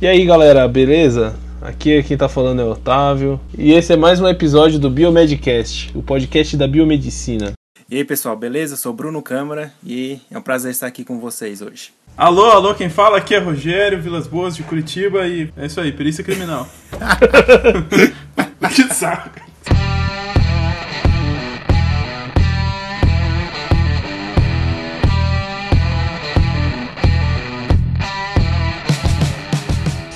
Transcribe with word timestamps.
E 0.00 0.06
aí 0.06 0.24
galera, 0.24 0.68
beleza? 0.68 1.34
Aqui 1.60 2.00
quem 2.04 2.16
tá 2.16 2.28
falando 2.28 2.62
é 2.62 2.64
o 2.64 2.70
Otávio. 2.70 3.40
E 3.58 3.72
esse 3.72 3.92
é 3.92 3.96
mais 3.96 4.20
um 4.20 4.28
episódio 4.28 4.78
do 4.78 4.88
Biomedcast, 4.88 5.90
o 5.92 6.00
podcast 6.00 6.56
da 6.56 6.68
biomedicina. 6.68 7.54
E 7.90 7.96
aí 7.96 8.04
pessoal, 8.04 8.36
beleza? 8.36 8.74
Eu 8.74 8.78
sou 8.78 8.92
Bruno 8.92 9.20
Câmara 9.20 9.72
e 9.84 10.20
é 10.30 10.38
um 10.38 10.40
prazer 10.40 10.70
estar 10.70 10.86
aqui 10.86 11.04
com 11.04 11.18
vocês 11.18 11.60
hoje. 11.60 11.90
Alô, 12.16 12.44
alô, 12.44 12.76
quem 12.76 12.88
fala 12.88 13.18
aqui 13.18 13.34
é 13.34 13.38
Rogério 13.38 14.00
Vilas 14.00 14.28
Boas 14.28 14.54
de 14.54 14.62
Curitiba 14.62 15.26
e 15.26 15.50
é 15.56 15.66
isso 15.66 15.80
aí, 15.80 15.90
perícia 15.90 16.22
criminal. 16.22 16.68
que 18.72 18.94
saco. 18.94 19.47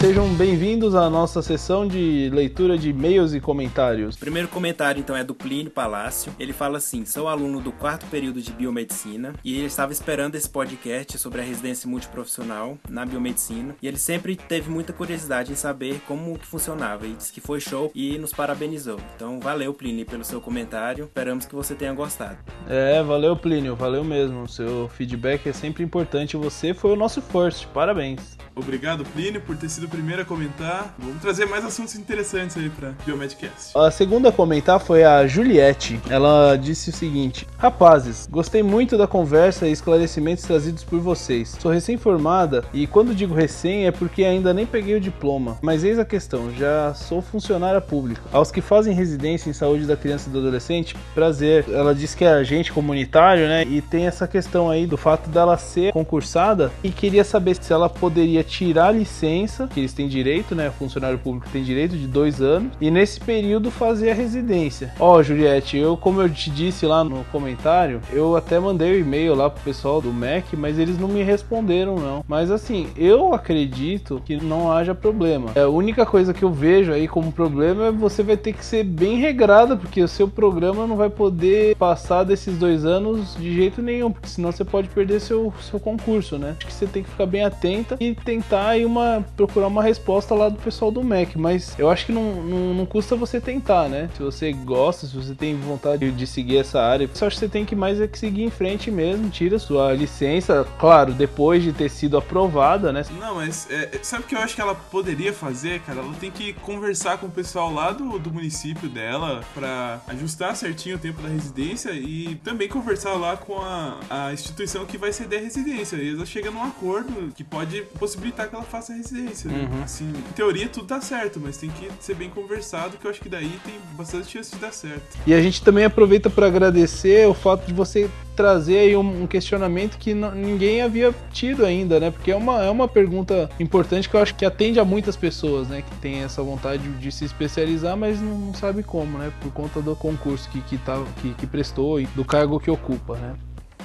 Sejam 0.03 0.35
bem-vindos 0.35 0.97
à 0.97 1.09
nossa 1.09 1.41
sessão 1.43 1.87
de 1.87 2.29
leitura 2.33 2.77
de 2.77 2.91
e-mails 2.91 3.35
e 3.35 3.41
comentários. 3.41 4.17
O 4.17 4.19
primeiro 4.19 4.49
comentário 4.49 4.99
então 4.99 5.17
é 5.17 5.23
do 5.23 5.33
Plínio 5.33 5.71
Palácio. 5.71 6.35
Ele 6.41 6.53
fala 6.53 6.79
assim: 6.79 7.05
"Sou 7.05 7.29
aluno 7.29 7.61
do 7.61 7.71
quarto 7.71 8.05
período 8.07 8.43
de 8.43 8.51
biomedicina 8.51 9.33
e 9.45 9.57
ele 9.57 9.67
estava 9.67 9.93
esperando 9.93 10.35
esse 10.35 10.51
podcast 10.51 11.17
sobre 11.19 11.41
a 11.41 11.45
residência 11.45 11.89
multiprofissional 11.89 12.77
na 12.89 13.07
biomedicina 13.07 13.77
e 13.81 13.87
ele 13.87 13.97
sempre 13.97 14.35
teve 14.35 14.69
muita 14.69 14.93
curiosidade 14.93 15.53
em 15.53 15.55
saber 15.55 16.01
como 16.09 16.37
que 16.37 16.47
funcionava 16.47 17.07
e 17.07 17.13
disse 17.13 17.33
que 17.33 17.41
foi 17.41 17.61
show 17.61 17.93
e 17.95 18.19
nos 18.19 18.33
parabenizou. 18.33 18.99
Então, 19.15 19.39
valeu 19.39 19.73
Plínio 19.73 20.05
pelo 20.05 20.25
seu 20.25 20.41
comentário. 20.41 21.05
Esperamos 21.05 21.47
que 21.47 21.55
você 21.55 21.77
tenha 21.77 21.93
gostado. 21.93 22.39
É, 22.69 23.01
valeu 23.05 23.37
Plínio, 23.37 23.77
valeu 23.77 24.03
mesmo. 24.03 24.49
Seu 24.49 24.89
feedback 24.89 25.49
é 25.49 25.53
sempre 25.53 25.85
importante. 25.85 26.37
Você 26.37 26.75
foi 26.75 26.91
o 26.91 26.97
nosso 26.97 27.23
first. 27.23 27.69
Parabéns. 27.69 28.37
Obrigado, 28.55 29.05
Plínio, 29.05 29.41
por 29.41 29.57
ter 29.57 29.69
sido 29.69 29.85
o 29.85 29.89
primeiro 29.89 30.23
a 30.23 30.25
comentar. 30.25 30.95
Vamos 30.99 31.21
trazer 31.23 31.47
mais 31.47 31.65
assuntos 31.65 31.95
interessantes 31.95 32.57
aí 32.57 32.69
pra 32.69 32.93
Biomedcast. 33.05 33.73
A 33.77 33.91
segunda 33.91 34.29
a 34.29 34.33
comentar 34.33 34.79
foi 34.79 35.05
a 35.05 35.27
Juliette. 35.27 35.99
Ela 36.11 36.57
disse 36.57 36.91
o 36.91 36.93
seguinte: 36.93 37.47
Rapazes, 37.57 38.29
gostei 38.31 38.63
muito 38.63 38.99
da 38.99 39.07
conversa 39.07 39.67
e 39.67 39.73
esclarecimentos 39.73 40.45
trazidos 40.45 40.85
por 40.85 41.01
vocês. 41.01 41.57
Sou 41.61 41.73
recém-formada 41.73 42.65
e 42.75 42.87
quando 42.87 43.15
digo 43.15 43.35
recém 43.35 43.87
é 43.87 43.91
porque 43.91 44.23
ainda 44.25 44.53
nem 44.53 44.67
peguei 44.67 44.97
o 44.97 45.01
diploma. 45.01 45.57
Mas 45.63 45.83
eis 45.83 45.99
a 45.99 46.05
questão: 46.05 46.53
já 46.53 46.93
sou 46.95 47.23
funcionária 47.23 47.81
pública. 47.81 48.23
Aos 48.33 48.51
que 48.51 48.61
fazem 48.61 48.95
residência 48.95 49.49
em 49.49 49.55
saúde 49.55 49.87
da 49.87 49.97
criança 49.97 50.29
e 50.29 50.33
do 50.33 50.41
adolescente, 50.41 50.95
prazer. 51.15 51.65
Ela 51.69 51.95
disse 51.95 52.17
que 52.17 52.25
é 52.25 52.29
agente 52.29 52.73
comunitário, 52.73 53.47
né? 53.47 53.65
E 53.65 53.81
tem 53.81 54.07
essa 54.07 54.29
questão 54.29 54.69
aí 54.69 54.87
do 54.87 54.99
fato 54.99 55.31
dela 55.31 55.57
ser 55.57 55.93
concursada 55.93 56.71
e 56.85 56.91
queria 56.91 57.25
saber 57.25 57.57
se 57.57 57.73
ela 57.73 57.89
poderia 57.89 58.42
tirar 58.43 58.89
a 58.89 58.93
licença, 58.93 59.69
que 59.69 59.81
eles 59.81 59.93
têm 59.93 60.09
direito, 60.09 60.55
né? 60.55 60.71
Funcionário 60.79 61.19
público 61.19 61.49
tem 61.53 61.63
direito 61.63 61.97
de 61.97 62.07
dois 62.07 62.41
anos, 62.41 62.73
e 62.81 62.91
nesse 62.91 63.21
período 63.21 63.71
fazer 63.71 64.11
a 64.11 64.15
residência. 64.15 64.93
Ó, 64.99 65.17
oh, 65.17 65.23
Juliette, 65.23 65.77
eu, 65.77 65.97
como 65.97 66.21
eu 66.21 66.29
te 66.29 66.51
disse 66.51 66.87
lá 66.87 67.05
no 67.05 67.25
comentário, 67.25 68.01
eu 68.13 68.37
até 68.37 68.59
mandei 68.59 68.93
o 68.93 68.97
um 68.97 69.01
e-mail 69.01 69.35
lá 69.35 69.49
pro 69.49 69.63
pessoal 69.63 70.01
do 70.01 70.13
MEC, 70.13 70.57
mas 70.57 70.79
eles 70.79 70.99
não 70.99 71.09
me 71.09 71.23
responderam, 71.23 71.97
não. 71.97 72.25
Mas 72.27 72.51
assim, 72.51 72.89
eu 72.97 73.35
acredito 73.35 74.21
que 74.25 74.37
não 74.37 74.71
haja 74.71 74.95
problema. 74.95 75.51
É, 75.55 75.61
a 75.61 75.69
única 75.69 76.05
coisa 76.07 76.35
que 76.35 76.43
eu 76.43 76.51
vejo 76.51 76.93
aí 76.93 77.09
como 77.09 77.33
problema 77.33 77.87
é 77.87 77.93
você 77.93 78.23
vai 78.23 78.37
ter 78.37 78.53
que 78.53 78.65
ser 78.65 78.85
bem 78.85 79.17
regrada, 79.19 79.77
porque 79.77 80.03
o 80.03 80.09
seu 80.09 80.29
programa 80.29 80.87
não 80.87 80.97
vai 80.97 81.11
poder 81.11 81.77
passar 81.77 82.25
desses 82.25 82.57
dois 82.59 82.85
anos 82.85 83.37
de 83.37 83.55
jeito 83.55 83.83
nenhum, 83.83 84.11
porque 84.11 84.29
senão 84.29 84.53
você 84.53 84.65
pode 84.65 84.89
perder 84.89 85.21
seu, 85.21 85.53
seu 85.61 85.81
concurso, 85.81 86.39
né? 86.39 86.55
Acho 86.57 86.67
que 86.67 86.73
você 86.73 86.87
tem 86.87 87.03
que 87.03 87.11
ficar 87.11 87.27
bem 87.27 87.45
atenta 87.45 87.97
e 88.01 88.15
tentar 88.33 88.69
aí 88.69 88.85
uma 88.87 89.25
procurar 89.37 89.67
uma 89.67 89.83
resposta 89.83 90.35
lá 90.35 90.49
do 90.49 90.59
pessoal 90.59 90.91
do 90.91 91.03
Mac, 91.03 91.37
mas 91.37 91.79
eu 91.79 91.91
acho 91.91 92.07
que 92.07 92.13
não, 92.13 92.43
não, 92.43 92.75
não, 92.75 92.87
custa 92.87 93.15
você 93.15 93.41
tentar, 93.41 93.89
né? 93.89 94.09
Se 94.17 94.23
você 94.23 94.53
gosta, 94.53 95.07
se 95.07 95.15
você 95.15 95.35
tem 95.35 95.55
vontade 95.55 96.11
de 96.11 96.27
seguir 96.27 96.59
essa 96.59 96.81
área, 96.81 97.05
eu 97.05 97.27
acho 97.27 97.37
que 97.37 97.41
você 97.41 97.49
tem 97.49 97.65
que 97.65 97.77
mais 97.77 98.01
é 98.01 98.07
que 98.07 98.19
seguir 98.19 98.43
em 98.43 98.51
frente 98.51 98.91
mesmo, 98.91 99.29
tira 99.29 99.59
sua 99.59 99.93
licença, 99.93 100.67
claro, 100.79 101.13
depois 101.13 101.63
de 101.63 101.73
ter 101.73 101.91
sido 101.91 102.17
aprovada, 102.17 102.91
né? 102.93 103.05
Não, 103.19 103.35
mas 103.35 103.69
é, 103.71 103.99
sabe 104.03 104.25
o 104.25 104.27
que 104.27 104.35
eu 104.35 104.41
acho 104.41 104.55
que 104.55 104.61
ela 104.61 104.75
poderia 104.75 105.33
fazer, 105.33 105.81
cara? 105.81 106.01
Ela 106.01 106.15
tem 106.19 106.31
que 106.31 106.55
conversar 106.55 107.19
com 107.19 107.27
o 107.27 107.31
pessoal 107.31 107.73
lá 107.73 107.93
do, 107.93 108.19
do 108.19 108.33
município 108.33 108.89
dela 108.89 109.43
para 109.55 110.01
ajustar 110.09 110.57
certinho 110.57 110.97
o 110.97 110.99
tempo 110.99 111.21
da 111.21 111.29
residência 111.29 111.91
e 111.91 112.37
também 112.37 112.69
conversar 112.69 113.13
lá 113.15 113.37
com 113.37 113.61
a, 113.61 113.99
a 114.09 114.33
instituição 114.33 114.87
que 114.87 114.97
vai 114.97 115.13
ceder 115.13 115.41
a 115.41 115.43
residência. 115.43 115.97
E 115.97 116.15
ela 116.15 116.25
chega 116.25 116.51
num 116.51 116.63
acordo 116.63 117.31
que 117.35 117.45
pode 117.45 117.83
possibilitar 117.99 118.22
que 118.31 118.55
ela 118.55 118.63
faça 118.63 118.93
a 118.93 118.97
residência. 118.97 119.51
Né? 119.51 119.69
Uhum. 119.71 119.83
Assim, 119.83 120.09
em 120.09 120.33
teoria 120.33 120.69
tudo 120.69 120.87
tá 120.87 121.01
certo, 121.01 121.41
mas 121.41 121.57
tem 121.57 121.71
que 121.71 121.89
ser 122.01 122.15
bem 122.15 122.31
conversado, 122.31 122.97
que 122.97 123.07
eu 123.07 123.11
acho 123.11 123.21
que 123.21 123.29
daí 123.29 123.59
tem 123.65 123.75
bastante 123.97 124.31
chance 124.31 124.53
de 124.53 124.59
dar 124.59 124.73
certo. 124.73 125.19
E 125.27 125.35
a 125.35 125.41
gente 125.41 125.63
também 125.63 125.85
aproveita 125.85 126.31
para 126.31 126.47
agradecer 126.47 127.27
o 127.27 127.35
fato 127.35 127.67
de 127.67 127.73
você 127.73 128.09
trazer 128.37 128.79
aí 128.79 128.97
um, 128.97 129.27
questionamento 129.27 129.99
que 129.99 130.15
ninguém 130.15 130.81
havia 130.83 131.15
tido 131.33 131.65
ainda, 131.65 132.01
né? 132.01 132.11
Porque 132.11 132.31
é 132.31 132.37
uma, 132.37 132.63
é 132.63 132.71
uma 132.71 132.89
pergunta 132.89 133.51
importante 133.61 134.09
que 134.09 134.17
eu 134.17 134.21
acho 134.21 134.35
que 134.35 134.45
atende 134.45 134.81
a 134.81 134.85
muitas 134.85 135.17
pessoas, 135.17 135.69
né? 135.69 135.83
Que 135.83 135.95
tem 135.97 136.23
essa 136.23 136.43
vontade 136.43 136.83
de 136.83 137.13
se 137.13 137.25
especializar, 137.25 137.97
mas 137.97 138.21
não, 138.21 138.39
não 138.39 138.55
sabe 138.55 138.83
como, 138.83 139.19
né? 139.19 139.33
Por 139.41 139.53
conta 139.53 139.81
do 139.81 139.95
concurso 139.95 140.49
que, 140.51 140.61
que, 140.63 140.79
tá, 140.79 141.03
que, 141.21 141.35
que 141.35 141.47
prestou 141.47 142.01
e 142.01 142.07
do 142.07 142.25
cargo 142.25 142.59
que 142.59 142.71
ocupa, 142.71 143.17
né? 143.17 143.35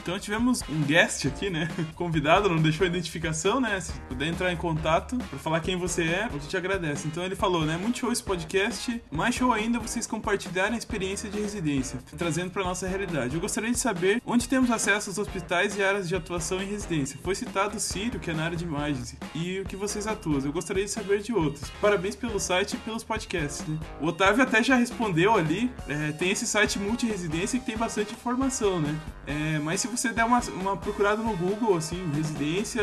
Então 0.07 0.17
tivemos 0.17 0.63
um 0.69 0.83
guest 0.83 1.25
aqui, 1.25 1.49
né? 1.49 1.67
Convidado, 1.93 2.47
não 2.47 2.61
deixou 2.61 2.85
a 2.85 2.87
identificação, 2.87 3.59
né? 3.59 3.77
Se 3.81 3.91
puder 4.07 4.27
entrar 4.27 4.53
em 4.53 4.55
contato 4.55 5.17
para 5.17 5.37
falar 5.37 5.59
quem 5.59 5.75
você 5.75 6.03
é, 6.03 6.23
a 6.23 6.29
gente 6.29 6.55
agradece. 6.55 7.09
Então 7.09 7.25
ele 7.25 7.35
falou, 7.35 7.65
né? 7.65 7.75
Muito 7.75 7.99
show 7.99 8.09
esse 8.09 8.23
podcast, 8.23 9.03
mais 9.11 9.35
show 9.35 9.51
ainda 9.51 9.81
vocês 9.81 10.07
compartilharem 10.07 10.75
a 10.75 10.77
experiência 10.77 11.29
de 11.29 11.41
residência, 11.41 11.99
trazendo 12.17 12.51
para 12.51 12.63
nossa 12.63 12.87
realidade. 12.87 13.35
Eu 13.35 13.41
gostaria 13.41 13.69
de 13.69 13.77
saber 13.77 14.21
onde 14.25 14.47
temos 14.47 14.71
acesso 14.71 15.09
aos 15.09 15.17
hospitais 15.17 15.77
e 15.77 15.83
áreas 15.83 16.07
de 16.07 16.15
atuação 16.15 16.63
em 16.63 16.67
residência. 16.67 17.19
Foi 17.21 17.35
citado 17.35 17.75
o 17.75 17.79
Sírio, 17.81 18.17
que 18.17 18.31
é 18.31 18.33
na 18.33 18.45
área 18.45 18.55
de 18.55 18.63
imagens, 18.63 19.13
e 19.35 19.59
o 19.59 19.65
que 19.65 19.75
vocês 19.75 20.07
atuam. 20.07 20.39
Eu 20.39 20.53
gostaria 20.53 20.85
de 20.85 20.89
saber 20.89 21.19
de 21.19 21.33
outros. 21.33 21.69
Parabéns 21.81 22.15
pelo 22.15 22.39
site 22.39 22.75
e 22.75 22.77
pelos 22.77 23.03
podcasts, 23.03 23.67
né? 23.67 23.77
O 23.99 24.05
Otávio 24.05 24.41
até 24.41 24.63
já 24.63 24.77
respondeu 24.77 25.35
ali. 25.35 25.69
É, 25.85 26.13
tem 26.13 26.31
esse 26.31 26.47
site 26.47 26.79
multi-residência 26.79 27.59
que 27.59 27.65
tem 27.65 27.75
bastante 27.75 28.13
informação, 28.13 28.79
né? 28.79 28.97
É, 29.27 29.59
mas 29.59 29.81
se 29.81 29.87
você 29.87 29.96
der 30.13 30.25
uma, 30.25 30.39
uma 30.39 30.77
procurada 30.77 31.21
no 31.21 31.35
Google, 31.35 31.75
assim, 31.75 32.09
residência 32.13 32.81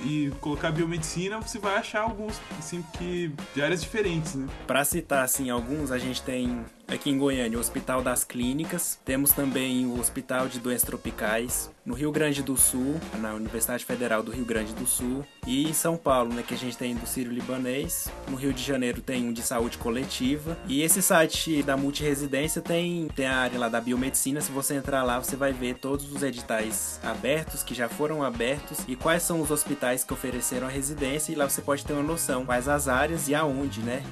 e 0.00 0.30
colocar 0.40 0.70
biomedicina, 0.70 1.40
você 1.40 1.58
vai 1.58 1.76
achar 1.76 2.02
alguns, 2.02 2.40
assim, 2.58 2.84
que, 2.98 3.32
de 3.54 3.62
áreas 3.62 3.82
diferentes, 3.82 4.34
né? 4.34 4.46
Para 4.66 4.84
citar, 4.84 5.24
assim, 5.24 5.50
alguns, 5.50 5.90
a 5.90 5.98
gente 5.98 6.22
tem 6.22 6.64
aqui 6.92 7.10
em 7.10 7.18
Goiânia, 7.18 7.56
o 7.56 7.60
Hospital 7.60 8.02
das 8.02 8.24
Clínicas. 8.24 8.98
Temos 9.04 9.30
também 9.30 9.86
o 9.86 9.98
Hospital 9.98 10.48
de 10.48 10.58
Doenças 10.58 10.86
Tropicais. 10.86 11.70
No 11.84 11.94
Rio 11.94 12.12
Grande 12.12 12.42
do 12.42 12.56
Sul, 12.56 13.00
na 13.18 13.34
Universidade 13.34 13.84
Federal 13.84 14.22
do 14.22 14.30
Rio 14.30 14.44
Grande 14.44 14.72
do 14.72 14.86
Sul. 14.86 15.24
E 15.46 15.68
em 15.68 15.72
São 15.72 15.96
Paulo, 15.96 16.32
né, 16.32 16.44
que 16.46 16.54
a 16.54 16.56
gente 16.56 16.76
tem 16.76 16.94
do 16.94 17.06
Sírio 17.06 17.32
Libanês. 17.32 18.08
No 18.28 18.36
Rio 18.36 18.52
de 18.52 18.62
Janeiro 18.62 19.00
tem 19.00 19.26
um 19.26 19.32
de 19.32 19.42
saúde 19.42 19.78
coletiva. 19.78 20.56
E 20.68 20.82
esse 20.82 21.02
site 21.02 21.62
da 21.62 21.76
multiresidência 21.76 22.62
tem, 22.62 23.08
tem 23.16 23.26
a 23.26 23.36
área 23.36 23.58
lá 23.58 23.68
da 23.68 23.80
biomedicina. 23.80 24.40
Se 24.40 24.52
você 24.52 24.74
entrar 24.74 25.02
lá, 25.02 25.18
você 25.18 25.34
vai 25.34 25.52
ver 25.52 25.76
todos 25.76 26.12
os 26.12 26.22
editais 26.22 27.00
abertos, 27.02 27.62
que 27.62 27.74
já 27.74 27.88
foram 27.88 28.22
abertos, 28.22 28.78
e 28.86 28.94
quais 28.94 29.22
são 29.24 29.40
os 29.40 29.50
hospitais 29.50 30.04
que 30.04 30.12
ofereceram 30.12 30.68
a 30.68 30.70
residência. 30.70 31.32
E 31.32 31.34
lá 31.34 31.48
você 31.48 31.62
pode 31.62 31.84
ter 31.84 31.94
uma 31.94 32.02
noção 32.02 32.46
quais 32.46 32.68
as 32.68 32.86
áreas 32.86 33.28
e 33.28 33.34
aonde, 33.34 33.80
né? 33.80 34.04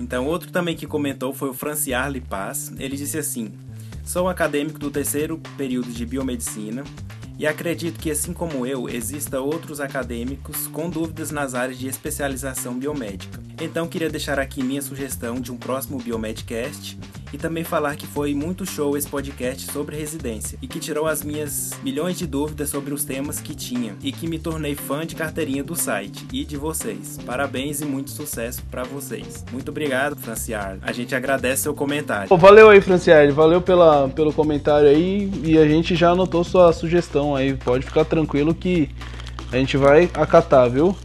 Então, 0.00 0.26
outro 0.26 0.50
também 0.50 0.74
que 0.74 0.86
comentou 0.86 1.34
foi 1.34 1.50
o 1.50 1.54
Franciar 1.54 2.10
Paz. 2.22 2.72
Ele 2.78 2.96
disse 2.96 3.18
assim: 3.18 3.52
Sou 4.02 4.28
acadêmico 4.28 4.78
do 4.78 4.90
terceiro 4.90 5.38
período 5.58 5.90
de 5.92 6.06
biomedicina 6.06 6.82
e 7.38 7.46
acredito 7.46 8.00
que, 8.00 8.10
assim 8.10 8.32
como 8.32 8.66
eu, 8.66 8.88
exista 8.88 9.40
outros 9.40 9.78
acadêmicos 9.78 10.66
com 10.68 10.88
dúvidas 10.88 11.30
nas 11.30 11.54
áreas 11.54 11.78
de 11.78 11.86
especialização 11.86 12.78
biomédica. 12.78 13.40
Então, 13.60 13.86
queria 13.86 14.08
deixar 14.08 14.38
aqui 14.38 14.62
minha 14.62 14.80
sugestão 14.80 15.34
de 15.34 15.52
um 15.52 15.56
próximo 15.58 15.98
Biomedcast 15.98 16.98
e 17.32 17.38
também 17.38 17.64
falar 17.64 17.96
que 17.96 18.06
foi 18.06 18.34
muito 18.34 18.66
show 18.66 18.96
esse 18.96 19.08
podcast 19.08 19.70
sobre 19.70 19.96
residência 19.96 20.58
e 20.60 20.66
que 20.66 20.78
tirou 20.78 21.06
as 21.06 21.22
minhas 21.22 21.72
milhões 21.82 22.18
de 22.18 22.26
dúvidas 22.26 22.70
sobre 22.70 22.92
os 22.92 23.04
temas 23.04 23.40
que 23.40 23.54
tinha 23.54 23.96
e 24.02 24.12
que 24.12 24.26
me 24.26 24.38
tornei 24.38 24.74
fã 24.74 25.06
de 25.06 25.14
carteirinha 25.14 25.62
do 25.62 25.74
site 25.74 26.26
e 26.32 26.44
de 26.44 26.56
vocês. 26.56 27.18
Parabéns 27.24 27.80
e 27.80 27.84
muito 27.84 28.10
sucesso 28.10 28.62
para 28.70 28.82
vocês. 28.82 29.44
Muito 29.52 29.70
obrigado, 29.70 30.16
Franciar. 30.16 30.78
A 30.82 30.92
gente 30.92 31.14
agradece 31.14 31.62
seu 31.62 31.74
comentário. 31.74 32.36
valeu 32.36 32.70
aí, 32.70 32.80
Franciar. 32.80 33.30
Valeu 33.32 33.60
pela, 33.60 34.08
pelo 34.08 34.32
comentário 34.32 34.88
aí 34.88 35.30
e 35.44 35.58
a 35.58 35.66
gente 35.66 35.94
já 35.94 36.10
anotou 36.10 36.42
sua 36.44 36.72
sugestão 36.72 37.36
aí. 37.36 37.54
Pode 37.54 37.84
ficar 37.84 38.04
tranquilo 38.04 38.54
que 38.54 38.88
a 39.52 39.56
gente 39.56 39.76
vai 39.76 40.08
acatar, 40.14 40.70
viu? 40.70 40.96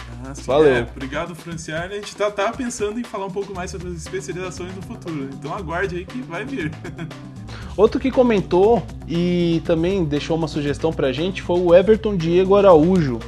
Valeu. 0.46 0.74
É, 0.74 0.82
obrigado, 0.82 1.36
Franciane. 1.36 1.94
A 1.94 1.98
gente 1.98 2.16
tá, 2.16 2.32
tá 2.32 2.52
pensando 2.52 3.00
em 3.00 3.04
falar 3.04 3.26
um 3.26 3.32
pouco 3.32 3.54
mais 3.54 3.72
sobre 3.72 3.88
as 3.90 3.96
especializações 3.96 4.76
no 4.76 4.82
futuro. 4.82 5.30
Então 5.34 5.54
aguarde 5.54 5.98
aí 5.98 6.06
que 6.06 6.22
vai 6.22 6.46
vir. 6.46 6.72
Outro 7.78 8.00
que 8.00 8.10
comentou 8.10 8.82
e 9.08 9.62
também 9.66 10.06
deixou 10.06 10.38
uma 10.38 10.48
sugestão 10.48 10.94
pra 10.94 11.12
gente 11.12 11.42
foi 11.42 11.60
o 11.60 11.76
Everton 11.76 12.16
Diego 12.16 12.56
Araújo. 12.56 13.20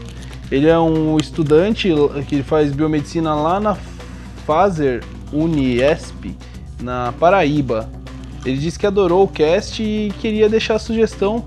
Ele 0.49 0.67
é 0.67 0.79
um 0.79 1.17
estudante 1.17 1.89
que 2.27 2.41
faz 2.41 2.71
biomedicina 2.71 3.35
lá 3.35 3.59
na 3.59 3.77
Fazer 4.45 5.03
Uniesp, 5.33 6.37
na 6.81 7.13
Paraíba. 7.19 7.89
Ele 8.45 8.57
disse 8.57 8.79
que 8.79 8.87
adorou 8.87 9.25
o 9.25 9.27
cast 9.27 9.83
e 9.83 10.13
queria 10.21 10.47
deixar 10.47 10.75
a 10.75 10.79
sugestão 10.79 11.43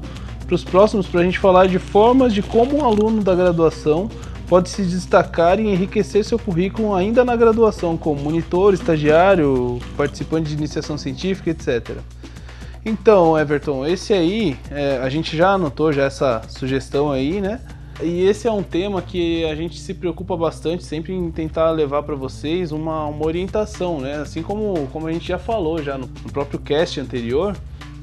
para 0.47 0.55
os 0.55 0.65
próximos 0.65 1.07
para 1.07 1.21
a 1.21 1.25
gente 1.25 1.39
falar 1.39 1.67
de 1.67 1.79
formas 1.79 2.35
de 2.35 2.43
como 2.43 2.77
um 2.77 2.85
aluno 2.85 3.23
da 3.23 3.35
graduação 3.35 4.11
pode 4.51 4.69
se 4.69 4.83
destacar 4.83 5.61
e 5.61 5.69
enriquecer 5.69 6.25
seu 6.25 6.37
currículo 6.37 6.93
ainda 6.93 7.25
na 7.25 7.37
graduação, 7.37 7.97
como 7.97 8.21
monitor, 8.21 8.75
estagiário, 8.75 9.79
participante 9.97 10.49
de 10.49 10.57
iniciação 10.57 10.99
científica, 10.99 11.51
etc. 11.51 11.99
Então, 12.85 13.39
Everton, 13.39 13.87
esse 13.87 14.13
aí, 14.13 14.57
é, 14.69 14.99
a 14.99 15.09
gente 15.09 15.37
já 15.37 15.51
anotou 15.51 15.93
já 15.93 16.03
essa 16.03 16.43
sugestão 16.49 17.13
aí, 17.13 17.41
né? 17.41 17.61
E 18.03 18.25
esse 18.25 18.49
é 18.49 18.51
um 18.51 18.63
tema 18.63 19.01
que 19.01 19.45
a 19.45 19.55
gente 19.55 19.79
se 19.79 19.95
preocupa 19.95 20.37
bastante 20.37 20.83
sempre 20.83 21.13
em 21.13 21.31
tentar 21.31 21.71
levar 21.71 22.03
para 22.03 22.17
vocês 22.17 22.73
uma, 22.73 23.07
uma 23.07 23.25
orientação, 23.25 24.01
né? 24.01 24.17
Assim 24.17 24.43
como, 24.43 24.89
como 24.89 25.07
a 25.07 25.13
gente 25.13 25.29
já 25.29 25.39
falou 25.39 25.81
já 25.81 25.97
no, 25.97 26.09
no 26.25 26.33
próprio 26.33 26.59
cast 26.59 26.99
anterior, 26.99 27.57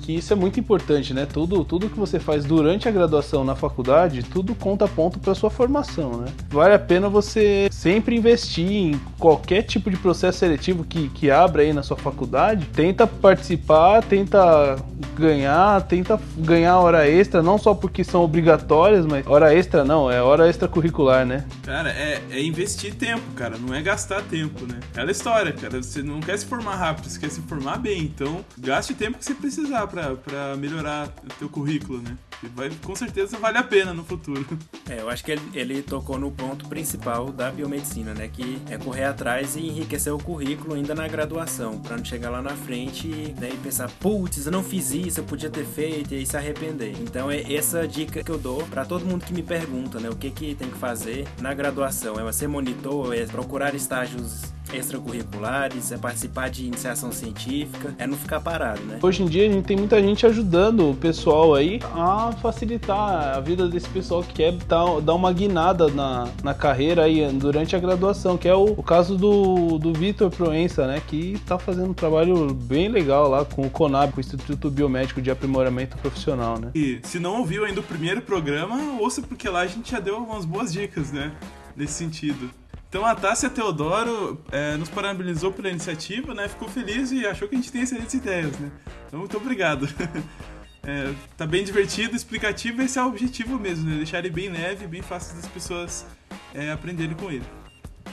que 0.08 0.16
isso 0.16 0.32
é 0.32 0.36
muito 0.38 0.58
importante, 0.58 1.14
né? 1.14 1.26
Tudo, 1.26 1.66
tudo 1.66 1.90
que 1.90 2.00
você 2.00 2.18
faz 2.18 2.46
durante 2.46 2.88
a 2.88 2.92
graduação 2.92 3.44
na 3.44 3.58
faculdade, 3.58 4.24
tudo 4.24 4.56
conta 4.56 4.88
ponto 4.88 5.20
para 5.20 5.36
sua 5.36 5.50
formação, 5.50 6.22
né? 6.22 6.32
Vale 6.50 6.74
a 6.74 6.80
pena 6.80 7.10
você 7.10 7.68
sempre 7.70 8.16
investir 8.16 8.72
em 8.72 9.02
qualquer 9.20 9.64
tipo 9.64 9.92
de 9.92 9.98
processo 9.98 10.40
seletivo 10.40 10.86
que, 10.86 11.10
que 11.10 11.30
abra 11.30 11.62
aí 11.62 11.74
na 11.74 11.84
sua 11.84 11.98
faculdade. 11.98 12.66
Tenta 12.68 13.06
participar, 13.06 14.02
tenta 14.02 14.78
ganhar, 15.14 15.82
tenta 15.82 16.18
ganhar 16.38 16.80
hora 16.80 17.06
extra, 17.10 17.42
não 17.42 17.58
só 17.58 17.74
porque 17.74 18.02
são 18.02 18.24
obrigatórias, 18.24 19.06
mas 19.06 19.28
hora 19.28 19.54
extra 19.54 19.84
não, 19.84 20.10
é 20.10 20.22
hora 20.22 20.48
extra 20.48 20.70
curricular, 20.70 21.26
né? 21.26 21.44
Cara, 21.64 21.90
é, 21.90 22.22
é 22.32 22.42
investir 22.42 22.96
tempo, 22.96 23.24
cara, 23.36 23.58
não 23.58 23.76
é 23.76 23.82
gastar 23.82 24.22
tempo, 24.22 24.66
né? 24.66 24.80
Aquela 24.92 25.12
história, 25.12 25.52
cara, 25.52 25.84
você 25.84 26.02
não 26.02 26.22
quer 26.22 26.38
se 26.38 26.46
formar 26.46 26.76
rápido, 26.76 27.10
você 27.10 27.20
quer 27.20 27.30
se 27.30 27.42
formar 27.42 27.78
bem, 27.78 28.04
então 28.04 28.46
gaste 28.58 28.94
o 28.94 28.96
tempo 28.96 29.18
que 29.18 29.26
você 29.26 29.34
precisar 29.34 29.86
para 30.24 30.56
melhorar 30.56 31.08
o 31.24 31.34
teu 31.40 31.50
currículo, 31.50 32.02
né? 32.02 32.18
E 32.44 32.48
vai, 32.48 32.70
com 32.84 32.96
certeza 32.96 33.38
vale 33.38 33.58
a 33.58 33.64
pena 33.64 33.94
no 33.94 34.04
futuro. 34.04 34.46
É, 34.90 35.02
eu 35.02 35.10
acho 35.10 35.24
que 35.24 35.32
ele, 35.32 35.42
ele 35.54 35.82
tocou 35.82 36.20
no 36.20 36.32
ponto 36.32 36.68
principal 36.68 37.32
da 37.32 37.52
biomedicina, 37.52 38.14
né? 38.14 38.30
Que 38.32 38.62
é 38.70 38.78
correr 38.78 39.06
atrás 39.06 39.56
e 39.56 39.68
enriquecer 39.68 40.14
o 40.14 40.18
currículo 40.18 40.76
ainda 40.76 40.94
na 40.94 41.08
graduação, 41.08 41.80
para 41.80 41.98
não 41.98 42.06
chegar 42.06 42.30
lá 42.30 42.42
na 42.42 42.56
frente 42.56 43.08
né, 43.40 43.50
e 43.52 43.58
pensar, 43.58 43.90
putz, 44.00 44.46
eu 44.46 44.52
não 44.52 44.64
fiz 44.64 44.92
isso, 44.92 45.20
eu 45.20 45.24
podia 45.24 45.50
ter 45.50 45.66
feito 45.66 46.14
e 46.14 46.18
aí 46.18 46.26
se 46.26 46.38
arrepender. 46.38 46.96
Então 47.02 47.30
é 47.32 47.42
essa 47.54 47.88
dica 47.88 48.24
que 48.24 48.32
eu 48.32 48.38
dou 48.38 48.64
para 48.68 48.86
todo 48.86 49.06
mundo 49.06 49.26
que 49.26 49.34
me 49.34 49.44
pergunta, 49.44 50.00
né? 50.00 50.10
O 50.10 50.16
que 50.16 50.30
que 50.30 50.56
tem 50.56 50.70
que 50.70 50.78
fazer 50.78 51.28
na 51.42 51.54
graduação? 51.54 52.16
É 52.20 52.32
ser 52.32 52.48
monitor, 52.48 53.16
é 53.16 53.26
procurar 53.26 53.74
estágios 53.74 54.58
extracurriculares, 54.74 55.92
é 55.92 55.98
participar 55.98 56.50
de 56.50 56.66
iniciação 56.66 57.12
científica, 57.12 57.96
é 57.98 58.06
não 58.06 58.18
ficar 58.18 58.42
parado, 58.42 58.82
né? 58.82 59.00
Hoje 59.02 59.24
em 59.24 59.26
dia 59.26 59.48
a 59.48 59.52
gente 59.52 59.66
tem 59.66 59.78
muita 59.78 60.02
gente 60.02 60.26
ajudando 60.26 60.92
o 60.92 60.96
pessoal 60.96 61.56
aí 61.56 61.80
a 61.94 62.27
facilitar 62.32 63.38
a 63.38 63.40
vida 63.40 63.68
desse 63.68 63.88
pessoal 63.90 64.24
que 64.24 64.34
quer 64.34 64.54
dar, 64.54 65.14
uma 65.14 65.32
guinada 65.32 65.88
na, 65.88 66.28
na 66.44 66.54
carreira 66.54 67.04
aí 67.04 67.28
durante 67.34 67.76
a 67.76 67.80
graduação, 67.80 68.38
que 68.38 68.48
é 68.48 68.54
o, 68.54 68.66
o 68.66 68.84
caso 68.84 69.18
do, 69.18 69.78
do 69.78 69.94
Vitor 69.94 70.30
Proença, 70.30 70.88
né? 70.88 71.02
Que 71.06 71.40
tá 71.46 71.58
fazendo 71.58 71.92
um 71.92 71.94
trabalho 71.94 72.54
bem 72.54 72.88
legal 72.88 73.28
lá 73.28 73.46
com 73.46 73.64
o 73.64 73.70
CONAB, 73.70 74.12
com 74.12 74.18
o 74.18 74.22
Instituto 74.22 74.70
Biomédico 74.70 75.22
de 75.22 75.32
Aprimoramento 75.32 75.98
Profissional, 75.98 76.60
né? 76.60 76.72
E 76.76 77.00
se 77.04 77.20
não 77.20 77.40
ouviu 77.40 77.66
ainda 77.66 77.80
o 77.80 77.84
primeiro 77.84 78.22
programa, 78.22 79.00
ouça 79.00 79.22
porque 79.22 79.50
lá 79.50 79.62
a 79.62 79.68
gente 79.68 79.92
já 79.92 80.00
deu 80.00 80.16
algumas 80.16 80.46
boas 80.46 80.72
dicas, 80.72 81.12
né? 81.12 81.32
Nesse 81.76 81.94
sentido. 81.94 82.50
Então 82.90 83.06
a 83.06 83.14
Tássia 83.14 83.50
Teodoro 83.50 84.42
é, 84.52 84.78
nos 84.78 84.90
parabenizou 84.90 85.52
pela 85.52 85.70
iniciativa, 85.70 86.34
né? 86.34 86.48
Ficou 86.48 86.70
feliz 86.70 87.12
e 87.12 87.26
achou 87.26 87.48
que 87.48 87.56
a 87.56 87.58
gente 87.58 87.72
tem 87.72 87.82
excelentes 87.82 88.14
ideias, 88.14 88.58
né? 88.58 88.72
Então 89.08 89.20
muito 89.20 89.36
obrigado. 89.38 89.88
É, 90.84 91.14
tá 91.36 91.46
bem 91.46 91.64
divertido, 91.64 92.16
explicativo, 92.16 92.82
esse 92.82 92.98
é 92.98 93.04
o 93.04 93.08
objetivo 93.08 93.60
mesmo, 93.60 93.90
né? 93.90 93.98
Deixar 93.98 94.20
ele 94.20 94.30
bem 94.30 94.50
leve, 94.50 94.88
bem 94.88 95.02
fácil 95.02 95.36
das 95.36 95.48
pessoas 95.48 96.06
é, 96.54 96.72
aprenderem 96.72 97.16
com 97.16 97.32
ele. 97.32 97.46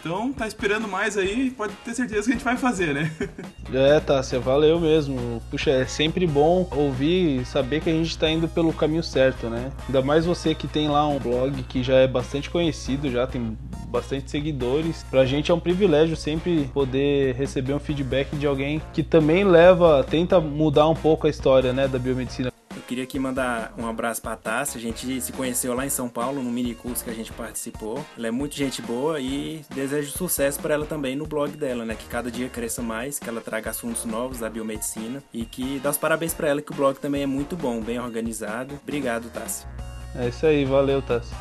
Então, 0.05 0.33
tá 0.33 0.47
esperando 0.47 0.87
mais 0.87 1.17
aí, 1.17 1.51
pode 1.51 1.73
ter 1.85 1.95
certeza 1.95 2.25
que 2.25 2.31
a 2.31 2.35
gente 2.35 2.45
vai 2.45 2.57
fazer, 2.57 2.95
né? 2.95 3.11
É, 3.73 3.99
Tássia, 3.99 4.39
valeu 4.39 4.79
mesmo. 4.79 5.43
Puxa, 5.51 5.71
é 5.71 5.87
sempre 5.87 6.27
bom 6.27 6.69
ouvir 6.71 7.41
e 7.41 7.45
saber 7.45 7.81
que 7.81 7.91
a 7.91 7.93
gente 7.93 8.17
tá 8.17 8.31
indo 8.31 8.47
pelo 8.47 8.73
caminho 8.73 9.03
certo, 9.03 9.49
né? 9.49 9.73
Ainda 9.87 10.03
mais 10.03 10.27
você 10.27 10.55
que 10.55 10.69
tem 10.69 10.89
lá 10.89 11.09
um 11.09 11.19
blog 11.19 11.61
que 11.65 11.83
já 11.83 11.95
é 11.95 12.07
bastante 12.07 12.51
conhecido, 12.51 13.11
já 13.11 13.27
tem 13.27 13.57
bastante 13.89 14.31
seguidores. 14.31 15.05
Pra 15.11 15.25
gente 15.25 15.51
é 15.51 15.55
um 15.55 15.59
privilégio 15.59 16.15
sempre 16.15 16.71
poder 16.73 17.35
receber 17.35 17.73
um 17.73 17.81
feedback 17.81 18.37
de 18.37 18.47
alguém 18.47 18.81
que 18.93 19.03
também 19.03 19.43
leva, 19.43 20.05
tenta 20.05 20.39
mudar 20.39 20.87
um 20.89 20.95
pouco 20.95 21.27
a 21.27 21.31
história, 21.31 21.73
né, 21.73 21.89
da 21.89 21.99
biomedicina 21.99 22.54
queria 22.81 23.05
aqui 23.05 23.19
mandar 23.19 23.73
um 23.79 23.87
abraço 23.87 24.21
pra 24.21 24.37
Tássia. 24.37 24.79
A 24.79 24.81
gente 24.81 25.21
se 25.21 25.33
conheceu 25.33 25.75
lá 25.75 25.87
em 25.87 25.91
São 25.91 26.09
Paulo, 26.09 26.43
no 26.43 26.51
mini 26.51 26.75
curso 26.75 27.05
que 27.05 27.11
a 27.11 27.15
gente 27.15 27.33
participou. 27.33 28.05
Ela 28.17 28.29
é 28.29 28.31
muito 28.31 28.55
gente 28.55 28.83
boa 28.83 29.21
e 29.21 29.65
desejo 29.75 30.11
sucesso 30.11 30.61
para 30.61 30.75
ela 30.75 30.87
também 30.87 31.17
no 31.17 31.27
blog 31.27 31.57
dela, 31.57 31.85
né? 31.85 31.95
Que 31.95 32.07
cada 32.07 32.31
dia 32.31 32.49
cresça 32.49 32.83
mais, 32.83 33.19
que 33.19 33.29
ela 33.29 33.41
traga 33.41 33.71
assuntos 33.71 34.05
novos 34.05 34.39
da 34.39 34.51
biomedicina 34.51 35.23
e 35.33 35.45
que 35.45 35.79
dá 35.81 35.91
os 35.91 35.99
parabéns 35.99 36.35
para 36.35 36.49
ela 36.49 36.63
que 36.63 36.73
o 36.73 36.75
blog 36.75 36.99
também 36.99 37.23
é 37.23 37.27
muito 37.27 37.57
bom, 37.57 37.81
bem 37.81 37.99
organizado. 37.99 38.79
Obrigado, 38.83 39.31
Tássia. 39.31 39.69
É 40.17 40.29
isso 40.29 40.47
aí, 40.47 40.65
valeu, 40.65 41.03
Tássia. 41.03 41.37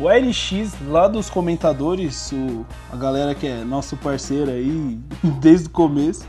O 0.00 0.08
LX, 0.08 0.72
lá 0.88 1.06
dos 1.06 1.28
comentadores, 1.28 2.32
o, 2.32 2.66
a 2.90 2.96
galera 2.96 3.34
que 3.34 3.46
é 3.46 3.62
nosso 3.62 3.96
parceiro 3.96 4.50
aí 4.50 4.98
desde 5.40 5.66
o 5.68 5.70
começo, 5.70 6.26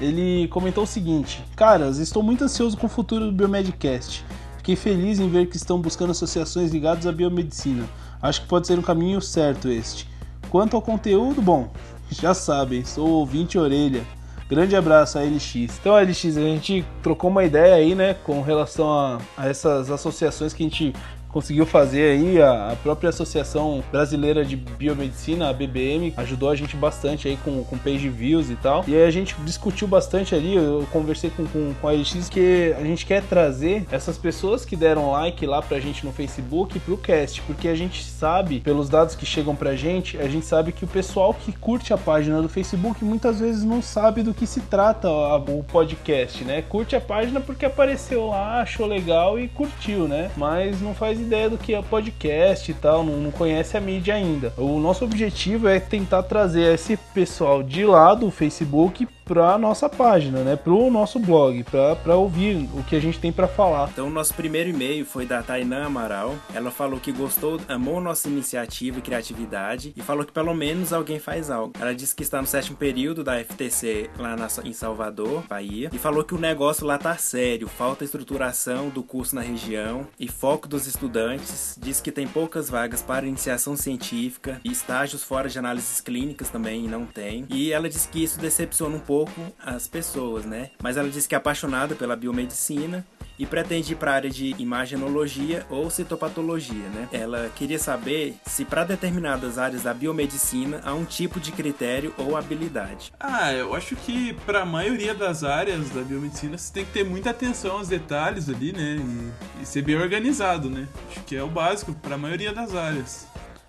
ele 0.00 0.48
comentou 0.48 0.84
o 0.84 0.86
seguinte: 0.86 1.42
Caras, 1.56 1.98
estou 1.98 2.22
muito 2.22 2.44
ansioso 2.44 2.76
com 2.76 2.86
o 2.86 2.90
futuro 2.90 3.26
do 3.26 3.32
Biomedcast. 3.32 4.24
Fiquei 4.58 4.76
feliz 4.76 5.18
em 5.18 5.28
ver 5.28 5.46
que 5.46 5.56
estão 5.56 5.80
buscando 5.80 6.10
associações 6.10 6.70
ligadas 6.70 7.06
à 7.06 7.12
biomedicina. 7.12 7.84
Acho 8.20 8.42
que 8.42 8.48
pode 8.48 8.66
ser 8.66 8.78
um 8.78 8.82
caminho 8.82 9.20
certo 9.20 9.68
este. 9.68 10.08
Quanto 10.50 10.76
ao 10.76 10.82
conteúdo, 10.82 11.40
bom, 11.40 11.70
já 12.10 12.34
sabem, 12.34 12.84
sou 12.84 13.08
ouvinte 13.08 13.58
orelha. 13.58 14.02
Grande 14.48 14.74
abraço 14.74 15.18
a 15.18 15.22
LX. 15.22 15.78
Então, 15.78 15.94
LX, 15.94 16.38
a 16.38 16.40
gente 16.40 16.84
trocou 17.02 17.28
uma 17.28 17.44
ideia 17.44 17.74
aí, 17.74 17.94
né, 17.94 18.14
com 18.14 18.40
relação 18.40 18.90
a, 18.90 19.18
a 19.36 19.46
essas 19.46 19.90
associações 19.90 20.54
que 20.54 20.62
a 20.62 20.66
gente 20.66 20.94
conseguiu 21.28 21.66
fazer 21.66 22.12
aí 22.12 22.40
a, 22.40 22.72
a, 22.72 22.76
própria 22.76 23.10
Associação 23.10 23.82
Brasileira 23.90 24.44
de 24.44 24.56
Biomedicina, 24.56 25.48
a 25.48 25.52
BBM, 25.52 26.12
ajudou 26.16 26.50
a 26.50 26.56
gente 26.56 26.76
bastante 26.76 27.28
aí 27.28 27.36
com, 27.44 27.62
com 27.64 27.78
page 27.78 28.08
views 28.08 28.50
e 28.50 28.56
tal. 28.56 28.84
E 28.86 28.94
aí 28.94 29.04
a 29.04 29.10
gente 29.10 29.34
discutiu 29.44 29.86
bastante 29.86 30.34
ali, 30.34 30.54
eu 30.54 30.86
conversei 30.90 31.30
com, 31.30 31.46
com, 31.46 31.74
com 31.80 31.88
a 31.88 31.92
LX 31.92 32.28
que 32.28 32.74
a 32.78 32.82
gente 32.82 33.06
quer 33.06 33.22
trazer 33.22 33.86
essas 33.90 34.16
pessoas 34.16 34.64
que 34.64 34.76
deram 34.76 35.10
like 35.10 35.46
lá 35.46 35.60
pra 35.62 35.78
gente 35.78 36.04
no 36.04 36.12
Facebook 36.12 36.78
pro 36.80 36.96
cast, 36.96 37.42
porque 37.42 37.68
a 37.68 37.74
gente 37.74 38.04
sabe, 38.04 38.60
pelos 38.60 38.88
dados 38.88 39.14
que 39.14 39.26
chegam 39.26 39.54
pra 39.54 39.76
gente, 39.76 40.18
a 40.18 40.28
gente 40.28 40.46
sabe 40.46 40.72
que 40.72 40.84
o 40.84 40.88
pessoal 40.88 41.34
que 41.34 41.52
curte 41.52 41.92
a 41.92 41.98
página 41.98 42.40
do 42.40 42.48
Facebook 42.48 43.04
muitas 43.04 43.40
vezes 43.40 43.64
não 43.64 43.82
sabe 43.82 44.22
do 44.22 44.32
que 44.32 44.46
se 44.46 44.60
trata 44.62 45.08
o 45.10 45.64
podcast, 45.64 46.44
né? 46.44 46.62
Curte 46.62 46.96
a 46.96 47.00
página 47.00 47.40
porque 47.40 47.66
apareceu 47.66 48.28
lá, 48.28 48.62
achou 48.62 48.86
legal 48.86 49.38
e 49.38 49.48
curtiu, 49.48 50.08
né? 50.08 50.30
Mas 50.36 50.80
não 50.80 50.94
faz 50.94 51.17
ideia 51.22 51.50
do 51.50 51.58
que 51.58 51.74
é 51.74 51.82
podcast 51.82 52.70
e 52.70 52.74
tal, 52.74 53.04
não, 53.04 53.16
não 53.16 53.30
conhece 53.30 53.76
a 53.76 53.80
mídia 53.80 54.14
ainda. 54.14 54.52
O 54.56 54.78
nosso 54.78 55.04
objetivo 55.04 55.68
é 55.68 55.78
tentar 55.80 56.22
trazer 56.22 56.74
esse 56.74 56.96
pessoal 56.96 57.62
de 57.62 57.84
lá 57.84 58.14
do 58.14 58.30
Facebook 58.30 59.06
para 59.28 59.58
nossa 59.58 59.90
página, 59.90 60.42
né, 60.42 60.56
para 60.56 60.72
o 60.72 60.90
nosso 60.90 61.18
blog, 61.18 61.62
para 61.64 62.16
ouvir 62.16 62.66
o 62.72 62.82
que 62.82 62.96
a 62.96 63.00
gente 63.00 63.20
tem 63.20 63.30
para 63.30 63.46
falar. 63.46 63.90
Então, 63.92 64.08
nosso 64.08 64.32
primeiro 64.32 64.70
e-mail 64.70 65.04
foi 65.04 65.26
da 65.26 65.42
Tainã 65.42 65.84
Amaral. 65.84 66.34
Ela 66.54 66.70
falou 66.70 66.98
que 66.98 67.12
gostou, 67.12 67.60
amou 67.68 68.00
nossa 68.00 68.26
iniciativa 68.26 68.98
e 68.98 69.02
criatividade 69.02 69.92
e 69.94 70.00
falou 70.00 70.24
que 70.24 70.32
pelo 70.32 70.54
menos 70.54 70.94
alguém 70.94 71.18
faz 71.18 71.50
algo. 71.50 71.74
Ela 71.78 71.94
disse 71.94 72.14
que 72.14 72.22
está 72.22 72.40
no 72.40 72.46
sétimo 72.46 72.76
período 72.78 73.22
da 73.22 73.38
FTC 73.44 74.08
lá 74.18 74.34
na, 74.34 74.48
em 74.64 74.72
Salvador, 74.72 75.42
Bahia, 75.46 75.90
e 75.92 75.98
falou 75.98 76.24
que 76.24 76.34
o 76.34 76.38
negócio 76.38 76.86
lá 76.86 76.96
tá 76.96 77.14
sério, 77.16 77.68
falta 77.68 78.04
estruturação 78.04 78.88
do 78.88 79.02
curso 79.02 79.34
na 79.34 79.42
região 79.42 80.06
e 80.18 80.26
foco 80.26 80.66
dos 80.66 80.86
estudantes. 80.86 81.78
Diz 81.78 82.00
que 82.00 82.10
tem 82.10 82.26
poucas 82.26 82.70
vagas 82.70 83.02
para 83.02 83.26
iniciação 83.26 83.76
científica 83.76 84.58
e 84.64 84.72
estágios 84.72 85.22
fora 85.22 85.50
de 85.50 85.58
análises 85.58 86.00
clínicas 86.00 86.48
também 86.48 86.88
não 86.88 87.04
tem. 87.04 87.44
E 87.50 87.72
ela 87.72 87.90
disse 87.90 88.08
que 88.08 88.24
isso 88.24 88.40
decepciona 88.40 88.96
um 88.96 89.00
pouco 89.00 89.17
pouco 89.18 89.52
as 89.64 89.88
pessoas, 89.88 90.44
né? 90.44 90.70
Mas 90.80 90.96
ela 90.96 91.08
disse 91.08 91.28
que 91.28 91.34
é 91.34 91.38
apaixonada 91.38 91.96
pela 91.96 92.14
biomedicina 92.14 93.04
e 93.36 93.44
pretende 93.46 93.92
ir 93.92 93.96
para 93.96 94.12
a 94.12 94.14
área 94.14 94.30
de 94.30 94.54
imagenologia 94.58 95.66
ou 95.68 95.90
citopatologia, 95.90 96.88
né? 96.94 97.08
Ela 97.12 97.50
queria 97.54 97.78
saber 97.78 98.36
se 98.46 98.64
para 98.64 98.84
determinadas 98.84 99.58
áreas 99.58 99.82
da 99.82 99.92
biomedicina 99.92 100.80
há 100.84 100.94
um 100.94 101.04
tipo 101.04 101.40
de 101.40 101.50
critério 101.50 102.14
ou 102.16 102.36
habilidade. 102.36 103.12
Ah, 103.18 103.52
eu 103.52 103.74
acho 103.74 103.96
que 103.96 104.34
para 104.46 104.62
a 104.62 104.66
maioria 104.66 105.14
das 105.14 105.42
áreas 105.42 105.90
da 105.90 106.02
biomedicina 106.02 106.56
você 106.56 106.72
tem 106.72 106.84
que 106.84 106.92
ter 106.92 107.04
muita 107.04 107.30
atenção 107.30 107.72
aos 107.72 107.88
detalhes 107.88 108.48
ali, 108.48 108.72
né? 108.72 108.98
E, 109.58 109.62
e 109.62 109.66
ser 109.66 109.82
bem 109.82 109.96
organizado, 109.96 110.70
né? 110.70 110.86
Acho 111.10 111.20
que 111.24 111.34
é 111.34 111.42
o 111.42 111.48
básico 111.48 111.92
para 111.92 112.14
a 112.14 112.18
maioria 112.18 112.52
das 112.52 112.72
áreas. 112.72 113.26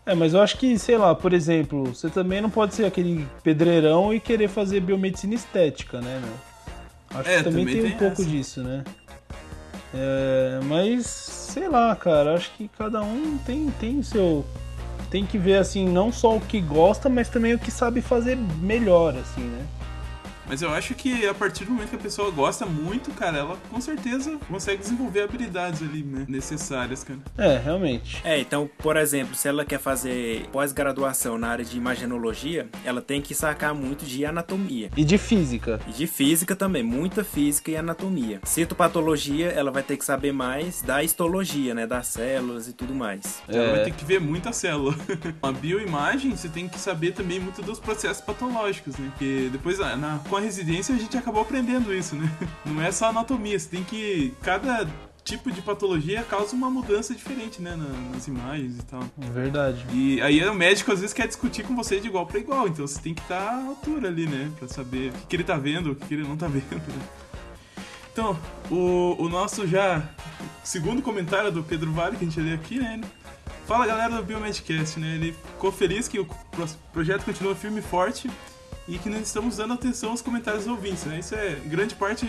É, 0.09 0.15
mas 0.15 0.33
eu 0.33 0.41
acho 0.41 0.57
que, 0.57 0.77
sei 0.79 0.97
lá, 0.97 1.13
por 1.13 1.33
exemplo, 1.33 1.93
você 1.93 2.09
também 2.09 2.41
não 2.41 2.49
pode 2.49 2.73
ser 2.73 2.83
aquele 2.85 3.27
pedreirão 3.43 4.11
e 4.11 4.19
querer 4.19 4.47
fazer 4.47 4.79
biomedicina 4.79 5.35
estética, 5.35 6.01
né, 6.01 6.19
meu? 6.23 7.19
Acho 7.19 7.29
É, 7.29 7.37
que 7.37 7.43
também, 7.43 7.65
também 7.65 7.75
tem, 7.75 7.85
um 7.85 7.89
tem 7.89 7.97
pouco 7.97 8.21
essa. 8.21 8.31
disso, 8.31 8.61
né? 8.63 8.83
É, 9.93 10.59
mas, 10.63 11.05
sei 11.05 11.67
lá, 11.69 11.95
cara, 11.95 12.33
acho 12.33 12.51
que 12.55 12.67
cada 12.75 13.01
um 13.03 13.37
tem, 13.45 13.69
tem 13.79 14.01
seu. 14.01 14.43
Tem 15.11 15.25
que 15.27 15.37
ver, 15.37 15.57
assim, 15.57 15.87
não 15.87 16.11
só 16.11 16.37
o 16.37 16.41
que 16.41 16.59
gosta, 16.59 17.07
mas 17.07 17.29
também 17.29 17.53
o 17.53 17.59
que 17.59 17.69
sabe 17.69 18.01
fazer 18.01 18.35
melhor, 18.35 19.15
assim, 19.15 19.41
né? 19.41 19.63
Mas 20.49 20.61
eu 20.63 20.71
acho 20.73 20.95
que 20.95 21.25
a 21.27 21.33
partir 21.33 21.63
do 21.65 21.71
momento 21.71 21.89
que 21.91 21.95
a 21.95 21.99
pessoa 21.99 22.31
gosta 22.31 22.65
muito, 22.65 23.11
cara, 23.11 23.37
ela 23.37 23.57
com 23.69 23.79
certeza 23.79 24.37
consegue 24.49 24.81
desenvolver 24.81 25.21
habilidades 25.21 25.81
ali, 25.83 26.03
né, 26.03 26.25
necessárias, 26.27 27.03
cara. 27.03 27.19
É, 27.37 27.57
realmente. 27.57 28.19
É, 28.23 28.39
então, 28.39 28.69
por 28.79 28.97
exemplo, 28.97 29.35
se 29.35 29.47
ela 29.47 29.63
quer 29.63 29.79
fazer 29.79 30.47
pós-graduação 30.51 31.37
na 31.37 31.49
área 31.49 31.63
de 31.63 31.77
imagenologia, 31.77 32.67
ela 32.83 32.99
tem 33.01 33.21
que 33.21 33.35
sacar 33.35 33.73
muito 33.75 34.05
de 34.05 34.25
anatomia. 34.25 34.89
E 34.97 35.03
de 35.05 35.17
física. 35.19 35.79
E 35.87 35.91
de 35.91 36.07
física 36.07 36.55
também, 36.55 36.81
muita 36.81 37.23
física 37.23 37.69
e 37.71 37.77
anatomia. 37.77 38.39
Citopatologia, 38.43 39.49
ela 39.49 39.69
vai 39.71 39.83
ter 39.83 39.97
que 39.97 40.05
saber 40.05 40.31
mais 40.31 40.81
da 40.81 41.03
histologia, 41.03 41.75
né, 41.75 41.85
das 41.85 42.07
células 42.07 42.67
e 42.67 42.73
tudo 42.73 42.93
mais. 42.95 43.41
Ela 43.47 43.71
vai 43.71 43.81
É, 43.81 43.83
ter 43.85 43.91
que 43.91 44.03
ver 44.03 44.19
muita 44.19 44.51
célula. 44.51 44.95
a 45.43 45.51
bioimagem, 45.51 46.31
você 46.35 46.49
tem 46.49 46.67
que 46.67 46.79
saber 46.79 47.11
também 47.13 47.39
muito 47.39 47.61
dos 47.61 47.79
processos 47.79 48.23
patológicos, 48.23 48.97
né? 48.97 49.09
Porque 49.11 49.49
depois, 49.51 49.79
ah, 49.79 49.95
na, 49.95 50.19
residência, 50.39 50.93
a 50.95 50.97
gente 50.97 51.17
acabou 51.17 51.41
aprendendo 51.41 51.93
isso, 51.93 52.15
né? 52.15 52.29
Não 52.65 52.81
é 52.81 52.91
só 52.91 53.07
anatomia, 53.09 53.57
você 53.59 53.69
tem 53.69 53.83
que... 53.83 54.33
Cada 54.41 54.87
tipo 55.23 55.51
de 55.51 55.61
patologia 55.61 56.23
causa 56.23 56.55
uma 56.55 56.71
mudança 56.71 57.13
diferente, 57.13 57.61
né? 57.61 57.75
na- 57.75 58.11
nas 58.15 58.27
imagens 58.27 58.79
e 58.79 58.83
tal. 58.83 59.03
verdade. 59.17 59.85
E 59.93 60.19
aí 60.21 60.43
o 60.47 60.53
médico 60.55 60.91
às 60.91 61.01
vezes 61.01 61.13
quer 61.13 61.27
discutir 61.27 61.63
com 61.63 61.75
você 61.75 61.99
de 61.99 62.07
igual 62.07 62.25
para 62.25 62.39
igual, 62.39 62.67
então 62.67 62.87
você 62.87 62.99
tem 62.99 63.13
que 63.13 63.21
estar 63.21 63.39
à 63.39 63.63
altura 63.67 64.07
ali, 64.07 64.25
né? 64.25 64.49
Pra 64.57 64.67
saber 64.67 65.09
o 65.09 65.13
que, 65.13 65.27
que 65.27 65.35
ele 65.35 65.43
tá 65.43 65.55
vendo, 65.57 65.91
o 65.91 65.95
que, 65.95 66.07
que 66.07 66.13
ele 66.15 66.27
não 66.27 66.35
tá 66.35 66.47
vendo, 66.49 66.63
né? 66.77 67.03
Então, 68.11 68.37
o, 68.71 69.15
o 69.19 69.29
nosso 69.29 69.67
já 69.67 70.01
segundo 70.63 71.01
comentário 71.01 71.51
do 71.51 71.63
Pedro 71.63 71.91
Vale, 71.91 72.17
que 72.17 72.25
a 72.25 72.27
gente 72.27 72.39
lê 72.39 72.53
aqui, 72.53 72.79
né? 72.79 72.99
Fala 73.67 73.85
galera 73.85 74.15
do 74.15 74.23
Biomedcast, 74.23 74.99
né? 74.99 75.13
Ele 75.15 75.31
ficou 75.53 75.71
feliz 75.71 76.07
que 76.07 76.19
o 76.19 76.25
pro- 76.25 76.67
projeto 76.91 77.23
continua 77.23 77.53
firme 77.55 77.79
e 77.79 77.83
forte 77.83 78.29
e 78.89 78.97
que 78.97 79.07
nós 79.07 79.21
estamos 79.21 79.57
dando 79.57 79.73
atenção 79.73 80.09
aos 80.09 80.21
comentários 80.21 80.65
dos 80.65 80.73
ouvintes, 80.73 81.05
né? 81.05 81.19
Isso 81.19 81.35
é 81.35 81.55
grande 81.65 81.93
parte 81.93 82.25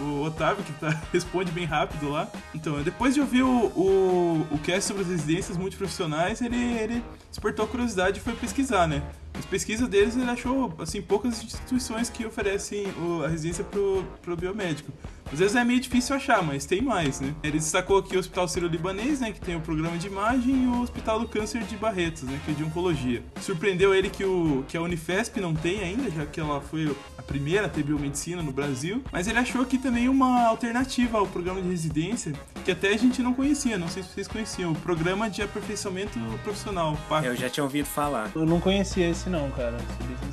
o 0.00 0.22
Otávio 0.22 0.64
que 0.64 0.72
tá, 0.72 0.90
responde 1.12 1.52
bem 1.52 1.64
rápido 1.64 2.10
lá. 2.10 2.28
Então, 2.52 2.82
depois 2.82 3.14
de 3.14 3.20
ouvir 3.20 3.42
o, 3.42 3.66
o, 3.66 4.46
o 4.50 4.58
cast 4.58 4.88
sobre 4.88 5.02
as 5.02 5.08
residências 5.08 5.56
multiprofissionais, 5.56 6.42
ele, 6.42 6.56
ele 6.56 7.04
despertou 7.30 7.64
a 7.64 7.68
curiosidade 7.68 8.18
e 8.18 8.22
foi 8.22 8.34
pesquisar, 8.34 8.88
né? 8.88 9.02
Nas 9.34 9.44
pesquisas 9.44 9.88
deles, 9.88 10.16
ele 10.16 10.30
achou, 10.30 10.72
assim, 10.78 11.02
poucas 11.02 11.42
instituições 11.42 12.08
que 12.08 12.24
oferecem 12.24 12.86
o- 13.02 13.22
a 13.24 13.28
residência 13.28 13.64
pro, 13.64 14.04
pro 14.22 14.36
biomédico. 14.36 14.92
Às 15.32 15.38
vezes 15.40 15.56
é 15.56 15.64
meio 15.64 15.80
difícil 15.80 16.14
achar, 16.14 16.42
mas 16.42 16.64
tem 16.66 16.80
mais, 16.82 17.18
né? 17.20 17.34
Ele 17.42 17.58
destacou 17.58 17.98
aqui 17.98 18.14
o 18.14 18.20
Hospital 18.20 18.46
Sírio-Libanês, 18.46 19.20
né, 19.20 19.32
que 19.32 19.40
tem 19.40 19.56
o 19.56 19.60
programa 19.60 19.96
de 19.96 20.06
imagem, 20.06 20.64
e 20.64 20.66
o 20.66 20.82
Hospital 20.82 21.18
do 21.18 21.26
Câncer 21.26 21.62
de 21.64 21.76
Barretos, 21.76 22.22
né, 22.24 22.38
que 22.44 22.52
é 22.52 22.54
de 22.54 22.62
oncologia. 22.62 23.22
Surpreendeu 23.40 23.92
ele 23.94 24.10
que, 24.10 24.22
o, 24.24 24.64
que 24.68 24.76
a 24.76 24.82
Unifesp 24.82 25.40
não 25.40 25.54
tem 25.54 25.80
ainda, 25.82 26.10
já 26.10 26.24
que 26.26 26.38
ela 26.38 26.60
foi 26.60 26.94
a 27.18 27.22
primeira 27.22 27.66
a 27.66 27.68
ter 27.68 27.82
biomedicina 27.82 28.42
no 28.42 28.52
Brasil, 28.52 29.02
mas 29.10 29.26
ele 29.26 29.38
achou 29.38 29.62
aqui 29.62 29.78
também 29.78 30.08
uma 30.08 30.44
alternativa 30.46 31.18
ao 31.18 31.26
programa 31.26 31.60
de 31.60 31.68
residência, 31.68 32.32
que 32.64 32.70
até 32.70 32.88
a 32.90 32.96
gente 32.96 33.22
não 33.22 33.32
conhecia, 33.34 33.76
não 33.78 33.88
sei 33.88 34.02
se 34.02 34.10
vocês 34.10 34.28
conheciam, 34.28 34.72
o 34.72 34.76
Programa 34.76 35.28
de 35.28 35.42
Aperfeiçoamento 35.42 36.18
Profissional, 36.44 36.96
PAC. 37.08 37.26
Eu 37.26 37.34
já 37.36 37.48
tinha 37.48 37.64
ouvido 37.64 37.86
falar. 37.86 38.30
Eu 38.34 38.44
não 38.46 38.60
conhecia 38.60 39.08
esse 39.10 39.23
não, 39.28 39.50
cara. 39.50 39.76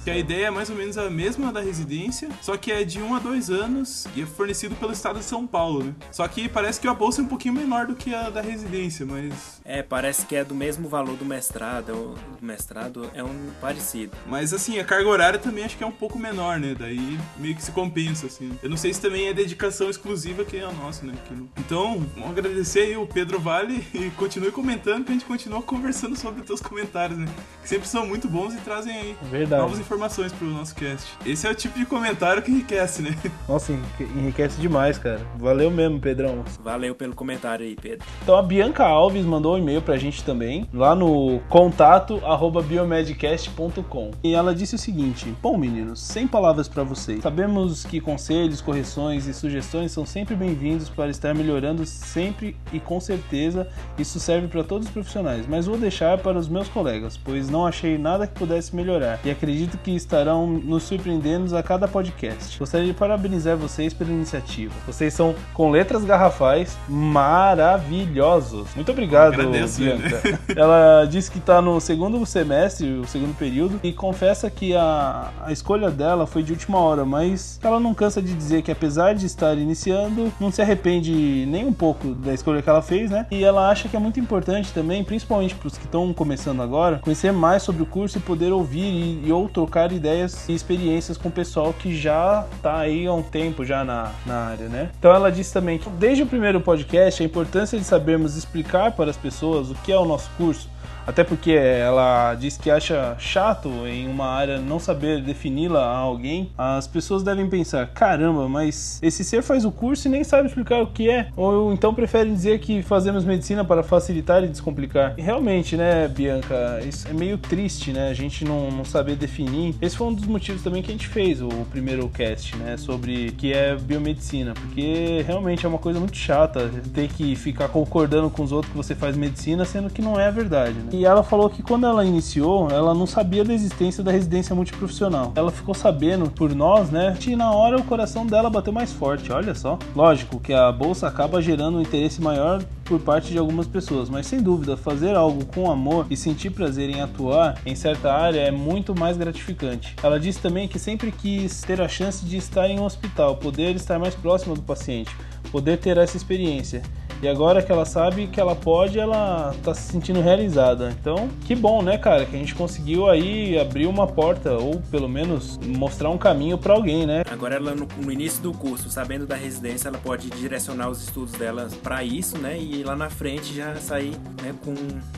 Que 0.03 0.09
a 0.09 0.17
ideia 0.17 0.47
é 0.47 0.49
mais 0.49 0.69
ou 0.69 0.75
menos 0.75 0.97
a 0.97 1.09
mesma 1.09 1.51
da 1.51 1.61
residência, 1.61 2.29
só 2.41 2.57
que 2.57 2.71
é 2.71 2.83
de 2.83 2.99
1 2.99 3.15
a 3.15 3.19
2 3.19 3.49
anos 3.49 4.07
e 4.15 4.21
é 4.21 4.25
fornecido 4.25 4.75
pelo 4.75 4.91
estado 4.91 5.19
de 5.19 5.25
São 5.25 5.45
Paulo, 5.45 5.83
né? 5.83 5.93
Só 6.11 6.27
que 6.27 6.49
parece 6.49 6.79
que 6.79 6.87
a 6.87 6.93
bolsa 6.93 7.21
é 7.21 7.23
um 7.23 7.27
pouquinho 7.27 7.53
menor 7.53 7.85
do 7.85 7.95
que 7.95 8.13
a 8.13 8.29
da 8.29 8.41
residência, 8.41 9.05
mas. 9.05 9.61
É, 9.63 9.83
parece 9.83 10.25
que 10.25 10.35
é 10.35 10.43
do 10.43 10.55
mesmo 10.55 10.89
valor 10.89 11.15
do 11.15 11.25
mestrado. 11.25 11.93
O 11.93 12.37
do 12.39 12.45
mestrado 12.45 13.09
é 13.13 13.23
um 13.23 13.51
parecido. 13.59 14.15
Mas 14.25 14.53
assim, 14.53 14.79
a 14.79 14.83
carga 14.83 15.07
horária 15.07 15.39
também 15.39 15.63
acho 15.63 15.77
que 15.77 15.83
é 15.83 15.87
um 15.87 15.91
pouco 15.91 16.17
menor, 16.17 16.59
né? 16.59 16.75
Daí 16.77 17.19
meio 17.37 17.55
que 17.55 17.63
se 17.63 17.71
compensa, 17.71 18.25
assim. 18.25 18.57
Eu 18.63 18.69
não 18.69 18.77
sei 18.77 18.93
se 18.93 18.99
também 18.99 19.27
é 19.27 19.33
dedicação 19.33 19.89
exclusiva 19.89 20.43
que 20.43 20.57
é 20.57 20.63
a 20.63 20.71
nossa, 20.71 21.05
né? 21.05 21.13
Que 21.27 21.33
Então, 21.59 22.05
vamos 22.15 22.31
agradecer 22.31 22.81
aí 22.81 22.97
o 22.97 23.05
Pedro 23.05 23.39
Vale 23.39 23.85
e 23.93 24.09
continue 24.11 24.51
comentando 24.51 25.05
que 25.05 25.11
a 25.11 25.13
gente 25.13 25.25
continua 25.25 25.61
conversando 25.61 26.15
sobre 26.15 26.41
os 26.41 26.47
teus 26.47 26.61
comentários, 26.61 27.19
né? 27.19 27.27
Que 27.61 27.69
sempre 27.69 27.87
são 27.87 28.05
muito 28.05 28.27
bons 28.27 28.53
e 28.53 28.57
trazem 28.57 28.80
aí 28.87 29.15
Verdade. 29.29 29.61
novas 29.61 29.79
informações 29.79 30.31
pro 30.33 30.47
nosso 30.47 30.73
cast. 30.75 31.07
Esse 31.25 31.47
é 31.47 31.49
o 31.51 31.55
tipo 31.55 31.77
de 31.77 31.85
comentário 31.85 32.41
que 32.41 32.51
enriquece, 32.51 33.01
né? 33.01 33.15
Nossa, 33.47 33.71
enrique- 33.73 34.03
enriquece 34.17 34.59
demais, 34.59 34.97
cara. 34.97 35.21
Valeu 35.37 35.69
mesmo, 35.71 35.99
Pedrão. 35.99 36.43
Valeu 36.63 36.95
pelo 36.95 37.13
comentário 37.15 37.65
aí, 37.65 37.75
Pedro. 37.75 38.05
Então 38.23 38.35
a 38.35 38.41
Bianca 38.43 38.83
Alves 38.83 39.25
mandou 39.25 39.55
um 39.55 39.57
e-mail 39.57 39.81
pra 39.81 39.97
gente 39.97 40.23
também, 40.23 40.67
lá 40.73 40.95
no 40.95 41.39
contato 41.49 42.21
arroba 42.25 42.61
biomedcast.com. 42.61 44.11
E 44.23 44.33
ela 44.33 44.53
disse 44.53 44.75
o 44.75 44.79
seguinte: 44.79 45.33
Bom, 45.41 45.57
meninos, 45.57 45.99
sem 46.01 46.27
palavras 46.27 46.67
pra 46.67 46.83
vocês. 46.83 47.21
Sabemos 47.21 47.83
que 47.85 47.99
conselhos, 47.99 48.61
correções 48.61 49.27
e 49.27 49.33
sugestões 49.33 49.91
são 49.91 50.05
sempre 50.05 50.35
bem-vindos 50.35 50.89
para 50.89 51.09
estar 51.09 51.33
melhorando 51.33 51.85
sempre 51.85 52.55
e 52.73 52.79
com 52.79 52.99
certeza 52.99 53.67
isso 53.97 54.19
serve 54.19 54.47
para 54.47 54.63
todos 54.63 54.87
os 54.87 54.93
profissionais, 54.93 55.45
mas 55.47 55.65
vou 55.65 55.77
deixar 55.77 56.17
para 56.17 56.37
os 56.37 56.47
meus 56.47 56.67
colegas, 56.67 57.17
pois 57.17 57.49
não 57.49 57.65
achei 57.65 57.97
nada 57.97 58.27
que 58.27 58.33
pudesse 58.37 58.70
melhorar 58.75 59.19
e 59.23 59.31
acredito 59.31 59.77
que 59.77 59.95
estarão 59.95 60.47
nos 60.47 60.83
surpreendendo 60.83 61.55
a 61.55 61.63
cada 61.63 61.87
podcast. 61.87 62.57
Gostaria 62.57 62.87
de 62.87 62.93
parabenizar 62.93 63.57
vocês 63.57 63.93
pela 63.93 64.11
iniciativa. 64.11 64.73
Vocês 64.85 65.13
são 65.13 65.35
com 65.53 65.71
letras 65.71 66.03
garrafais 66.03 66.77
maravilhosos. 66.87 68.67
Muito 68.75 68.91
obrigado, 68.91 69.33
Agradeço, 69.33 69.81
né? 69.81 69.95
Bianca. 69.95 70.39
Ela 70.55 71.05
disse 71.05 71.31
que 71.31 71.37
está 71.37 71.61
no 71.61 71.79
segundo 71.79 72.23
semestre, 72.25 72.87
o 72.99 73.07
segundo 73.07 73.35
período, 73.35 73.79
e 73.83 73.91
confessa 73.91 74.49
que 74.49 74.75
a, 74.75 75.31
a 75.45 75.51
escolha 75.51 75.89
dela 75.89 76.25
foi 76.25 76.43
de 76.43 76.51
última 76.51 76.79
hora, 76.79 77.05
mas 77.05 77.59
ela 77.63 77.79
não 77.79 77.93
cansa 77.93 78.21
de 78.21 78.33
dizer 78.33 78.61
que 78.61 78.71
apesar 78.71 79.13
de 79.13 79.25
estar 79.25 79.57
iniciando, 79.57 80.31
não 80.39 80.51
se 80.51 80.61
arrepende 80.61 81.45
nem 81.47 81.65
um 81.65 81.73
pouco 81.73 82.09
da 82.15 82.33
escolha 82.33 82.61
que 82.61 82.69
ela 82.69 82.81
fez, 82.81 83.11
né? 83.11 83.25
E 83.31 83.43
ela 83.43 83.69
acha 83.69 83.87
que 83.87 83.95
é 83.95 83.99
muito 83.99 84.19
importante 84.19 84.71
também, 84.71 85.03
principalmente 85.03 85.55
para 85.55 85.67
os 85.67 85.77
que 85.77 85.85
estão 85.85 86.13
começando 86.13 86.61
agora, 86.61 86.99
conhecer 86.99 87.31
mais 87.31 87.63
sobre 87.63 87.83
o 87.83 87.85
curso 87.85 88.17
e 88.17 88.21
poder 88.21 88.51
ouvir 88.51 88.60
e, 88.73 89.21
e 89.25 89.31
ou 89.31 89.47
trocar 89.47 89.91
ideias 89.91 90.47
e 90.49 90.53
experiências 90.53 91.17
com 91.17 91.29
o 91.29 91.31
pessoal 91.31 91.73
que 91.73 91.95
já 91.95 92.45
tá 92.61 92.79
aí 92.79 93.05
há 93.05 93.13
um 93.13 93.23
tempo 93.23 93.65
já 93.65 93.83
na, 93.83 94.11
na 94.25 94.35
área, 94.35 94.67
né? 94.67 94.89
Então 94.97 95.13
ela 95.13 95.31
disse 95.31 95.53
também 95.53 95.77
que 95.77 95.89
desde 95.89 96.23
o 96.23 96.27
primeiro 96.27 96.61
podcast 96.61 97.21
a 97.21 97.25
importância 97.25 97.77
de 97.77 97.83
sabermos 97.83 98.35
explicar 98.35 98.91
para 98.93 99.09
as 99.09 99.17
pessoas 99.17 99.69
o 99.69 99.75
que 99.75 99.91
é 99.91 99.97
o 99.97 100.05
nosso 100.05 100.29
curso. 100.37 100.69
Até 101.05 101.23
porque 101.23 101.51
ela 101.51 102.35
diz 102.35 102.57
que 102.57 102.69
acha 102.69 103.15
chato 103.19 103.69
em 103.87 104.07
uma 104.07 104.27
área 104.27 104.59
não 104.59 104.79
saber 104.79 105.21
defini-la 105.21 105.83
a 105.83 105.97
alguém. 105.97 106.49
As 106.57 106.87
pessoas 106.87 107.23
devem 107.23 107.47
pensar: 107.47 107.87
caramba, 107.87 108.47
mas 108.47 108.99
esse 109.01 109.23
ser 109.23 109.41
faz 109.41 109.65
o 109.65 109.71
curso 109.71 110.07
e 110.07 110.11
nem 110.11 110.23
sabe 110.23 110.47
explicar 110.47 110.81
o 110.81 110.87
que 110.87 111.09
é. 111.09 111.27
Ou 111.35 111.73
então 111.73 111.93
preferem 111.93 112.33
dizer 112.33 112.59
que 112.59 112.81
fazemos 112.81 113.23
medicina 113.25 113.63
para 113.65 113.83
facilitar 113.83 114.43
e 114.43 114.47
descomplicar. 114.47 115.13
E 115.17 115.21
realmente, 115.21 115.75
né, 115.75 116.07
Bianca, 116.07 116.79
isso 116.87 117.07
é 117.07 117.13
meio 117.13 117.37
triste, 117.37 117.91
né? 117.91 118.09
A 118.09 118.13
gente 118.13 118.45
não, 118.45 118.69
não 118.71 118.85
saber 118.85 119.15
definir. 119.15 119.75
Esse 119.81 119.97
foi 119.97 120.07
um 120.07 120.13
dos 120.13 120.25
motivos 120.25 120.61
também 120.61 120.81
que 120.81 120.89
a 120.89 120.93
gente 120.93 121.07
fez 121.07 121.41
o 121.41 121.49
primeiro 121.71 122.07
cast, 122.09 122.55
né? 122.57 122.77
Sobre 122.77 123.29
o 123.29 123.33
que 123.33 123.53
é 123.53 123.75
biomedicina. 123.75 124.53
Porque 124.53 125.23
realmente 125.25 125.65
é 125.65 125.69
uma 125.69 125.79
coisa 125.79 125.99
muito 125.99 126.15
chata 126.15 126.69
ter 126.93 127.07
que 127.09 127.35
ficar 127.35 127.69
concordando 127.69 128.29
com 128.29 128.43
os 128.43 128.51
outros 128.51 128.71
que 128.71 128.77
você 128.77 128.93
faz 128.93 129.17
medicina, 129.17 129.65
sendo 129.65 129.89
que 129.89 130.01
não 130.01 130.19
é 130.19 130.27
a 130.27 130.31
verdade, 130.31 130.73
né? 130.73 130.90
E 130.91 131.05
ela 131.05 131.23
falou 131.23 131.49
que 131.49 131.63
quando 131.63 131.85
ela 131.85 132.05
iniciou, 132.05 132.69
ela 132.69 132.93
não 132.93 133.07
sabia 133.07 133.45
da 133.45 133.53
existência 133.53 134.03
da 134.03 134.11
residência 134.11 134.53
multiprofissional. 134.53 135.31
Ela 135.35 135.49
ficou 135.51 135.73
sabendo 135.73 136.29
por 136.29 136.53
nós, 136.53 136.89
né? 136.89 137.17
E 137.25 137.35
na 137.35 137.51
hora 137.51 137.77
o 137.77 137.83
coração 137.83 138.25
dela 138.25 138.49
bateu 138.49 138.73
mais 138.73 138.91
forte, 138.91 139.31
olha 139.31 139.55
só. 139.55 139.79
Lógico 139.95 140.39
que 140.39 140.53
a 140.53 140.69
bolsa 140.71 141.07
acaba 141.07 141.41
gerando 141.41 141.77
um 141.77 141.81
interesse 141.81 142.21
maior 142.21 142.61
por 142.83 142.99
parte 142.99 143.31
de 143.31 143.37
algumas 143.37 143.67
pessoas, 143.67 144.09
mas 144.09 144.27
sem 144.27 144.41
dúvida, 144.41 144.75
fazer 144.75 145.15
algo 145.15 145.45
com 145.45 145.71
amor 145.71 146.07
e 146.09 146.17
sentir 146.17 146.49
prazer 146.49 146.89
em 146.89 146.99
atuar 146.99 147.57
em 147.65 147.73
certa 147.73 148.11
área 148.11 148.41
é 148.41 148.51
muito 148.51 148.93
mais 148.93 149.15
gratificante. 149.15 149.95
Ela 150.03 150.19
disse 150.19 150.41
também 150.41 150.67
que 150.67 150.77
sempre 150.77 151.09
quis 151.09 151.61
ter 151.61 151.79
a 151.79 151.87
chance 151.87 152.25
de 152.25 152.35
estar 152.35 152.69
em 152.69 152.81
um 152.81 152.83
hospital, 152.83 153.37
poder 153.37 153.73
estar 153.77 153.97
mais 153.97 154.13
próximo 154.13 154.55
do 154.55 154.61
paciente, 154.61 155.15
poder 155.53 155.77
ter 155.77 155.97
essa 155.97 156.17
experiência. 156.17 156.81
E 157.21 157.27
agora 157.27 157.61
que 157.61 157.71
ela 157.71 157.85
sabe 157.85 158.25
que 158.25 158.39
ela 158.39 158.55
pode, 158.55 158.99
ela 158.99 159.53
tá 159.63 159.75
se 159.75 159.91
sentindo 159.91 160.19
realizada. 160.21 160.91
Então, 160.99 161.29
que 161.45 161.55
bom, 161.55 161.83
né, 161.83 161.97
cara, 161.97 162.25
que 162.25 162.35
a 162.35 162.39
gente 162.39 162.55
conseguiu 162.55 163.07
aí 163.07 163.59
abrir 163.59 163.85
uma 163.85 164.07
porta 164.07 164.53
ou 164.53 164.81
pelo 164.89 165.07
menos 165.07 165.59
mostrar 165.59 166.09
um 166.09 166.17
caminho 166.17 166.57
para 166.57 166.73
alguém, 166.73 167.05
né? 167.05 167.23
Agora 167.29 167.55
ela 167.55 167.75
no, 167.75 167.87
no, 168.03 168.11
início 168.11 168.41
do 168.41 168.51
curso, 168.51 168.89
sabendo 168.89 169.27
da 169.27 169.35
residência, 169.35 169.87
ela 169.87 169.99
pode 169.99 170.29
direcionar 170.31 170.89
os 170.89 171.03
estudos 171.03 171.33
dela 171.33 171.67
para 171.83 172.03
isso, 172.03 172.39
né? 172.39 172.57
E 172.59 172.83
lá 172.83 172.95
na 172.95 173.09
frente 173.09 173.53
já 173.53 173.75
sair, 173.75 174.15
né, 174.41 174.55
com 174.65 174.73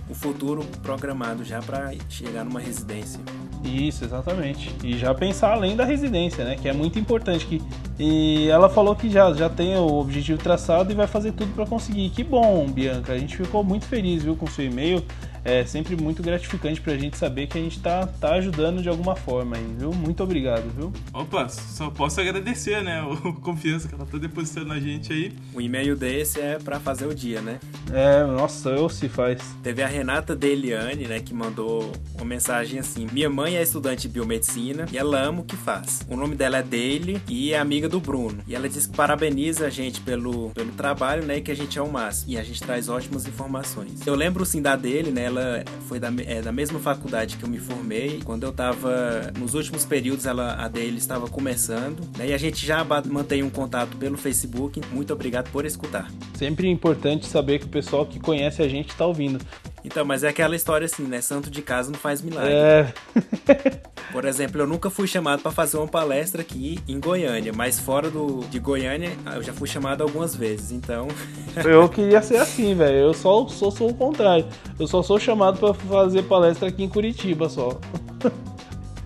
o 0.09 0.13
futuro 0.13 0.65
programado 0.81 1.45
já 1.45 1.61
para 1.61 1.93
chegar 2.09 2.43
numa 2.43 2.59
residência. 2.59 3.21
Isso, 3.63 4.03
exatamente. 4.03 4.75
E 4.83 4.97
já 4.97 5.13
pensar 5.13 5.53
além 5.53 5.75
da 5.75 5.85
residência, 5.85 6.43
né? 6.43 6.57
Que 6.61 6.67
é 6.67 6.73
muito 6.73 6.99
importante. 6.99 7.45
Que... 7.45 7.61
E 7.97 8.49
ela 8.49 8.67
falou 8.67 8.95
que 8.95 9.09
já, 9.09 9.31
já 9.33 9.49
tem 9.49 9.77
o 9.77 9.99
objetivo 9.99 10.37
traçado 10.37 10.91
e 10.91 10.95
vai 10.95 11.07
fazer 11.07 11.31
tudo 11.31 11.53
para 11.53 11.65
conseguir. 11.65 11.92
Que 11.93 12.23
bom, 12.23 12.67
Bianca. 12.67 13.13
A 13.13 13.17
gente 13.17 13.37
ficou 13.37 13.63
muito 13.63 13.85
feliz, 13.85 14.23
viu, 14.23 14.35
com 14.35 14.45
o 14.45 14.49
seu 14.49 14.65
e-mail 14.65 15.03
é 15.43 15.65
sempre 15.65 15.95
muito 15.95 16.23
gratificante 16.23 16.79
pra 16.79 16.97
gente 16.97 17.17
saber 17.17 17.47
que 17.47 17.57
a 17.57 17.61
gente 17.61 17.79
tá, 17.79 18.07
tá 18.07 18.35
ajudando 18.35 18.81
de 18.81 18.89
alguma 18.89 19.15
forma 19.15 19.57
aí, 19.57 19.75
viu? 19.77 19.91
Muito 19.93 20.23
obrigado, 20.23 20.63
viu? 20.75 20.91
Opa, 21.13 21.49
só 21.49 21.89
posso 21.89 22.21
agradecer, 22.21 22.81
né? 22.83 23.01
A 23.01 23.33
confiança 23.41 23.87
que 23.87 23.95
ela 23.95 24.05
tá 24.05 24.17
depositando 24.17 24.67
na 24.67 24.79
gente 24.79 25.11
aí. 25.11 25.33
O 25.53 25.61
e-mail 25.61 25.95
desse 25.95 26.39
é 26.39 26.57
para 26.57 26.79
fazer 26.79 27.05
o 27.05 27.13
dia, 27.13 27.41
né? 27.41 27.59
É, 27.91 28.23
nossa, 28.23 28.69
eu 28.69 28.87
se 28.89 29.09
faz. 29.09 29.41
Teve 29.61 29.83
a 29.83 29.87
Renata 29.87 30.35
Deliane, 30.35 31.05
né, 31.07 31.19
que 31.19 31.33
mandou 31.33 31.91
uma 32.15 32.25
mensagem 32.25 32.79
assim: 32.79 33.07
Minha 33.11 33.29
mãe 33.29 33.57
é 33.57 33.61
estudante 33.61 34.07
de 34.07 34.13
biomedicina 34.13 34.85
e 34.91 34.97
ela 34.97 35.19
ama 35.19 35.41
o 35.41 35.43
que 35.43 35.55
faz. 35.55 36.05
O 36.09 36.15
nome 36.15 36.35
dela 36.35 36.57
é 36.57 36.63
Daily 36.63 37.21
e 37.27 37.53
é 37.53 37.59
amiga 37.59 37.89
do 37.89 37.99
Bruno. 37.99 38.39
E 38.47 38.55
ela 38.55 38.69
diz 38.69 38.87
que 38.87 38.95
parabeniza 38.95 39.67
a 39.67 39.69
gente 39.69 40.01
pelo, 40.01 40.51
pelo 40.51 40.71
trabalho, 40.71 41.23
né, 41.25 41.37
e 41.37 41.41
que 41.41 41.51
a 41.51 41.55
gente 41.55 41.77
é 41.77 41.81
o 41.81 41.91
máximo. 41.91 42.31
E 42.31 42.37
a 42.37 42.43
gente 42.43 42.61
traz 42.61 42.87
ótimas 42.87 43.27
informações. 43.27 44.05
Eu 44.05 44.15
lembro 44.15 44.45
sim 44.45 44.61
da 44.61 44.75
dele, 44.75 45.11
né? 45.11 45.32
Ela 45.33 45.63
foi 45.87 45.99
da, 45.99 46.09
é, 46.25 46.41
da 46.41 46.51
mesma 46.51 46.79
faculdade 46.79 47.37
que 47.37 47.43
eu 47.43 47.49
me 47.49 47.59
formei. 47.59 48.21
Quando 48.23 48.43
eu 48.43 48.49
estava 48.49 49.31
nos 49.37 49.53
últimos 49.53 49.85
períodos, 49.85 50.25
ela, 50.25 50.55
a 50.55 50.67
dele 50.67 50.97
estava 50.97 51.27
começando. 51.27 52.01
Né? 52.17 52.29
E 52.29 52.33
a 52.33 52.37
gente 52.37 52.65
já 52.65 52.83
mantém 52.83 53.43
um 53.43 53.49
contato 53.49 53.97
pelo 53.97 54.17
Facebook. 54.17 54.81
Muito 54.91 55.11
obrigado 55.13 55.51
por 55.51 55.65
escutar. 55.65 56.09
Sempre 56.35 56.69
importante 56.69 57.25
saber 57.27 57.59
que 57.59 57.65
o 57.65 57.69
pessoal 57.69 58.05
que 58.05 58.19
conhece 58.19 58.61
a 58.61 58.67
gente 58.67 58.89
está 58.89 59.05
ouvindo. 59.05 59.39
Então, 59.83 60.05
mas 60.05 60.23
é 60.23 60.29
aquela 60.29 60.55
história 60.55 60.85
assim, 60.85 61.03
né? 61.03 61.19
Santo 61.21 61.49
de 61.49 61.61
casa 61.61 61.91
não 61.91 61.99
faz 61.99 62.21
milagre. 62.21 62.53
É. 62.53 62.93
Por 64.11 64.25
exemplo, 64.25 64.61
eu 64.61 64.67
nunca 64.67 64.89
fui 64.89 65.07
chamado 65.07 65.41
para 65.41 65.51
fazer 65.51 65.77
uma 65.77 65.87
palestra 65.87 66.41
aqui 66.41 66.79
em 66.87 66.99
Goiânia, 66.99 67.51
mas 67.53 67.79
fora 67.79 68.09
do, 68.09 68.41
de 68.49 68.59
Goiânia 68.59 69.11
eu 69.35 69.43
já 69.43 69.51
fui 69.51 69.67
chamado 69.67 70.01
algumas 70.01 70.35
vezes, 70.35 70.71
então. 70.71 71.07
eu 71.65 71.89
queria 71.89 72.21
ser 72.21 72.37
assim, 72.37 72.75
velho. 72.75 72.97
Eu 72.97 73.13
só 73.13 73.47
sou, 73.47 73.71
sou 73.71 73.89
o 73.89 73.93
contrário. 73.93 74.45
Eu 74.79 74.87
só 74.87 75.03
sou 75.03 75.19
chamado 75.19 75.59
para 75.59 75.73
fazer 75.73 76.23
palestra 76.23 76.69
aqui 76.69 76.83
em 76.83 76.89
Curitiba 76.89 77.49
só. 77.49 77.79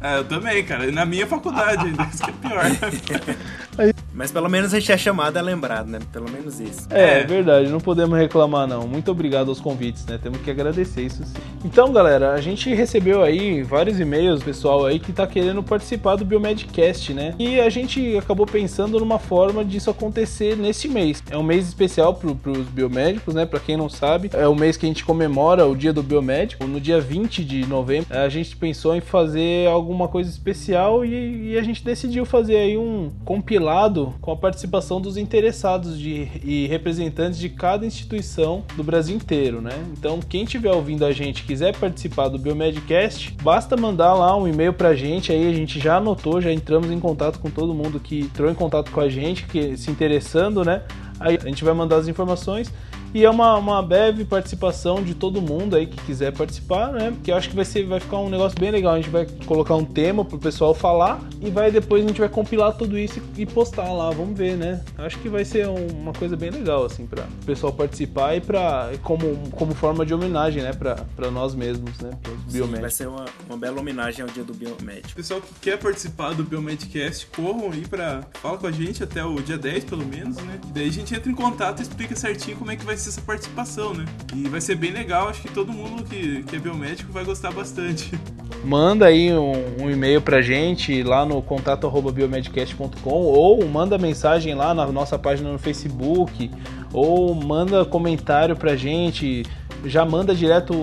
É, 0.01 0.17
eu 0.17 0.25
também, 0.25 0.63
cara. 0.63 0.91
Na 0.91 1.05
minha 1.05 1.25
faculdade 1.25 1.85
ainda, 1.85 2.03
isso 2.03 2.23
que 2.23 2.29
é 2.29 2.33
pior. 2.33 3.97
Mas 4.17 4.31
pelo 4.31 4.49
menos 4.49 4.73
a 4.73 4.79
gente 4.79 4.91
é 4.91 4.97
chamado, 4.97 5.37
é 5.37 5.41
lembrado, 5.43 5.89
né? 5.89 5.99
Pelo 6.11 6.27
menos 6.27 6.59
isso. 6.59 6.87
É, 6.89 7.19
é, 7.19 7.23
verdade, 7.23 7.69
não 7.69 7.79
podemos 7.79 8.17
reclamar 8.17 8.65
não. 8.65 8.87
Muito 8.87 9.11
obrigado 9.11 9.49
aos 9.49 9.61
convites, 9.61 10.07
né? 10.07 10.17
Temos 10.21 10.41
que 10.41 10.49
agradecer 10.49 11.03
isso 11.03 11.23
sim. 11.23 11.39
Então, 11.63 11.93
galera, 11.93 12.33
a 12.33 12.41
gente 12.41 12.73
recebeu 12.73 13.21
aí 13.21 13.61
vários 13.61 13.99
e-mails, 13.99 14.41
pessoal 14.41 14.87
aí 14.87 14.99
que 14.99 15.13
tá 15.13 15.27
querendo 15.27 15.61
participar 15.61 16.15
do 16.15 16.25
Biomedcast, 16.25 17.13
né? 17.13 17.35
E 17.37 17.59
a 17.59 17.69
gente 17.69 18.17
acabou 18.17 18.47
pensando 18.47 18.99
numa 18.99 19.19
forma 19.19 19.63
disso 19.63 19.91
acontecer 19.91 20.57
nesse 20.57 20.87
mês. 20.87 21.21
É 21.29 21.37
um 21.37 21.43
mês 21.43 21.67
especial 21.67 22.15
pro, 22.15 22.33
pros 22.33 22.65
biomédicos, 22.69 23.35
né? 23.35 23.45
Pra 23.45 23.59
quem 23.59 23.77
não 23.77 23.87
sabe, 23.87 24.31
é 24.33 24.47
o 24.47 24.55
mês 24.55 24.77
que 24.77 24.87
a 24.87 24.89
gente 24.89 25.05
comemora 25.05 25.67
o 25.67 25.75
dia 25.75 25.93
do 25.93 26.01
biomédico. 26.01 26.65
No 26.65 26.81
dia 26.81 26.99
20 26.99 27.45
de 27.45 27.67
novembro, 27.67 28.07
a 28.17 28.27
gente 28.29 28.55
pensou 28.55 28.95
em 28.95 29.01
fazer 29.01 29.67
alguma 29.67 30.07
coisa 30.07 30.27
especial 30.27 31.05
e, 31.05 31.51
e 31.51 31.57
a 31.57 31.61
gente 31.61 31.85
decidiu 31.85 32.25
fazer 32.25 32.55
aí 32.55 32.75
um 32.75 33.11
compilado 33.23 34.06
com 34.21 34.31
a 34.31 34.35
participação 34.35 34.99
dos 34.99 35.17
interessados 35.17 35.97
de, 35.97 36.27
e 36.43 36.67
representantes 36.67 37.39
de 37.39 37.49
cada 37.49 37.85
instituição 37.85 38.63
do 38.75 38.83
Brasil 38.83 39.15
inteiro, 39.15 39.61
né? 39.61 39.71
Então, 39.97 40.19
quem 40.19 40.43
estiver 40.43 40.71
ouvindo 40.71 41.05
a 41.05 41.11
gente 41.11 41.43
quiser 41.43 41.75
participar 41.77 42.27
do 42.29 42.37
Biomedcast, 42.37 43.35
basta 43.41 43.75
mandar 43.75 44.13
lá 44.13 44.35
um 44.35 44.47
e-mail 44.47 44.73
pra 44.73 44.95
gente, 44.95 45.31
aí 45.31 45.49
a 45.49 45.53
gente 45.53 45.79
já 45.79 45.97
anotou, 45.97 46.41
já 46.41 46.51
entramos 46.51 46.91
em 46.91 46.99
contato 46.99 47.39
com 47.39 47.49
todo 47.49 47.73
mundo 47.73 47.99
que 47.99 48.21
entrou 48.21 48.49
em 48.49 48.55
contato 48.55 48.91
com 48.91 48.99
a 48.99 49.09
gente, 49.09 49.45
que 49.45 49.77
se 49.77 49.89
interessando, 49.91 50.63
né? 50.63 50.83
Aí 51.19 51.37
a 51.41 51.47
gente 51.47 51.63
vai 51.63 51.73
mandar 51.73 51.97
as 51.97 52.07
informações 52.07 52.71
e 53.13 53.23
é 53.25 53.29
uma, 53.29 53.57
uma 53.57 53.81
breve 53.81 54.25
participação 54.25 55.03
de 55.03 55.13
todo 55.13 55.41
mundo 55.41 55.75
aí 55.75 55.87
que 55.87 55.97
quiser 56.03 56.33
participar, 56.33 56.91
né? 56.91 57.13
Que 57.23 57.31
eu 57.31 57.35
acho 57.35 57.49
que 57.49 57.55
vai, 57.55 57.65
ser, 57.65 57.85
vai 57.85 57.99
ficar 57.99 58.17
um 58.17 58.29
negócio 58.29 58.59
bem 58.59 58.71
legal. 58.71 58.93
A 58.93 58.97
gente 58.97 59.09
vai 59.09 59.25
colocar 59.45 59.75
um 59.75 59.85
tema 59.85 60.23
pro 60.25 60.37
pessoal 60.37 60.73
falar 60.73 61.21
e 61.41 61.49
vai 61.49 61.71
depois 61.71 62.03
a 62.03 62.07
gente 62.07 62.19
vai 62.19 62.29
compilar 62.29 62.73
tudo 62.73 62.97
isso 62.97 63.21
e 63.37 63.45
postar 63.45 63.91
lá. 63.91 64.09
Vamos 64.11 64.37
ver, 64.37 64.57
né? 64.57 64.83
Acho 64.97 65.17
que 65.19 65.29
vai 65.29 65.45
ser 65.45 65.67
uma 65.67 66.13
coisa 66.13 66.35
bem 66.35 66.49
legal, 66.49 66.85
assim, 66.85 67.05
para 67.05 67.23
o 67.23 67.45
pessoal 67.45 67.73
participar 67.73 68.35
e 68.35 68.41
para 68.41 68.91
como, 69.03 69.49
como 69.51 69.73
forma 69.73 70.05
de 70.05 70.13
homenagem, 70.13 70.63
né? 70.63 70.71
Para 70.73 71.31
nós 71.31 71.55
mesmos, 71.55 71.97
né? 71.99 72.11
Para 72.21 72.31
os 72.31 72.53
biomédicos. 72.53 72.81
Vai 72.81 72.91
ser 72.91 73.07
uma, 73.07 73.25
uma 73.47 73.57
bela 73.57 73.79
homenagem 73.79 74.21
ao 74.21 74.27
dia 74.27 74.43
do 74.43 74.53
biomédico. 74.53 75.15
Pessoal 75.15 75.41
que 75.41 75.53
quer 75.61 75.77
participar 75.77 76.33
do 76.33 76.43
Biomedcast, 76.43 77.27
corram 77.27 77.71
aí 77.71 77.87
para 77.87 78.21
Fala 78.41 78.57
com 78.57 78.67
a 78.67 78.71
gente 78.71 79.03
até 79.03 79.23
o 79.23 79.35
dia 79.41 79.57
10, 79.57 79.85
pelo 79.85 80.05
menos, 80.05 80.37
né? 80.37 80.59
E 80.67 80.71
daí 80.71 80.87
a 80.87 80.91
gente 80.91 81.13
entra 81.13 81.31
em 81.31 81.35
contato 81.35 81.79
e 81.79 81.81
explica 81.81 82.15
certinho 82.15 82.57
como 82.57 82.71
é 82.71 82.75
que 82.75 82.85
vai 82.85 82.96
ser 82.99 83.09
essa 83.09 83.21
participação, 83.21 83.93
né? 83.93 84.05
E 84.35 84.47
vai 84.47 84.61
ser 84.61 84.75
bem 84.75 84.91
legal, 84.91 85.29
acho 85.29 85.41
que 85.41 85.51
todo 85.51 85.71
mundo 85.71 86.03
que, 86.03 86.43
que 86.43 86.55
é 86.55 86.59
biomédico 86.59 87.11
vai 87.11 87.23
gostar 87.23 87.51
bastante. 87.51 88.11
Manda 88.63 89.05
aí 89.05 89.31
um, 89.31 89.83
um 89.83 89.89
e-mail 89.89 90.21
pra 90.21 90.41
gente 90.41 91.03
lá 91.03 91.25
no 91.25 91.41
contato 91.41 91.89
biomedcast.com 92.11 93.09
ou 93.09 93.65
manda 93.65 93.97
mensagem 93.97 94.55
lá 94.55 94.73
na 94.73 94.85
nossa 94.87 95.17
página 95.17 95.51
no 95.51 95.59
Facebook 95.59 96.49
ou 96.91 97.35
manda 97.35 97.85
comentário 97.85 98.55
pra 98.55 98.75
gente 98.75 99.43
já 99.85 100.05
manda 100.05 100.33
direto 100.33 100.73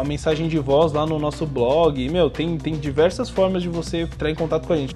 a 0.00 0.04
mensagem 0.04 0.48
de 0.48 0.58
voz 0.58 0.92
lá 0.92 1.06
no 1.06 1.18
nosso 1.18 1.46
blog. 1.46 2.08
Meu, 2.08 2.28
tem, 2.28 2.56
tem 2.58 2.74
diversas 2.74 3.30
formas 3.30 3.62
de 3.62 3.68
você 3.68 4.02
entrar 4.02 4.30
em 4.30 4.34
contato 4.34 4.66
com 4.66 4.72
a 4.72 4.76
gente. 4.76 4.94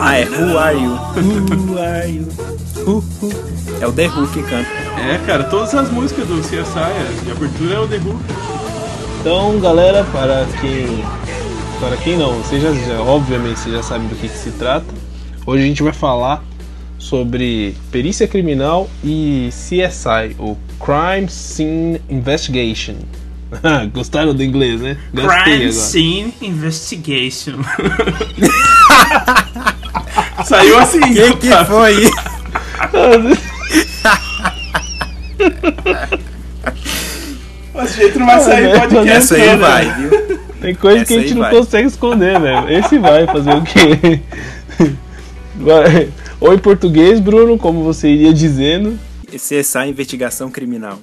Ah, 0.00 0.18
é 0.18 0.24
Who 0.24 0.58
Are 0.58 0.78
You? 0.78 0.94
Who 0.94 1.78
Are 1.78 2.08
You? 2.08 2.28
Who, 2.84 3.04
who. 3.20 3.32
É 3.80 3.86
o 3.86 3.92
The 3.92 4.08
Who 4.08 4.26
que 4.28 4.42
canta. 4.42 4.68
É, 5.00 5.18
cara, 5.26 5.44
todas 5.44 5.74
as 5.74 5.90
músicas 5.90 6.26
do 6.26 6.40
CSI 6.40 7.24
de 7.24 7.30
abertura 7.30 7.74
é 7.74 7.78
o 7.78 7.88
The 7.88 7.96
Who. 7.96 8.20
Então, 9.20 9.58
galera, 9.60 10.04
para 10.04 10.46
quem. 10.60 11.04
Para 11.80 11.96
quem 11.96 12.16
não, 12.16 12.34
vocês 12.34 12.62
já, 12.62 12.72
já 12.72 13.00
obviamente 13.00 13.60
vocês 13.60 13.74
já 13.74 13.82
sabem 13.82 14.08
do 14.08 14.16
que, 14.16 14.28
que 14.28 14.36
se 14.36 14.50
trata. 14.52 14.86
Hoje 15.46 15.64
a 15.64 15.66
gente 15.66 15.82
vai 15.82 15.92
falar 15.92 16.44
sobre 16.98 17.74
perícia 17.90 18.26
criminal 18.26 18.88
e 19.02 19.48
CSI, 19.50 20.36
o 20.38 20.56
Crime 20.78 21.28
Scene 21.28 22.00
Investigation. 22.10 22.96
Gostaram 23.92 24.34
do 24.34 24.42
inglês, 24.42 24.80
né? 24.80 24.96
Gostei 25.12 25.42
Crime 25.42 25.56
agora. 25.56 25.72
Scene 25.72 26.34
Investigation. 26.42 27.58
Saiu 30.44 30.78
assim. 30.78 31.00
Quem 31.00 31.36
que 31.36 31.50
foi? 31.64 32.10
Esse 37.84 37.96
jeito 38.00 38.18
não 38.18 38.26
vai 38.26 38.40
sair 38.40 38.66
é, 38.66 38.80
podcast. 38.80 39.10
Essa 39.10 39.34
aí 39.34 39.56
vai, 39.56 39.94
viu? 39.94 40.10
Tem 40.60 40.74
coisa 40.74 40.98
Essa 40.98 41.06
que 41.06 41.14
a 41.14 41.20
gente 41.20 41.34
não 41.34 41.42
vai. 41.42 41.54
consegue 41.54 41.88
esconder, 41.88 42.40
velho. 42.40 42.68
Esse 42.70 42.98
vai 42.98 43.26
fazer 43.26 43.54
o 43.54 43.62
quê? 43.62 44.20
Ou 46.40 46.54
em 46.54 46.58
português, 46.58 47.20
Bruno, 47.20 47.58
como 47.58 47.82
você 47.82 48.08
iria 48.08 48.32
dizendo. 48.32 48.98
Esse 49.32 49.56
é 49.56 49.60
essa 49.60 49.86
investigação 49.86 50.50
criminal. 50.50 50.98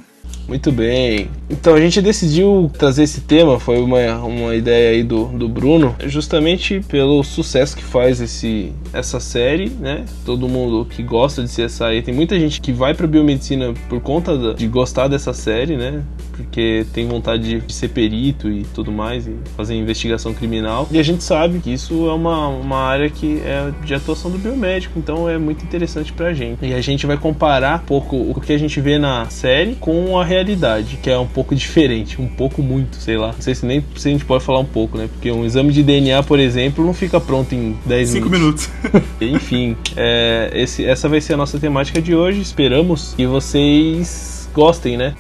Muito 0.47 0.71
bem. 0.71 1.29
Então 1.49 1.73
a 1.73 1.79
gente 1.79 2.01
decidiu 2.01 2.71
trazer 2.77 3.03
esse 3.03 3.21
tema, 3.21 3.60
foi 3.60 3.79
uma, 3.79 4.17
uma 4.17 4.55
ideia 4.55 4.91
aí 4.91 5.03
do, 5.03 5.25
do 5.25 5.49
Bruno, 5.49 5.95
justamente 6.05 6.81
pelo 6.88 7.23
sucesso 7.23 7.75
que 7.75 7.84
faz 7.84 8.21
esse, 8.21 8.71
essa 8.93 9.19
série, 9.19 9.69
né? 9.69 10.05
Todo 10.23 10.47
mundo 10.47 10.86
que 10.86 11.01
gosta 11.01 11.43
de 11.43 11.49
CSI, 11.49 12.01
tem 12.03 12.13
muita 12.13 12.39
gente 12.39 12.62
que 12.62 12.71
vai 12.71 12.93
pra 12.93 13.08
biomedicina 13.08 13.73
por 13.89 13.99
conta 14.01 14.53
de 14.53 14.67
gostar 14.67 15.08
dessa 15.08 15.34
série, 15.34 15.75
né? 15.75 16.03
Porque 16.36 16.86
tem 16.93 17.08
vontade 17.08 17.60
de 17.60 17.74
ser 17.74 17.89
perito 17.89 18.50
e 18.50 18.63
tudo 18.74 18.91
mais, 18.91 19.28
e 19.28 19.36
fazer 19.56 19.76
investigação 19.76 20.34
criminal. 20.34 20.88
E 20.91 21.00
a 21.00 21.04
gente 21.04 21.24
sabe 21.24 21.60
que 21.60 21.71
isso 21.71 22.08
é 22.10 22.13
uma, 22.13 22.48
uma 22.48 22.78
área 22.78 23.10
que 23.10 23.39
é 23.41 23.71
de 23.84 23.93
atuação 23.93 24.30
do 24.30 24.38
biomédico, 24.38 24.98
então 25.00 25.30
é 25.30 25.38
muito 25.38 25.63
interessante 25.63 26.12
pra 26.13 26.34
gente. 26.34 26.65
E 26.65 26.74
a 26.74 26.82
gente 26.82 27.06
vai 27.06 27.17
comparar 27.17 27.82
um 27.84 27.86
pouco 27.86 28.15
o 28.15 28.41
que 28.41 28.54
a 28.54 28.58
gente 28.58 28.80
vê 28.82 28.98
na 28.98 29.30
série 29.30 29.76
com 29.76 30.19
a 30.19 30.24
realidade, 30.26 30.98
que 31.02 31.10
é 31.10 31.17
um 31.17 31.28
pouco 31.28 31.56
diferente, 31.56 32.21
um 32.21 32.28
pouco 32.28 32.62
muito, 32.62 32.98
sei 32.98 33.17
lá. 33.17 33.28
Não 33.28 33.41
sei 33.41 33.56
se 33.56 33.65
nem 33.65 33.84
se 33.95 34.08
a 34.08 34.12
gente 34.12 34.26
pode 34.26 34.43
falar 34.43 34.60
um 34.60 34.65
pouco, 34.65 34.98
né? 34.98 35.08
Porque 35.12 35.32
um 35.32 35.45
exame 35.45 35.71
de 35.71 35.84
DNA, 35.84 36.21
por 36.24 36.39
exemplo, 36.39 36.86
não 36.86 36.93
fica 36.93 37.19
pronto 37.19 37.54
em 37.54 37.78
10 37.86 38.10
Cinco 38.10 38.30
minutos. 38.30 38.69
minutos. 38.84 39.10
Enfim, 39.21 39.76
é, 39.95 40.52
esse, 40.54 40.86
essa 40.86 41.08
vai 41.08 41.21
ser 41.21 41.34
a 41.34 41.38
nossa 41.38 41.60
temática 41.60 42.02
de 42.02 42.15
hoje. 42.15 42.41
Esperamos 42.41 43.13
que 43.15 43.26
vocês 43.26 44.50
gostem, 44.54 44.98
né? 44.98 45.15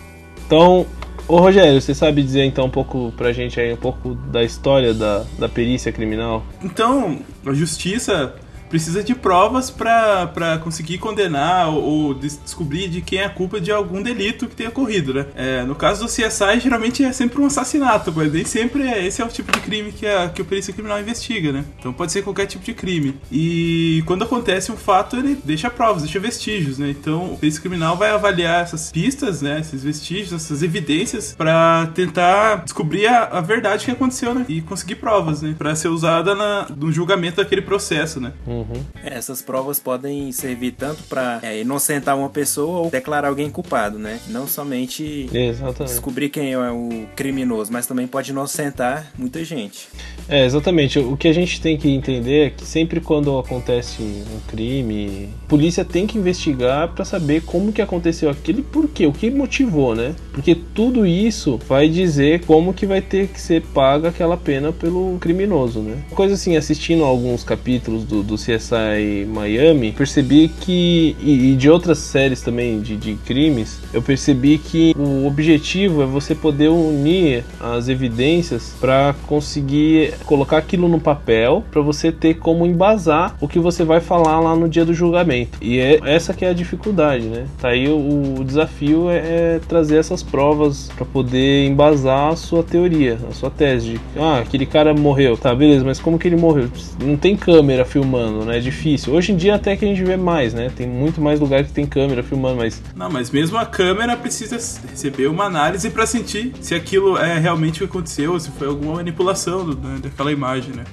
Então, 0.45 0.85
ô 1.27 1.37
Rogério, 1.37 1.81
você 1.81 1.93
sabe 1.93 2.23
dizer 2.23 2.43
então 2.45 2.65
um 2.65 2.69
pouco 2.69 3.13
pra 3.17 3.31
gente 3.31 3.59
aí, 3.59 3.73
um 3.73 3.77
pouco 3.77 4.15
da 4.15 4.43
história 4.43 4.93
da, 4.93 5.25
da 5.37 5.49
perícia 5.49 5.91
criminal? 5.91 6.43
Então, 6.63 7.19
a 7.45 7.53
justiça 7.53 8.35
precisa 8.75 9.01
de 9.01 9.15
provas 9.15 9.71
pra 9.71 10.59
conseguir 10.61 10.97
condenar 10.97 11.69
ou, 11.69 11.81
ou 11.81 12.13
des- 12.13 12.37
descobrir 12.43 12.89
de 12.89 12.99
quem 12.99 13.19
é 13.19 13.25
a 13.25 13.29
culpa 13.29 13.57
de 13.61 13.71
algum 13.71 14.01
delito 14.03 14.47
que 14.47 14.55
tenha 14.55 14.67
ocorrido, 14.67 15.13
né? 15.13 15.25
É, 15.33 15.63
no 15.63 15.73
caso 15.75 16.01
do 16.03 16.07
CSI, 16.09 16.59
geralmente 16.61 17.01
é 17.01 17.13
sempre 17.13 17.39
um 17.39 17.45
assassinato, 17.45 18.11
mas 18.13 18.33
nem 18.33 18.43
sempre 18.43 18.83
é, 18.83 19.05
esse 19.07 19.21
é 19.21 19.25
o 19.25 19.29
tipo 19.29 19.49
de 19.49 19.61
crime 19.61 19.93
que, 19.93 20.05
a, 20.05 20.27
que 20.27 20.41
o 20.41 20.45
perícia 20.45 20.73
criminal 20.73 20.99
investiga, 20.99 21.53
né? 21.53 21.63
Então 21.79 21.93
pode 21.93 22.11
ser 22.11 22.21
qualquer 22.21 22.47
tipo 22.47 22.65
de 22.65 22.73
crime. 22.73 23.15
E 23.31 24.03
quando 24.05 24.23
acontece 24.25 24.73
um 24.73 24.75
fato, 24.77 25.15
ele 25.15 25.37
deixa 25.41 25.69
provas, 25.69 26.03
deixa 26.03 26.19
vestígios, 26.19 26.77
né? 26.77 26.89
Então 26.89 27.31
o 27.33 27.37
perícia 27.37 27.61
criminal 27.61 27.95
vai 27.95 28.09
avaliar 28.09 28.61
essas 28.63 28.91
pistas, 28.91 29.41
né? 29.41 29.61
Esses 29.61 29.83
vestígios, 29.85 30.33
essas 30.33 30.61
evidências, 30.61 31.33
pra 31.33 31.89
tentar 31.95 32.57
descobrir 32.65 33.07
a, 33.07 33.23
a 33.23 33.39
verdade 33.41 33.85
que 33.85 33.91
aconteceu, 33.91 34.35
né? 34.35 34.45
E 34.49 34.59
conseguir 34.61 34.95
provas, 34.95 35.41
né? 35.41 35.55
Pra 35.57 35.73
ser 35.75 35.87
usada 35.87 36.35
na, 36.35 36.67
no 36.75 36.91
julgamento 36.91 37.37
daquele 37.37 37.61
processo, 37.61 38.19
né? 38.19 38.33
Uhum. 38.69 38.83
Essas 39.03 39.41
provas 39.41 39.79
podem 39.79 40.31
servir 40.31 40.71
tanto 40.71 41.03
pra 41.03 41.39
é, 41.41 41.61
inocentar 41.61 42.17
uma 42.17 42.29
pessoa 42.29 42.79
ou 42.79 42.89
declarar 42.89 43.27
alguém 43.27 43.49
culpado, 43.49 43.97
né? 43.99 44.19
Não 44.27 44.47
somente 44.47 45.29
Exatamente. 45.33 45.91
descobrir 45.91 46.29
quem 46.29 46.53
é 46.53 46.71
o 46.71 47.05
criminoso, 47.15 47.71
mas 47.71 47.85
também 47.85 48.07
pode 48.07 48.31
inocentar 48.31 49.11
muita 49.17 49.43
gente. 49.43 49.87
É, 50.27 50.45
exatamente. 50.45 50.99
O 50.99 51.15
que 51.15 51.27
a 51.27 51.33
gente 51.33 51.61
tem 51.61 51.77
que 51.77 51.89
entender 51.89 52.47
é 52.47 52.49
que 52.49 52.65
sempre 52.65 52.99
quando 52.99 53.37
acontece 53.37 54.01
um 54.01 54.39
crime, 54.47 55.29
a 55.43 55.47
polícia 55.47 55.85
tem 55.85 56.07
que 56.07 56.17
investigar 56.17 56.89
pra 56.89 57.05
saber 57.05 57.41
como 57.43 57.71
que 57.71 57.81
aconteceu 57.81 58.29
aquilo 58.29 58.59
e 58.59 58.63
por 58.63 58.87
quê, 58.87 59.05
o 59.05 59.13
que 59.13 59.29
motivou, 59.29 59.95
né? 59.95 60.15
Porque 60.31 60.55
tudo 60.55 61.05
isso 61.05 61.59
vai 61.67 61.87
dizer 61.87 62.45
como 62.45 62.73
que 62.73 62.85
vai 62.85 63.01
ter 63.01 63.27
que 63.27 63.39
ser 63.39 63.61
paga 63.61 64.09
aquela 64.09 64.37
pena 64.37 64.71
pelo 64.71 65.17
criminoso, 65.19 65.79
né? 65.79 65.97
Coisa 66.11 66.33
assim, 66.33 66.55
assistindo 66.57 67.03
alguns 67.03 67.43
capítulos 67.43 68.03
do, 68.03 68.23
do 68.23 68.37
CSI 68.45 69.25
Miami, 69.27 69.91
percebi 69.91 70.47
que, 70.47 71.15
e, 71.19 71.51
e 71.51 71.55
de 71.55 71.69
outras 71.69 71.97
séries 71.97 72.41
também 72.41 72.79
de, 72.79 72.95
de 72.95 73.15
crimes, 73.25 73.79
eu 73.93 74.01
percebi 74.01 74.57
que 74.57 74.93
o 74.97 75.25
objetivo 75.25 76.03
é 76.03 76.05
você 76.05 76.35
poder 76.35 76.69
unir 76.69 77.43
as 77.59 77.87
evidências 77.87 78.75
pra 78.79 79.15
conseguir 79.27 80.13
colocar 80.25 80.57
aquilo 80.57 80.87
no 80.87 80.99
papel, 80.99 81.63
pra 81.71 81.81
você 81.81 82.11
ter 82.11 82.35
como 82.35 82.65
embasar 82.65 83.35
o 83.41 83.47
que 83.47 83.59
você 83.59 83.83
vai 83.83 83.99
falar 83.99 84.39
lá 84.39 84.55
no 84.55 84.67
dia 84.69 84.85
do 84.85 84.93
julgamento. 84.93 85.57
E 85.61 85.79
é 85.79 85.99
essa 86.03 86.33
que 86.33 86.45
é 86.45 86.49
a 86.49 86.53
dificuldade, 86.53 87.25
né? 87.25 87.45
Tá 87.59 87.69
aí 87.69 87.87
o, 87.87 88.39
o 88.39 88.43
desafio 88.43 89.09
é, 89.09 89.17
é 89.17 89.59
trazer 89.67 89.97
essas 89.97 90.21
provas 90.21 90.89
pra 90.95 91.05
poder 91.05 91.67
embasar 91.67 92.31
a 92.31 92.35
sua 92.35 92.63
teoria, 92.63 93.17
a 93.29 93.33
sua 93.33 93.49
tese. 93.49 93.85
De, 93.85 93.99
ah, 94.17 94.39
aquele 94.39 94.65
cara 94.65 94.93
morreu. 94.93 95.37
Tá, 95.37 95.53
beleza, 95.53 95.85
mas 95.85 95.99
como 95.99 96.17
que 96.17 96.27
ele 96.27 96.35
morreu? 96.35 96.69
Não 97.03 97.17
tem 97.17 97.35
câmera 97.35 97.85
filmando, 97.85 98.34
né? 98.43 98.57
É 98.57 98.59
difícil. 98.59 99.13
Hoje 99.13 99.31
em 99.31 99.37
dia 99.37 99.55
até 99.55 99.75
que 99.77 99.85
a 99.85 99.87
gente 99.87 100.03
vê 100.03 100.17
mais, 100.17 100.53
né? 100.53 100.71
Tem 100.75 100.87
muito 100.87 101.21
mais 101.21 101.39
lugar 101.39 101.63
que 101.63 101.71
tem 101.71 101.85
câmera 101.85 102.23
filmando, 102.23 102.57
mas 102.57 102.81
Não, 102.95 103.09
mas 103.09 103.29
mesmo 103.29 103.57
a 103.57 103.65
câmera 103.65 104.17
precisa 104.17 104.55
receber 104.89 105.27
uma 105.27 105.45
análise 105.45 105.89
pra 105.91 106.05
sentir 106.05 106.51
se 106.59 106.73
aquilo 106.73 107.17
é 107.17 107.37
realmente 107.37 107.75
o 107.83 107.87
que 107.87 107.91
aconteceu, 107.93 108.33
ou 108.33 108.39
se 108.39 108.49
foi 108.51 108.67
alguma 108.67 108.95
manipulação 108.95 109.63
do- 109.63 109.77
né, 109.77 109.99
daquela 110.01 110.31
imagem, 110.31 110.73
né? 110.75 110.83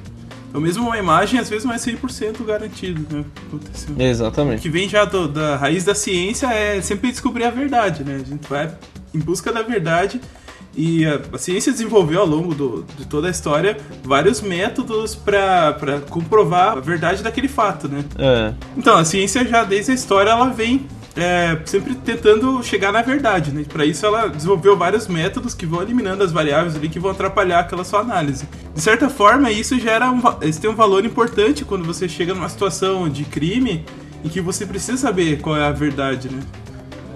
Então 0.51 0.61
mesmo 0.61 0.85
uma 0.85 0.99
imagem 0.99 1.41
às 1.41 1.49
vezes 1.49 1.65
não 1.65 1.73
é 1.73 1.79
100% 1.79 2.45
garantido, 2.45 3.01
né? 3.11 3.21
o 3.21 3.25
que 3.25 3.47
Aconteceu. 3.57 3.95
O 3.97 4.03
exatamente. 4.03 4.61
que 4.61 4.69
vem 4.69 4.87
já 4.87 5.07
do- 5.07 5.27
da 5.27 5.57
raiz 5.57 5.83
da 5.83 5.95
ciência 5.95 6.47
é 6.53 6.79
sempre 6.83 7.11
descobrir 7.11 7.45
a 7.45 7.51
verdade, 7.51 8.05
né? 8.05 8.17
A 8.17 8.29
gente 8.29 8.47
vai 8.49 8.71
em 9.15 9.19
busca 9.19 9.51
da 9.51 9.63
verdade 9.63 10.21
e 10.75 11.05
a, 11.07 11.21
ciência 11.39 11.71
desenvolveu 11.73 12.21
ao 12.21 12.27
longo 12.27 12.55
do- 12.55 12.85
de 12.99 13.07
toda 13.07 13.29
a 13.29 13.31
história 13.31 13.77
vários 14.03 14.41
métodos 14.41 15.15
para 15.15 16.01
comprovar 16.09 16.77
a 16.79 16.81
verdade 16.81 17.23
daquele 17.23 17.49
fato, 17.49 17.89
né? 17.89 18.05
É, 18.19 18.53
Então, 18.77 18.97
a 18.97 19.05
ciência 19.05 19.47
já 19.47 19.65
desde 19.65 19.93
a 19.93 19.95
história 19.95 20.31
ela 20.31 20.49
vem 20.49 20.87
é, 21.15 21.59
sempre 21.67 21.95
tentando 21.95 22.63
chegar 22.63 22.91
na 22.91 23.03
verdade, 23.03 23.53
né? 23.53 23.65
Para 23.71 23.85
isso 23.85 24.07
ela 24.07 24.29
desenvolveu 24.29 24.75
vários 24.77 25.07
métodos 25.09 25.53
que 25.53 25.67
vão 25.67 25.83
eliminando 25.83 26.25
as 26.25 26.33
variáveis 26.33 26.75
ali 26.75 26.89
que 26.89 26.99
vão 26.99 27.11
atrapalhar 27.11 27.61
aquela 27.61 27.85
sua 27.85 28.01
análise. 28.01 28.49
De 28.75 28.81
certa 28.81 29.11
forma, 29.11 29.51
isso 29.51 29.79
gera 29.79 30.11
um, 30.11 30.23
isso 30.41 30.59
tem 30.59 30.71
um 30.71 30.75
valor 30.75 31.05
importante 31.05 31.67
quando 31.67 31.85
você 31.85 32.09
chega 32.09 32.33
numa 32.33 32.49
situação 32.49 33.11
de 33.11 33.25
crime 33.25 33.85
em 34.25 34.29
que 34.31 34.41
você 34.41 34.65
precisa 34.65 34.97
saber 34.97 35.39
qual 35.43 35.55
é 35.55 35.65
a 35.67 35.71
verdade, 35.73 36.31
né? 36.31 36.41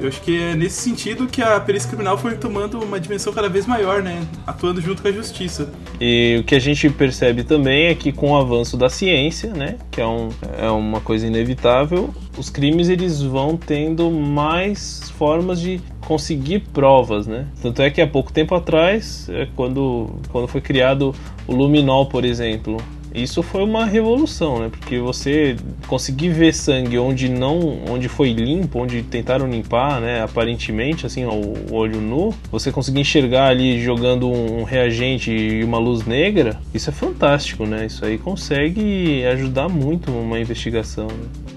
Eu 0.00 0.08
acho 0.08 0.20
que 0.20 0.40
é 0.40 0.54
nesse 0.54 0.80
sentido 0.82 1.26
que 1.26 1.42
a 1.42 1.58
perícia 1.58 1.88
criminal 1.88 2.18
foi 2.18 2.36
tomando 2.36 2.78
uma 2.82 3.00
dimensão 3.00 3.32
cada 3.32 3.48
vez 3.48 3.66
maior, 3.66 4.02
né? 4.02 4.26
Atuando 4.46 4.80
junto 4.80 5.02
com 5.02 5.08
a 5.08 5.12
justiça. 5.12 5.72
E 6.00 6.38
o 6.40 6.44
que 6.44 6.54
a 6.54 6.58
gente 6.58 6.88
percebe 6.90 7.44
também 7.44 7.86
é 7.86 7.94
que 7.94 8.12
com 8.12 8.32
o 8.32 8.36
avanço 8.36 8.76
da 8.76 8.88
ciência, 8.88 9.52
né, 9.52 9.76
que 9.90 10.00
é, 10.00 10.06
um, 10.06 10.28
é 10.58 10.68
uma 10.68 11.00
coisa 11.00 11.26
inevitável, 11.26 12.12
os 12.36 12.50
crimes 12.50 12.88
eles 12.88 13.22
vão 13.22 13.56
tendo 13.56 14.10
mais 14.10 15.10
formas 15.16 15.60
de 15.60 15.80
conseguir 16.06 16.60
provas, 16.72 17.26
né? 17.26 17.46
Tanto 17.60 17.82
é 17.82 17.90
que 17.90 18.00
há 18.00 18.06
pouco 18.06 18.32
tempo 18.32 18.54
atrás, 18.54 19.28
é, 19.30 19.48
quando, 19.56 20.10
quando 20.30 20.46
foi 20.46 20.60
criado 20.60 21.14
o 21.46 21.54
luminol, 21.54 22.06
por 22.06 22.24
exemplo, 22.24 22.76
isso 23.16 23.42
foi 23.42 23.64
uma 23.64 23.84
revolução, 23.86 24.60
né? 24.60 24.68
Porque 24.70 24.98
você 24.98 25.56
conseguir 25.86 26.28
ver 26.28 26.52
sangue 26.52 26.98
onde 26.98 27.28
não, 27.28 27.78
onde 27.88 28.08
foi 28.08 28.32
limpo, 28.32 28.78
onde 28.78 29.02
tentaram 29.02 29.48
limpar, 29.48 30.00
né? 30.00 30.22
Aparentemente, 30.22 31.06
assim, 31.06 31.24
ao 31.24 31.40
olho 31.70 32.00
nu, 32.00 32.34
você 32.50 32.70
conseguir 32.70 33.00
enxergar 33.00 33.48
ali 33.48 33.82
jogando 33.82 34.30
um 34.30 34.64
reagente 34.64 35.30
e 35.30 35.64
uma 35.64 35.78
luz 35.78 36.04
negra, 36.04 36.60
isso 36.74 36.90
é 36.90 36.92
fantástico, 36.92 37.64
né? 37.64 37.86
Isso 37.86 38.04
aí 38.04 38.18
consegue 38.18 39.24
ajudar 39.26 39.68
muito 39.68 40.10
uma 40.10 40.38
investigação. 40.38 41.06
Né? 41.06 41.55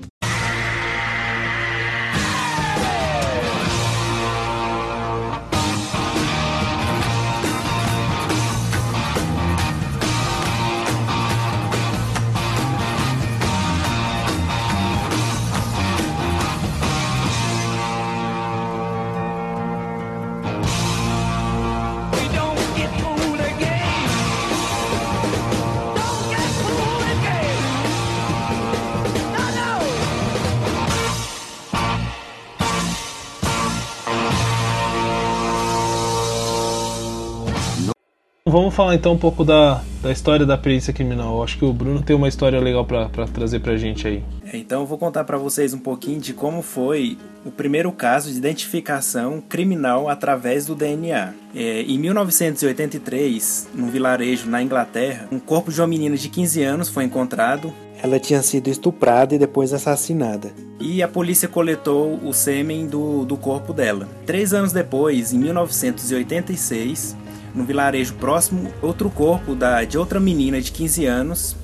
Vamos 38.49 38.73
falar 38.73 38.95
então 38.95 39.13
um 39.13 39.17
pouco 39.17 39.45
da, 39.45 39.83
da 40.01 40.12
história 40.12 40.43
da 40.43 40.57
perícia 40.57 40.91
criminal. 40.91 41.38
Eu 41.38 41.43
acho 41.43 41.57
que 41.57 41.63
o 41.63 41.71
Bruno 41.71 42.01
tem 42.01 42.15
uma 42.15 42.27
história 42.27 42.59
legal 42.59 42.83
pra, 42.83 43.07
pra 43.07 43.27
trazer 43.27 43.59
pra 43.59 43.77
gente 43.77 44.07
aí. 44.07 44.23
É, 44.43 44.57
Então 44.57 44.81
eu 44.81 44.88
vou 44.88 44.97
contar 44.97 45.23
para 45.23 45.38
vocês 45.38 45.71
um 45.71 45.77
pouquinho 45.77 46.19
de 46.19 46.33
como 46.33 46.63
foi 46.63 47.15
o 47.45 47.51
primeiro 47.51 47.91
caso 47.91 48.31
de 48.31 48.38
identificação 48.38 49.39
criminal 49.47 50.09
através 50.09 50.65
do 50.65 50.73
DNA. 50.73 51.33
É, 51.55 51.81
em 51.83 51.99
1983, 51.99 53.69
num 53.75 53.89
vilarejo 53.89 54.49
na 54.49 54.63
Inglaterra, 54.63 55.27
um 55.31 55.39
corpo 55.39 55.71
de 55.71 55.79
uma 55.79 55.88
menina 55.88 56.17
de 56.17 56.27
15 56.27 56.63
anos 56.63 56.89
foi 56.89 57.03
encontrado. 57.03 57.71
Ela 58.01 58.19
tinha 58.19 58.41
sido 58.41 58.67
estuprada 58.67 59.35
e 59.35 59.38
depois 59.38 59.73
assassinada. 59.73 60.51
E 60.79 61.03
a 61.03 61.07
polícia 61.07 61.49
coletou 61.49 62.17
o 62.23 62.31
sêmen 62.31 62.88
do, 62.88 63.25
do 63.25 63.35
corpo 63.35 63.73
dela. 63.73 64.07
Três 64.25 64.53
anos 64.53 64.71
depois, 64.71 65.33
em 65.33 65.38
1986, 65.38 67.17
no 67.53 67.63
vilarejo 67.63 68.13
próximo, 68.15 68.71
outro 68.81 69.09
corpo 69.09 69.55
da, 69.55 69.83
de 69.83 69.97
outra 69.97 70.19
menina 70.19 70.62
de 70.62 70.71
15 70.71 71.05
anos 71.05 71.55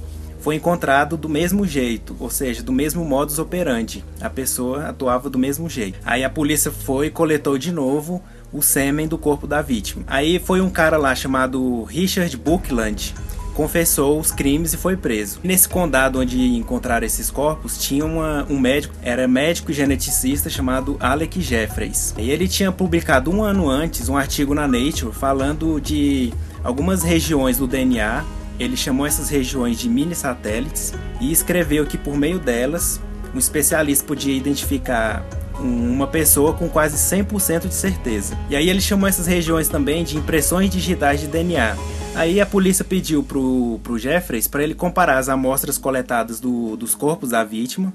foi 0.45 0.53
encontrado 0.55 1.17
do 1.17 1.27
mesmo 1.27 1.65
jeito, 1.65 2.15
ou 2.19 2.29
seja, 2.29 2.61
do 2.61 2.71
mesmo 2.71 3.03
modus 3.03 3.39
operandi. 3.39 4.05
A 4.21 4.29
pessoa 4.29 4.89
atuava 4.89 5.27
do 5.27 5.39
mesmo 5.39 5.67
jeito. 5.67 5.97
Aí 6.05 6.23
a 6.23 6.29
polícia 6.29 6.71
foi 6.71 7.09
coletou 7.09 7.57
de 7.57 7.71
novo 7.71 8.21
o 8.53 8.61
sêmen 8.61 9.07
do 9.07 9.17
corpo 9.17 9.47
da 9.47 9.63
vítima. 9.63 10.03
Aí 10.05 10.37
foi 10.37 10.61
um 10.61 10.69
cara 10.69 10.97
lá 10.97 11.15
chamado 11.15 11.83
Richard 11.85 12.37
Buckland, 12.37 13.15
confessou 13.55 14.19
os 14.19 14.31
crimes 14.31 14.73
e 14.73 14.77
foi 14.77 14.95
preso. 14.95 15.39
Nesse 15.43 15.67
condado 15.67 16.19
onde 16.19 16.39
encontraram 16.55 17.07
esses 17.07 17.31
corpos, 17.31 17.77
tinha 17.79 18.05
uma- 18.05 18.45
um 18.49 18.59
médico, 18.59 18.93
era 19.01 19.27
médico 19.27 19.71
geneticista 19.73 20.49
chamado 20.49 20.97
Alec 20.99 21.41
Jeffreys. 21.41 22.13
E 22.17 22.29
ele 22.29 22.47
tinha 22.47 22.71
publicado 22.71 23.31
um 23.31 23.41
ano 23.41 23.69
antes 23.69 24.09
um 24.09 24.17
artigo 24.17 24.53
na 24.53 24.67
Nature 24.67 25.13
falando 25.13 25.79
de 25.79 26.33
algumas 26.63 27.01
regiões 27.01 27.57
do 27.57 27.65
DNA. 27.65 28.23
Ele 28.59 28.77
chamou 28.77 29.05
essas 29.05 29.29
regiões 29.29 29.79
de 29.79 29.89
mini 29.89 30.13
satélites 30.13 30.93
e 31.19 31.31
escreveu 31.31 31.85
que 31.85 31.97
por 31.97 32.15
meio 32.17 32.39
delas 32.39 33.01
um 33.33 33.39
especialista 33.39 34.05
podia 34.05 34.35
identificar 34.35 35.25
uma 35.59 36.07
pessoa 36.07 36.53
com 36.53 36.67
quase 36.69 36.97
100% 36.97 37.67
de 37.67 37.73
certeza. 37.73 38.37
E 38.49 38.55
aí 38.55 38.69
ele 38.69 38.81
chamou 38.81 39.07
essas 39.07 39.27
regiões 39.27 39.67
também 39.67 40.03
de 40.03 40.17
impressões 40.17 40.69
digitais 40.69 41.19
de 41.21 41.27
DNA. 41.27 41.75
Aí 42.13 42.39
a 42.39 42.45
polícia 42.45 42.83
pediu 42.85 43.23
pro, 43.23 43.79
pro 43.83 43.97
Jeffreys 43.97 44.47
para 44.47 44.63
ele 44.63 44.73
comparar 44.73 45.17
as 45.17 45.27
amostras 45.29 45.77
coletadas 45.77 46.39
do- 46.39 46.75
dos 46.77 46.95
corpos 46.95 47.29
da 47.29 47.43
vítima 47.43 47.93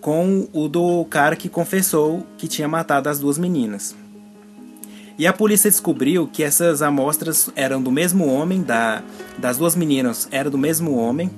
com 0.00 0.48
o 0.52 0.66
do 0.66 1.04
cara 1.06 1.36
que 1.36 1.48
confessou 1.48 2.26
que 2.38 2.48
tinha 2.48 2.66
matado 2.66 3.08
as 3.08 3.18
duas 3.18 3.36
meninas. 3.36 3.94
E 5.18 5.26
a 5.26 5.32
polícia 5.34 5.70
descobriu 5.70 6.26
que 6.26 6.42
essas 6.42 6.80
amostras 6.80 7.50
eram 7.54 7.82
do 7.82 7.90
mesmo 7.92 8.26
homem, 8.26 8.62
da, 8.62 9.02
das 9.36 9.58
duas 9.58 9.76
meninas 9.76 10.26
era 10.30 10.48
do 10.48 10.56
mesmo 10.56 10.96
homem, 10.96 11.30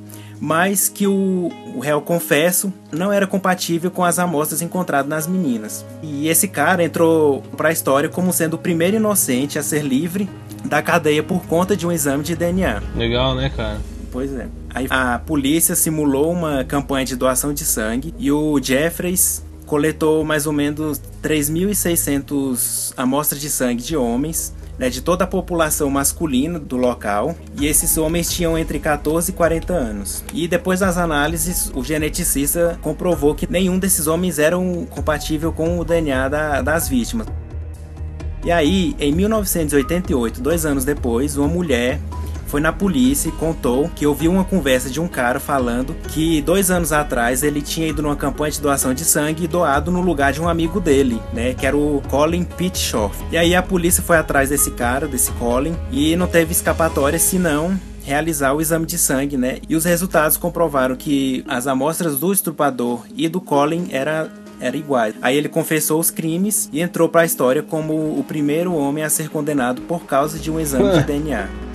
mas 0.42 0.88
que 0.88 1.07
o, 1.07 1.52
o 1.72 1.78
réu 1.78 2.00
confesso 2.00 2.72
não 2.90 3.12
era 3.12 3.28
compatível 3.28 3.92
com 3.92 4.02
as 4.02 4.18
amostras 4.18 4.61
encontradas 4.61 5.09
nas 5.09 5.24
meninas. 5.28 5.87
E 6.02 6.26
esse 6.26 6.48
cara 6.48 6.83
entrou 6.83 7.42
para 7.57 7.68
a 7.68 7.72
história 7.72 8.09
como 8.09 8.33
sendo 8.33 8.55
o 8.55 8.59
primeiro 8.59 8.96
inocente 8.96 9.57
a 9.57 9.62
ser 9.62 9.85
livre 9.85 10.28
da 10.64 10.83
cadeia 10.83 11.22
por 11.22 11.46
conta 11.46 11.76
de 11.76 11.87
um 11.87 11.92
exame 11.92 12.24
de 12.24 12.35
DNA. 12.35 12.83
Legal, 12.96 13.37
né, 13.37 13.52
cara? 13.57 13.81
Pois 14.11 14.35
é. 14.35 14.48
Aí 14.74 14.88
a 14.90 15.20
polícia 15.20 15.76
simulou 15.76 16.33
uma 16.33 16.64
campanha 16.64 17.07
de 17.07 17.14
doação 17.14 17.55
de 17.55 17.64
sangue 17.64 18.12
e 18.18 18.33
o 18.33 18.61
Jeffreys 18.61 19.44
coletou 19.64 20.24
mais 20.24 20.44
ou 20.44 20.52
menos 20.52 21.00
3.600 21.22 22.94
amostras 22.96 23.40
de 23.40 23.48
sangue 23.48 23.81
de 23.81 23.96
homens, 23.96 24.52
né, 24.78 24.88
de 24.88 25.00
toda 25.00 25.24
a 25.24 25.26
população 25.26 25.88
masculina 25.90 26.58
do 26.58 26.76
local, 26.76 27.37
e 27.58 27.66
esses 27.66 27.96
homens 27.98 28.30
tinham 28.30 28.56
entre 28.58 28.78
14 28.78 29.30
e 29.30 29.35
40 29.35 29.72
anos. 29.72 30.24
E 30.32 30.48
depois 30.48 30.80
das 30.80 30.96
análises, 30.98 31.70
o 31.74 31.85
geneticista 31.85 32.78
comprovou 32.82 33.35
que 33.35 33.50
nenhum 33.50 33.78
desses 33.78 34.06
homens 34.06 34.38
eram 34.38 34.87
compatível 34.90 35.52
com 35.52 35.78
o 35.78 35.85
DNA 35.85 36.28
da- 36.28 36.62
das 36.62 36.88
vítimas. 36.88 37.26
E 38.44 38.50
aí, 38.50 38.96
em 38.98 39.12
1988, 39.12 40.40
dois 40.40 40.66
anos 40.66 40.85
depois, 40.85 41.37
uma 41.37 41.46
mulher 41.46 42.00
foi 42.52 42.60
na 42.60 42.70
polícia 42.70 43.30
e 43.30 43.32
contou 43.32 43.90
que 43.96 44.06
ouviu 44.06 44.30
uma 44.30 44.44
conversa 44.44 44.90
de 44.90 45.00
um 45.00 45.08
cara 45.08 45.40
falando 45.40 45.96
que 46.08 46.42
dois 46.42 46.70
anos 46.70 46.92
atrás 46.92 47.42
ele 47.42 47.62
tinha 47.62 47.88
ido 47.88 48.02
numa 48.02 48.14
campanha 48.14 48.52
de 48.52 48.60
doação 48.60 48.92
de 48.92 49.06
sangue 49.06 49.44
e 49.44 49.48
doado 49.48 49.90
no 49.90 50.02
lugar 50.02 50.34
de 50.34 50.40
um 50.42 50.46
amigo 50.46 50.78
dele, 50.78 51.18
né? 51.32 51.54
Que 51.54 51.64
era 51.64 51.74
o 51.74 52.02
Colin 52.10 52.44
Pitchfork. 52.44 53.16
E 53.30 53.38
aí 53.38 53.54
a 53.54 53.62
polícia 53.62 54.02
foi 54.02 54.18
atrás 54.18 54.50
desse 54.50 54.70
cara, 54.72 55.08
desse 55.08 55.32
Colin, 55.32 55.74
e 55.90 56.14
não 56.14 56.26
teve 56.26 56.52
escapatória 56.52 57.18
senão 57.18 57.80
realizar 58.04 58.52
o 58.52 58.60
exame 58.60 58.84
de 58.84 58.98
sangue, 58.98 59.38
né? 59.38 59.56
E 59.66 59.74
os 59.74 59.86
resultados 59.86 60.36
comprovaram 60.36 60.94
que 60.94 61.42
as 61.48 61.66
amostras 61.66 62.18
do 62.18 62.34
estrupador 62.34 63.06
e 63.16 63.30
do 63.30 63.40
Colin 63.40 63.88
era 63.92 64.30
era 64.60 64.76
iguais. 64.76 65.14
Aí 65.22 65.36
ele 65.36 65.48
confessou 65.48 65.98
os 65.98 66.10
crimes 66.10 66.68
e 66.70 66.82
entrou 66.82 67.08
para 67.08 67.22
a 67.22 67.24
história 67.24 67.62
como 67.62 67.94
o 67.94 68.22
primeiro 68.22 68.74
homem 68.74 69.02
a 69.02 69.08
ser 69.08 69.30
condenado 69.30 69.80
por 69.82 70.04
causa 70.04 70.38
de 70.38 70.50
um 70.50 70.60
exame 70.60 70.92
de 70.92 71.02
DNA. 71.02 71.71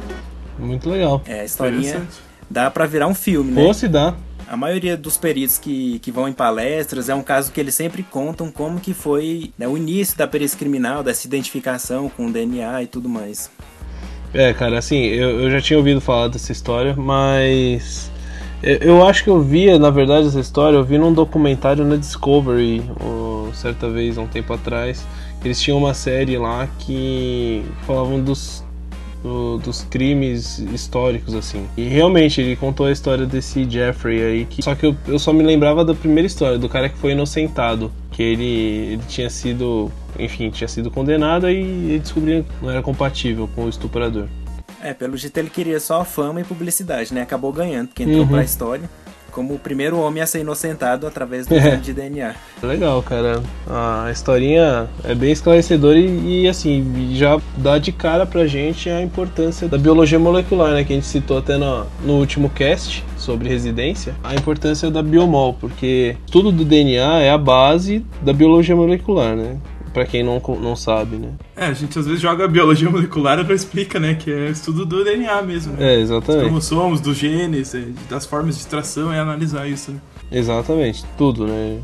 Muito 0.58 0.89
legal. 0.89 1.22
É, 1.26 1.41
a 1.41 1.46
historinha 1.46 2.08
dá 2.50 2.70
para 2.72 2.86
virar 2.86 3.08
um 3.08 3.13
filme, 3.13 3.52
né? 3.52 3.63
Ou 3.63 3.74
se 3.74 3.88
dá. 3.88 4.15
A 4.50 4.56
maioria 4.56 4.96
dos 4.96 5.17
peritos 5.17 5.58
que, 5.58 6.00
que 6.00 6.10
vão 6.10 6.28
em 6.28 6.34
palestras 6.34 7.10
é 7.10 7.15
um 7.15 7.22
caso 7.22 7.52
que 7.52 7.60
eles 7.60 7.76
sempre 7.76 8.02
contam 8.02 8.50
como 8.50 8.80
que 8.80 8.93
foi 8.93 9.52
né, 9.58 9.67
o 9.67 9.76
início 9.76 10.17
da 10.17 10.26
perícia 10.26 10.58
criminal, 10.58 11.04
dessa 11.04 11.28
identificação 11.28 12.10
com 12.10 12.28
o 12.28 12.32
DNA 12.32 12.84
e 12.84 12.88
tudo 12.88 13.10
mais. 13.10 13.52
É, 14.34 14.54
cara, 14.54 14.78
assim, 14.78 14.98
eu, 14.98 15.41
eu 15.41 15.52
já 15.52 15.60
tinha 15.60 15.78
ouvido 15.78 16.00
falar 16.00 16.30
dessa 16.30 16.52
história, 16.52 16.96
mas. 16.96 18.10
Eu, 18.63 18.78
eu 18.78 19.08
acho 19.08 19.24
que 19.24 19.30
eu 19.30 19.41
via, 19.41 19.78
na 19.78 19.89
verdade, 19.89 20.28
essa 20.28 20.39
história, 20.39 20.78
eu 20.78 20.84
vi 20.84 20.98
num 20.98 21.13
documentário 21.13 21.84
na 21.84 21.96
Discovery, 21.96 22.84
ó, 23.00 23.52
certa 23.54 23.89
vez, 23.89 24.17
há 24.17 24.22
um 24.22 24.28
tempo 24.28 24.54
atrás. 24.54 25.06
Eles 25.43 25.62
tinham 25.62 25.78
uma 25.78 25.93
série 25.93 26.38
lá 26.38 26.67
que 26.80 27.63
falavam 27.86 28.20
dos, 28.22 28.63
do- 29.27 29.57
dos 29.57 29.83
crimes 29.83 30.59
históricos, 30.59 31.33
assim. 31.35 31.67
E 31.75 31.83
realmente, 31.83 32.39
ele 32.41 32.55
contou 32.55 32.85
a 32.85 32.91
história 32.91 33.25
desse 33.25 33.69
Jeffrey 33.69 34.21
aí, 34.23 34.45
que, 34.45 34.61
só 34.63 34.73
que 34.73 34.85
eu, 34.85 34.95
eu 35.07 35.19
só 35.19 35.33
me 35.33 35.43
lembrava 35.43 35.83
da 35.83 35.93
primeira 35.93 36.25
história, 36.25 36.57
do 36.57 36.69
cara 36.69 36.87
que 36.89 36.97
foi 36.97 37.11
inocentado. 37.11 37.91
Que 38.11 38.23
ele, 38.23 38.45
ele 38.93 39.01
tinha 39.07 39.29
sido, 39.29 39.91
enfim, 40.17 40.49
tinha 40.49 40.67
sido 40.67 40.89
condenado 40.89 41.47
e 41.49 41.99
descobriu 41.99 42.43
que 42.43 42.49
não 42.65 42.71
era 42.71 42.81
compatível 42.81 43.47
com 43.53 43.65
o 43.65 43.69
estuprador. 43.69 44.27
É, 44.81 44.93
pelo 44.93 45.17
jeito 45.17 45.37
ele 45.37 45.49
queria 45.49 45.79
só 45.79 46.03
fama 46.05 46.39
e 46.41 46.43
publicidade, 46.43 47.13
né? 47.13 47.21
Acabou 47.21 47.51
ganhando, 47.51 47.87
porque 47.89 48.03
entrou 48.03 48.21
Uhum. 48.21 48.27
pra 48.27 48.43
história 48.43 48.89
como 49.38 49.54
o 49.54 49.60
primeiro 49.60 50.00
homem 50.00 50.23
a 50.23 50.26
ser 50.26 50.39
inocentado 50.39 51.06
através 51.06 51.45
do 51.45 51.54
É. 51.54 51.58
exame 51.60 51.78
de 51.78 51.93
DNA. 51.93 52.34
Legal, 52.63 53.04
cara. 53.04 53.39
A 53.69 54.10
historinha 54.12 54.88
é 55.04 55.13
bem 55.13 55.32
esclarecedora 55.32 55.95
e, 56.00 56.41
e, 56.45 56.47
assim, 56.47 57.12
já 57.13 57.39
dá 57.56 57.78
de 57.78 57.91
cara 57.91 58.26
pra 58.26 58.47
gente 58.47 58.89
a 58.89 59.00
importância 59.00 59.67
da 59.67 59.78
biologia 59.78 60.17
molecular, 60.17 60.71
né? 60.71 60.84
Que 60.84 60.93
a 60.93 60.95
gente 60.95 61.06
citou 61.06 61.38
até 61.38 61.56
no, 61.56 61.86
no 62.04 62.13
último 62.13 62.50
cast 62.50 63.04
sobre 63.15 63.47
residência. 63.47 64.15
A 64.23 64.34
importância 64.34 64.89
da 64.89 65.04
biomol, 65.04 65.54
porque 65.54 66.17
tudo 66.32 66.52
do 66.52 66.65
DNA 66.65 67.19
é 67.19 67.30
a 67.30 67.38
base 67.38 68.04
da 68.23 68.34
biologia 68.34 68.76
molecular, 68.76 69.36
né? 69.36 69.58
Pra 69.97 70.05
quem 70.05 70.21
não, 70.21 70.39
não 70.62 70.75
sabe, 70.75 71.15
né? 71.15 71.29
É, 71.55 71.65
a 71.65 71.73
gente 71.73 71.97
às 71.97 72.05
vezes 72.05 72.21
joga 72.21 72.47
biologia 72.47 72.88
molecular 72.88 73.39
e 73.39 73.43
não 73.43 73.55
explica, 73.55 73.99
né? 73.99 74.13
Que 74.13 74.31
é 74.31 74.51
estudo 74.51 74.86
do 74.86 75.03
DNA 75.03 75.41
mesmo, 75.41 75.73
né? 75.73 75.95
É, 75.95 75.99
Dos 75.99 76.12
exatamente. 76.12 76.43
cromossomos, 76.43 77.01
dos 77.01 77.17
genes, 77.17 77.73
é, 77.73 77.83
das 78.07 78.23
formas 78.23 78.53
de 78.53 78.62
extração, 78.62 79.12
é 79.12 79.19
analisar 79.19 79.67
isso. 79.67 79.89
né? 79.89 79.97
Exatamente, 80.31 81.03
tudo, 81.17 81.47
né? 81.47 81.79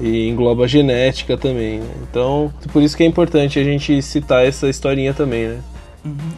E 0.00 0.28
engloba 0.30 0.64
a 0.64 0.66
genética 0.66 1.36
também, 1.36 1.80
né? 1.80 1.90
Então, 2.10 2.50
por 2.72 2.82
isso 2.82 2.96
que 2.96 3.02
é 3.02 3.06
importante 3.06 3.58
a 3.58 3.64
gente 3.64 4.00
citar 4.00 4.46
essa 4.46 4.66
historinha 4.70 5.12
também, 5.12 5.48
né? 5.48 5.60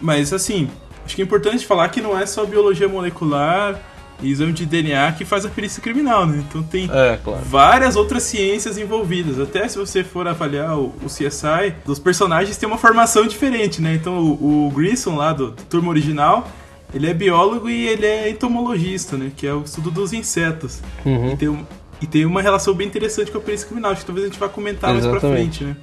Mas 0.02 0.32
assim, 0.32 0.68
acho 1.06 1.14
que 1.14 1.22
é 1.22 1.24
importante 1.24 1.64
falar 1.64 1.88
que 1.90 2.00
não 2.00 2.18
é 2.18 2.26
só 2.26 2.44
biologia 2.44 2.88
molecular 2.88 3.80
e 4.22 4.30
exame 4.30 4.52
de 4.52 4.66
DNA 4.66 5.12
que 5.12 5.24
faz 5.24 5.44
a 5.46 5.48
perícia 5.48 5.82
criminal, 5.82 6.26
né? 6.26 6.44
Então 6.48 6.62
tem 6.62 6.88
É, 6.92 7.18
claro. 7.22 7.42
várias 7.44 7.96
outras 7.96 8.22
ciências 8.24 8.76
envolvidas. 8.78 9.38
Até 9.40 9.66
se 9.68 9.78
você 9.78 10.04
for 10.04 10.26
avaliar 10.28 10.76
o, 10.78 10.94
o 11.02 11.06
CSI, 11.06 11.74
os 11.86 11.98
personagens 11.98 12.56
têm 12.56 12.66
uma 12.68 12.78
formação 12.78 13.26
diferente, 13.26 13.80
né? 13.80 13.94
Então 13.94 14.18
o, 14.18 14.66
o 14.66 14.70
Grissom 14.70 15.16
lá 15.16 15.32
do, 15.32 15.50
do 15.52 15.62
turma 15.64 15.88
original, 15.90 16.48
ele 16.92 17.08
é 17.08 17.14
biólogo 17.14 17.68
e 17.70 17.86
ele 17.88 18.04
é 18.06 18.28
entomologista, 18.30 19.16
né? 19.16 19.30
Que 19.36 19.46
é 19.46 19.54
o 19.54 19.62
estudo 19.62 19.90
dos 19.90 20.12
insetos. 20.12 20.80
Uhum. 21.04 21.32
E, 21.32 21.36
tem 21.36 21.48
um- 21.48 21.64
e 22.02 22.06
tem 22.06 22.24
uma 22.24 22.42
relação 22.42 22.74
bem 22.74 22.86
interessante 22.86 23.30
com 23.30 23.38
a 23.38 23.40
perícia 23.40 23.66
criminal, 23.66 23.92
acho 23.92 24.00
que 24.00 24.06
talvez 24.06 24.26
a 24.26 24.28
gente 24.30 24.40
vá 24.40 24.48
comentar 24.48 24.90
mais 24.92 25.04
pra 25.06 25.16
Exatamente. 25.18 25.58
frente, 25.58 25.64
né? 25.64 25.76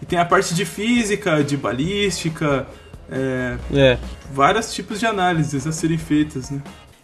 E 0.00 0.04
tem 0.06 0.18
a 0.18 0.24
parte 0.24 0.54
de 0.54 0.64
física, 0.64 1.42
de 1.42 1.56
balística, 1.56 2.66
é, 3.10 3.56
É, 3.72 3.98
vários 4.32 4.74
tipos 4.74 4.98
de 5.00 5.06
análises 5.06 5.66
a 5.66 5.72
serem 5.72 5.96
feitas, 5.98 6.50
né? 6.50 6.60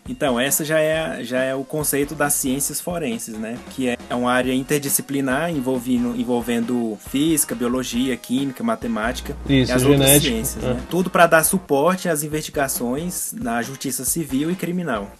Então, 0.09 0.39
essa 0.39 0.65
já 0.65 0.81
é, 0.81 1.23
já 1.23 1.43
é 1.43 1.55
o 1.55 1.65
conceito 1.65 2.15
das 2.15 2.35
ciências 2.35 2.81
forenses, 2.81 3.37
né? 3.39 3.57
Que 3.71 3.89
é 3.89 4.15
uma 4.15 4.33
área 4.33 4.53
interdisciplinar 4.53 5.51
envolvendo, 5.51 6.15
envolvendo 6.19 6.99
física, 7.09 7.55
biologia, 7.55 8.17
química, 8.17 8.65
matemática 8.65 9.37
Isso, 9.49 9.71
e 9.71 9.75
as 9.75 9.83
outras 9.85 10.01
genética, 10.01 10.35
ciências. 10.35 10.65
é. 10.65 10.75
Né? 10.75 10.83
Tudo 10.91 11.09
para 11.09 11.27
dar 11.27 11.45
suporte 11.45 12.09
às 12.09 12.23
investigações 12.23 13.33
na 13.33 13.63
justiça 13.63 14.05
civil 14.05 14.51
e 14.51 14.57
criminal. 14.57 15.11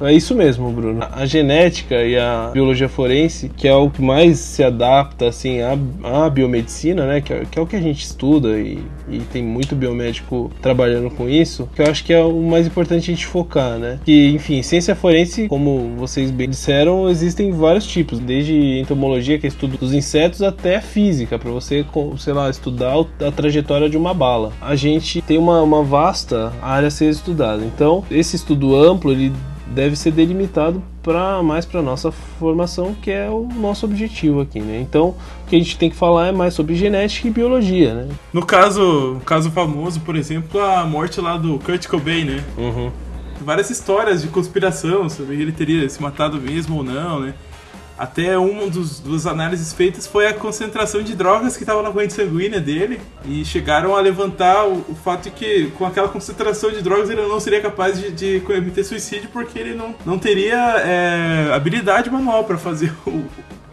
É 0.00 0.12
isso 0.12 0.34
mesmo, 0.34 0.70
Bruno. 0.70 1.06
A 1.12 1.26
genética 1.26 2.02
e 2.02 2.16
a 2.16 2.50
biologia 2.52 2.88
forense, 2.88 3.50
que 3.50 3.68
é 3.68 3.74
o 3.74 3.90
que 3.90 4.00
mais 4.00 4.38
se 4.38 4.64
adapta 4.64 5.28
assim 5.28 5.60
à, 5.60 5.76
à 6.24 6.30
biomedicina, 6.30 7.06
né? 7.06 7.20
Que 7.20 7.32
é, 7.32 7.44
que 7.44 7.58
é 7.58 7.62
o 7.62 7.66
que 7.66 7.76
a 7.76 7.80
gente 7.80 8.02
estuda 8.02 8.58
e, 8.58 8.82
e 9.08 9.18
tem 9.32 9.42
muito 9.42 9.76
biomédico 9.76 10.50
trabalhando 10.62 11.10
com 11.10 11.28
isso, 11.28 11.68
que 11.74 11.82
eu 11.82 11.86
acho 11.86 12.04
que 12.04 12.12
é 12.12 12.22
o 12.22 12.40
mais 12.40 12.66
importante 12.66 13.10
a 13.10 13.14
gente 13.14 13.26
focar, 13.26 13.78
né? 13.78 13.98
Que, 14.04 14.30
enfim, 14.30 14.62
ciência 14.62 14.94
forense, 14.94 15.48
como 15.48 15.94
vocês 15.96 16.30
bem 16.30 16.48
disseram, 16.48 17.08
existem 17.08 17.52
vários 17.52 17.86
tipos, 17.86 18.18
desde 18.18 18.80
entomologia, 18.80 19.38
que 19.38 19.46
é 19.46 19.48
estudo 19.48 19.76
dos 19.76 19.92
insetos, 19.92 20.42
até 20.42 20.80
física, 20.80 21.38
para 21.38 21.50
você, 21.50 21.84
sei 22.18 22.32
lá, 22.32 22.48
estudar 22.48 22.94
a 23.26 23.30
trajetória 23.30 23.88
de 23.88 23.96
uma 23.96 24.14
bala. 24.14 24.52
A 24.60 24.74
gente 24.74 25.20
tem 25.20 25.36
uma, 25.36 25.62
uma 25.62 25.82
vasta 25.82 26.52
área 26.62 26.88
a 26.88 26.90
ser 26.90 27.10
estudada. 27.10 27.62
Então, 27.64 28.04
esse 28.10 28.36
estudo 28.36 28.76
amplo, 28.76 29.12
ele 29.12 29.32
deve 29.70 29.96
ser 29.96 30.10
delimitado 30.10 30.82
para 31.02 31.42
mais 31.42 31.64
para 31.64 31.80
nossa 31.80 32.10
formação, 32.10 32.94
que 32.94 33.10
é 33.10 33.28
o 33.30 33.46
nosso 33.46 33.86
objetivo 33.86 34.40
aqui, 34.40 34.60
né? 34.60 34.80
Então, 34.80 35.14
o 35.44 35.48
que 35.48 35.56
a 35.56 35.58
gente 35.58 35.78
tem 35.78 35.88
que 35.88 35.96
falar 35.96 36.28
é 36.28 36.32
mais 36.32 36.54
sobre 36.54 36.74
genética 36.74 37.28
e 37.28 37.30
biologia, 37.30 37.94
né? 37.94 38.08
No 38.32 38.44
caso, 38.44 39.20
caso 39.24 39.50
famoso, 39.50 40.00
por 40.00 40.16
exemplo, 40.16 40.60
a 40.60 40.84
morte 40.84 41.20
lá 41.20 41.36
do 41.36 41.58
Kurt 41.58 41.86
Cobain, 41.86 42.24
né? 42.24 42.44
Uhum. 42.58 42.90
várias 43.40 43.70
histórias 43.70 44.20
de 44.22 44.28
conspiração 44.28 45.08
sobre 45.08 45.40
ele 45.40 45.52
teria 45.52 45.88
se 45.88 46.02
matado 46.02 46.38
mesmo 46.38 46.76
ou 46.76 46.84
não, 46.84 47.20
né? 47.20 47.34
Até 48.00 48.38
uma 48.38 48.66
dos, 48.66 48.98
das 48.98 49.26
análises 49.26 49.74
feitas 49.74 50.06
foi 50.06 50.26
a 50.26 50.32
concentração 50.32 51.02
de 51.02 51.14
drogas 51.14 51.54
que 51.54 51.64
estava 51.64 51.82
na 51.82 51.90
corrente 51.90 52.14
sanguínea 52.14 52.58
dele 52.58 52.98
e 53.26 53.44
chegaram 53.44 53.94
a 53.94 54.00
levantar 54.00 54.66
o, 54.66 54.86
o 54.88 54.94
fato 54.94 55.24
de 55.24 55.30
que 55.32 55.70
com 55.72 55.84
aquela 55.84 56.08
concentração 56.08 56.70
de 56.70 56.80
drogas 56.80 57.10
ele 57.10 57.20
não 57.20 57.38
seria 57.38 57.60
capaz 57.60 58.00
de, 58.00 58.10
de 58.10 58.40
cometer 58.40 58.84
suicídio 58.84 59.28
porque 59.30 59.58
ele 59.58 59.74
não, 59.74 59.94
não 60.06 60.18
teria 60.18 60.56
é, 60.78 61.52
habilidade 61.52 62.08
manual 62.08 62.44
para 62.44 62.56
fazer 62.56 62.90
o 63.06 63.22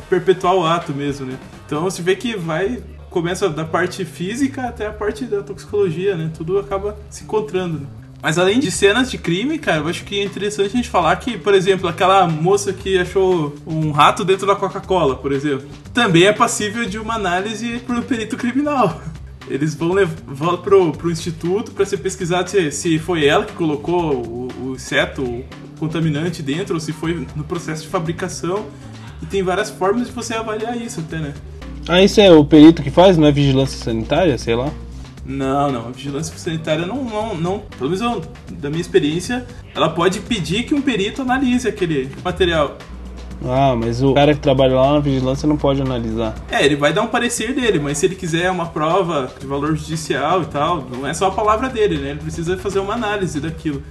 perpetuar 0.09 0.55
o 0.55 0.65
ato 0.65 0.91
mesmo, 0.91 1.25
né? 1.25 1.37
Então 1.65 1.81
você 1.83 2.01
vê 2.01 2.13
que 2.13 2.35
vai 2.35 2.83
começa 3.09 3.47
da 3.47 3.63
parte 3.63 4.03
física 4.03 4.67
até 4.67 4.87
a 4.87 4.91
parte 4.91 5.23
da 5.23 5.41
toxicologia, 5.41 6.17
né? 6.17 6.29
Tudo 6.35 6.59
acaba 6.59 6.97
se 7.09 7.23
encontrando. 7.23 7.79
Né? 7.79 7.87
Mas 8.21 8.38
além 8.39 8.60
de 8.60 8.71
cenas 8.71 9.12
de 9.12 9.17
crime, 9.17 9.60
cara, 9.60 9.77
eu 9.80 9.88
acho 9.88 10.03
que 10.03 10.19
é 10.19 10.23
interessante 10.23 10.67
a 10.73 10.75
gente 10.77 10.89
falar 10.89 11.15
que, 11.17 11.38
por 11.38 11.53
exemplo, 11.53 11.88
aquela 11.88 12.27
moça 12.27 12.73
que 12.73 12.97
achou 12.97 13.56
um 13.65 13.91
rato 13.91 14.25
dentro 14.25 14.47
da 14.47 14.56
Coca-Cola, 14.56 15.15
por 15.15 15.32
exemplo, 15.32 15.67
também 15.93 16.23
é 16.25 16.34
passível 16.34 16.86
de 16.86 16.97
uma 16.97 17.13
análise 17.13 17.82
um 17.88 18.01
perito 18.01 18.36
criminal. 18.36 18.99
Eles 19.49 19.75
vão, 19.75 19.93
lev- 19.93 20.12
vão 20.27 20.58
pro, 20.58 20.91
pro 20.91 21.10
instituto 21.12 21.71
para 21.71 21.86
ser 21.86 21.97
pesquisado 21.97 22.49
se, 22.49 22.69
se 22.71 22.99
foi 22.99 23.25
ela 23.25 23.45
que 23.45 23.53
colocou 23.53 24.13
o, 24.15 24.47
o 24.62 24.73
inseto 24.73 25.21
o 25.23 25.45
contaminante 25.80 26.41
dentro 26.41 26.73
ou 26.73 26.82
se 26.82 26.91
foi 26.91 27.25
no 27.36 27.43
processo 27.43 27.84
de 27.84 27.88
fabricação. 27.88 28.65
E 29.21 29.25
tem 29.25 29.41
várias 29.43 29.69
formas 29.69 30.08
de 30.08 30.13
você 30.13 30.34
avaliar 30.34 30.75
isso 30.75 30.99
até, 30.99 31.17
né? 31.17 31.34
Ah, 31.88 32.03
isso 32.03 32.19
é 32.19 32.30
o 32.30 32.43
perito 32.43 32.84
que 32.84 32.91
faz, 32.91 33.17
não 33.17 33.27
é 33.27 33.32
vigilância 33.32 33.77
sanitária, 33.82 34.38
sei 34.38 34.56
lá? 34.56 34.69
Não, 35.27 35.69
não. 35.71 35.87
A 35.87 35.91
vigilância 35.91 36.35
sanitária 36.37 36.85
não, 36.85 37.03
não, 37.03 37.35
não. 37.35 37.59
Pelo 37.77 37.89
menos 37.89 38.01
eu- 38.01 38.21
da 38.51 38.69
minha 38.69 38.81
experiência, 38.81 39.45
ela 39.75 39.89
pode 39.89 40.21
pedir 40.21 40.63
que 40.63 40.73
um 40.73 40.81
perito 40.81 41.21
analise 41.21 41.67
aquele 41.67 42.09
material. 42.23 42.77
Ah, 43.45 43.75
mas 43.75 44.01
o 44.01 44.13
cara 44.15 44.33
que 44.33 44.39
trabalha 44.39 44.73
lá 44.75 44.93
na 44.93 44.99
vigilância 44.99 45.47
não 45.47 45.57
pode 45.57 45.79
analisar. 45.81 46.33
É, 46.49 46.65
ele 46.65 46.75
vai 46.75 46.91
dar 46.91 47.03
um 47.03 47.07
parecer 47.07 47.53
dele, 47.53 47.77
mas 47.77 47.97
se 47.99 48.05
ele 48.07 48.15
quiser 48.15 48.49
uma 48.49 48.65
prova 48.65 49.31
de 49.39 49.45
valor 49.45 49.75
judicial 49.75 50.41
e 50.41 50.45
tal, 50.45 50.81
não 50.91 51.05
é 51.05 51.13
só 51.13 51.27
a 51.27 51.31
palavra 51.31 51.69
dele, 51.69 51.97
né? 51.97 52.11
Ele 52.11 52.19
precisa 52.19 52.57
fazer 52.57 52.79
uma 52.79 52.93
análise 52.95 53.39
daquilo. 53.39 53.83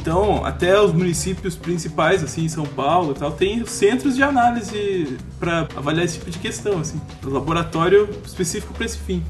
Então, 0.00 0.44
até 0.44 0.80
os 0.80 0.92
municípios 0.92 1.54
principais, 1.54 2.24
assim, 2.24 2.44
em 2.44 2.48
São 2.48 2.64
Paulo 2.64 3.12
e 3.12 3.18
tal, 3.18 3.30
tem 3.30 3.60
os 3.62 3.70
centros 3.70 4.16
de 4.16 4.22
análise 4.22 5.16
para 5.38 5.68
avaliar 5.76 6.04
esse 6.04 6.18
tipo 6.18 6.30
de 6.30 6.38
questão, 6.38 6.80
assim. 6.80 7.00
Laboratório 7.22 8.08
específico 8.24 8.72
para 8.74 8.86
esse 8.86 8.98
fim. 8.98 9.22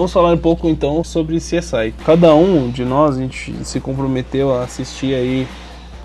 Vamos 0.00 0.14
falar 0.14 0.32
um 0.32 0.38
pouco 0.38 0.66
então 0.66 1.04
sobre 1.04 1.36
CSI. 1.36 1.92
Cada 2.06 2.34
um 2.34 2.70
de 2.70 2.86
nós 2.86 3.18
a 3.18 3.20
gente 3.20 3.54
se 3.64 3.78
comprometeu 3.80 4.50
a 4.54 4.62
assistir 4.62 5.14
aí 5.14 5.46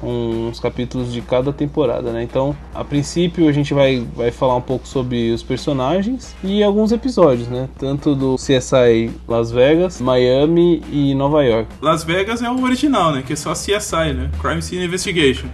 uns 0.04 0.60
capítulos 0.60 1.14
de 1.14 1.22
cada 1.22 1.54
temporada, 1.54 2.12
né? 2.12 2.22
Então, 2.22 2.54
a 2.74 2.84
princípio 2.84 3.48
a 3.48 3.54
gente 3.54 3.74
vai, 3.74 4.06
vai 4.14 4.32
falar 4.32 4.58
um 4.58 4.62
pouco 4.62 4.86
sobre 4.86 5.32
os 5.32 5.42
personagens 5.42 6.36
e 6.44 6.62
alguns 6.62 6.92
episódios, 6.92 7.48
né? 7.48 7.70
Tanto 7.80 8.14
do 8.14 8.36
CSI 8.36 9.12
Las 9.26 9.50
Vegas, 9.50 10.02
Miami 10.02 10.84
e 10.92 11.16
Nova 11.16 11.42
York. 11.46 11.70
Las 11.82 12.04
Vegas 12.04 12.42
é 12.42 12.50
o 12.50 12.64
original, 12.64 13.14
né? 13.14 13.24
Que 13.26 13.32
é 13.32 13.36
só 13.38 13.54
CSI, 13.54 14.12
né? 14.14 14.30
Crime 14.42 14.62
Scene 14.62 14.84
Investigation. 14.84 15.48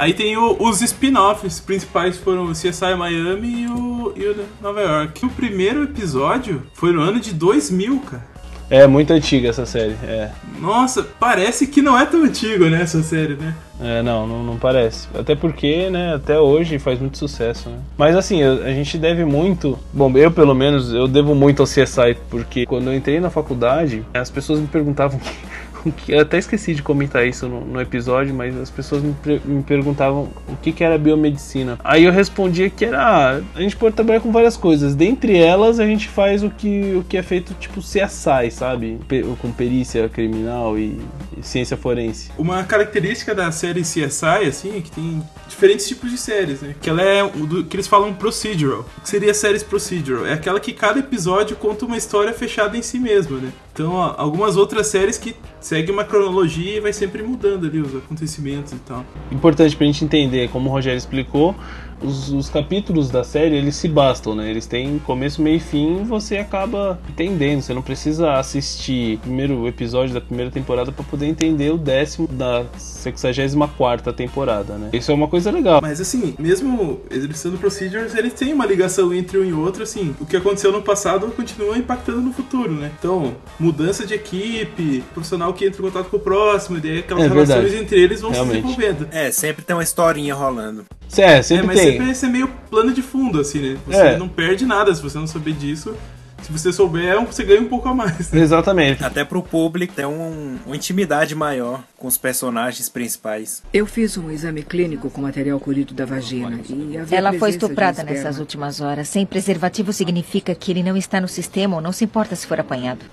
Aí 0.00 0.14
tem 0.14 0.34
o- 0.34 0.56
os 0.58 0.80
spin-offs 0.80 1.60
principais 1.60 2.16
foram 2.16 2.44
o 2.44 2.52
CSI 2.54 2.94
Miami 2.96 3.64
e 3.64 3.66
o, 3.68 4.12
e 4.16 4.24
o 4.24 4.36
Nova 4.62 4.80
York. 4.80 5.26
O 5.26 5.28
primeiro 5.28 5.82
episódio 5.82 6.62
foi 6.72 6.90
no 6.90 7.02
ano 7.02 7.20
de 7.20 7.34
2000, 7.34 8.00
cara. 8.10 8.30
É 8.70 8.86
muito 8.86 9.12
antiga 9.12 9.48
essa 9.50 9.66
série, 9.66 9.94
é. 10.04 10.30
Nossa, 10.58 11.02
parece 11.02 11.66
que 11.66 11.82
não 11.82 11.98
é 11.98 12.06
tão 12.06 12.22
antigo, 12.22 12.64
né, 12.66 12.80
essa 12.80 13.02
série, 13.02 13.34
né? 13.34 13.54
É, 13.78 14.00
não, 14.00 14.26
não, 14.26 14.42
não 14.42 14.56
parece. 14.56 15.06
Até 15.12 15.34
porque, 15.34 15.90
né, 15.90 16.14
até 16.14 16.38
hoje 16.38 16.78
faz 16.78 16.98
muito 16.98 17.18
sucesso, 17.18 17.68
né? 17.68 17.76
Mas 17.98 18.16
assim, 18.16 18.42
a 18.42 18.72
gente 18.72 18.96
deve 18.96 19.24
muito. 19.26 19.78
Bom, 19.92 20.10
eu 20.16 20.30
pelo 20.30 20.54
menos, 20.54 20.94
eu 20.94 21.06
devo 21.08 21.34
muito 21.34 21.60
ao 21.60 21.66
CSI, 21.66 22.16
porque 22.30 22.64
quando 22.64 22.86
eu 22.86 22.94
entrei 22.94 23.20
na 23.20 23.28
faculdade, 23.28 24.02
as 24.14 24.30
pessoas 24.30 24.60
me 24.60 24.66
perguntavam 24.68 25.20
Eu 26.08 26.20
até 26.20 26.38
esqueci 26.38 26.74
de 26.74 26.82
comentar 26.82 27.26
isso 27.26 27.48
no, 27.48 27.64
no 27.64 27.80
episódio, 27.80 28.34
mas 28.34 28.56
as 28.56 28.70
pessoas 28.70 29.02
me, 29.02 29.14
me 29.44 29.62
perguntavam 29.62 30.28
o 30.48 30.56
que, 30.56 30.72
que 30.72 30.82
era 30.84 30.98
biomedicina. 30.98 31.78
Aí 31.84 32.04
eu 32.04 32.12
respondia 32.12 32.68
que 32.70 32.84
era. 32.84 32.98
ah, 33.00 33.40
A 33.54 33.60
gente 33.60 33.76
pode 33.76 33.94
trabalhar 33.94 34.20
com 34.20 34.30
várias 34.32 34.56
coisas. 34.56 34.94
Dentre 34.94 35.36
elas, 35.36 35.78
a 35.80 35.86
gente 35.86 36.08
faz 36.08 36.42
o 36.42 36.50
que, 36.50 36.94
o 36.96 37.04
que 37.04 37.16
é 37.16 37.22
feito 37.22 37.54
tipo 37.54 37.80
CSI, 37.80 38.50
sabe? 38.50 38.98
Com 39.40 39.50
perícia 39.52 40.08
criminal 40.08 40.78
e- 40.78 40.98
e 41.36 41.42
ciência 41.42 41.76
forense. 41.76 42.30
Uma 42.38 42.62
característica 42.64 43.34
da 43.34 43.50
série 43.52 43.82
CSI, 43.82 44.46
assim, 44.48 44.76
é 44.76 44.80
que 44.80 44.90
tem 44.90 45.22
diferentes 45.48 45.86
tipos 45.86 46.10
de 46.10 46.18
séries, 46.18 46.60
né? 46.60 46.74
Que 46.80 46.90
ela 46.90 47.02
é 47.02 47.26
do, 47.28 47.64
que 47.64 47.76
eles 47.76 47.86
falam 47.86 48.12
procedural. 48.12 48.86
O 48.98 49.00
que 49.02 49.08
seria 49.08 49.32
séries 49.34 49.62
procedural? 49.62 50.26
É 50.26 50.32
aquela 50.34 50.60
que 50.60 50.72
cada 50.72 50.98
episódio 51.00 51.56
conta 51.56 51.84
uma 51.86 51.96
história 51.96 52.32
fechada 52.32 52.76
em 52.76 52.82
si 52.82 52.98
mesma, 52.98 53.38
né? 53.38 53.50
Então, 53.72 53.92
ó, 53.92 54.14
algumas 54.16 54.56
outras 54.56 54.86
séries 54.88 55.16
que 55.16 55.34
seguem 55.60 55.92
uma 55.92 56.04
cronologia 56.04 56.76
e 56.76 56.80
vai 56.80 56.92
sempre 56.92 57.22
mudando 57.22 57.66
ali 57.66 57.80
os 57.80 57.94
acontecimentos 57.94 58.72
e 58.72 58.76
tal. 58.76 59.04
importante 59.30 59.76
pra 59.76 59.86
gente 59.86 60.04
entender, 60.04 60.48
como 60.50 60.68
o 60.68 60.72
Rogério 60.72 60.98
explicou, 60.98 61.54
os, 62.02 62.30
os 62.30 62.48
capítulos 62.48 63.10
da 63.10 63.22
série, 63.22 63.56
eles 63.56 63.76
se 63.76 63.88
bastam, 63.88 64.34
né? 64.34 64.50
Eles 64.50 64.66
têm 64.66 64.98
começo, 65.00 65.42
meio 65.42 65.56
e 65.56 65.60
fim, 65.60 66.02
você 66.04 66.38
acaba 66.38 66.98
entendendo. 67.08 67.60
Você 67.60 67.74
não 67.74 67.82
precisa 67.82 68.34
assistir 68.34 69.16
o 69.16 69.18
primeiro 69.18 69.68
episódio 69.68 70.14
da 70.14 70.20
primeira 70.20 70.50
temporada 70.50 70.90
pra 70.90 71.04
poder 71.04 71.26
entender 71.26 71.70
o 71.70 71.78
décimo 71.78 72.26
da 72.26 72.64
64ª 72.78 74.12
temporada, 74.12 74.74
né? 74.74 74.90
Isso 74.92 75.10
é 75.10 75.14
uma 75.14 75.28
coisa 75.28 75.50
legal. 75.50 75.80
Mas 75.82 76.00
assim, 76.00 76.34
mesmo 76.38 77.00
eles 77.10 77.38
sendo 77.38 77.58
procedures, 77.58 78.14
eles 78.14 78.32
têm 78.32 78.52
uma 78.52 78.66
ligação 78.66 79.12
entre 79.12 79.38
um 79.38 79.44
e 79.44 79.52
outro, 79.52 79.82
assim. 79.82 80.14
O 80.20 80.26
que 80.26 80.36
aconteceu 80.36 80.72
no 80.72 80.82
passado 80.82 81.26
continua 81.28 81.76
impactando 81.76 82.20
no 82.20 82.32
futuro, 82.32 82.72
né? 82.72 82.90
Então, 82.98 83.34
mudança 83.70 84.06
de 84.06 84.14
equipe, 84.14 85.02
profissional 85.14 85.52
que 85.52 85.64
entra 85.64 85.80
em 85.80 85.84
contato 85.84 86.08
com 86.10 86.16
o 86.16 86.20
próximo, 86.20 86.78
e 86.78 86.80
daí 86.80 86.98
aquelas 86.98 87.24
É 87.24 87.28
relações 87.28 87.62
verdade. 87.62 87.76
entre 87.82 88.00
eles 88.00 88.20
vão 88.20 88.30
Realmente. 88.30 88.56
se 88.56 88.62
desenvolvendo. 88.62 89.08
É, 89.12 89.30
sempre 89.30 89.62
tem 89.64 89.76
uma 89.76 89.82
historinha 89.82 90.34
rolando. 90.34 90.84
É, 91.16 91.22
É, 91.38 91.42
sempre 91.42 91.66
mas 91.68 91.78
tem. 91.80 91.92
sempre 91.92 92.10
esse 92.10 92.26
é 92.26 92.28
meio 92.28 92.48
plano 92.70 92.92
de 92.92 93.02
fundo, 93.02 93.40
assim, 93.40 93.58
né? 93.60 93.78
Você 93.86 93.96
É. 93.96 94.16
não 94.18 94.28
perde 94.28 94.64
nada 94.66 94.94
se 94.94 95.00
você 95.02 95.18
não 95.18 95.26
saber 95.26 95.52
disso. 95.52 95.94
Se 96.42 96.50
você 96.50 96.72
souber, 96.72 97.22
você 97.26 97.44
ganha 97.44 97.60
um 97.60 97.66
pouco 97.66 97.86
a 97.86 97.94
mais. 97.94 98.32
né? 98.32 98.40
Exatamente. 98.40 99.04
Até 99.04 99.24
pro 99.24 99.42
público 99.42 99.92
ter 99.94 100.06
um, 100.06 100.56
uma 100.64 100.74
intimidade 100.74 101.34
maior 101.34 101.82
com 101.98 102.08
os 102.08 102.16
personagens 102.16 102.88
principais. 102.88 103.62
Eu 103.74 103.84
fiz 103.84 104.16
um 104.16 104.30
exame 104.30 104.62
clínico 104.62 105.10
com 105.10 105.20
material 105.20 105.60
colhido 105.60 105.92
da 105.92 106.06
vagina 106.06 106.58
e 106.66 106.96
havia 106.96 107.18
Ela 107.18 107.32
foi 107.34 107.50
estuprada 107.50 108.02
nessas 108.02 108.38
últimas 108.38 108.80
horas. 108.80 109.06
Sem 109.08 109.26
preservativo 109.26 109.92
significa 109.92 110.54
que 110.54 110.70
ele 110.72 110.82
não 110.82 110.96
está 110.96 111.20
no 111.20 111.28
sistema 111.28 111.76
ou 111.76 111.82
não 111.82 111.92
se 111.92 112.04
importa 112.04 112.34
se 112.34 112.46
for 112.46 112.58
apanhado. 112.58 113.04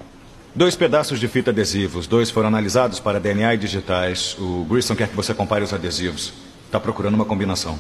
Dois 0.58 0.76
pedaços 0.76 1.20
de 1.20 1.28
fita 1.28 1.52
adesivos. 1.52 2.08
Dois 2.08 2.32
foram 2.32 2.48
analisados 2.48 3.00
para 3.00 3.20
DNA 3.20 3.54
e 3.54 3.58
digitais. 3.60 4.36
O 4.40 4.66
Grissom 4.68 4.96
quer 4.96 5.08
que 5.08 5.16
você 5.16 5.32
compare 5.32 5.64
os 5.64 5.72
adesivos. 5.72 6.34
Tá 6.72 6.80
procurando 6.80 7.14
uma 7.14 7.26
combinação. 7.26 7.78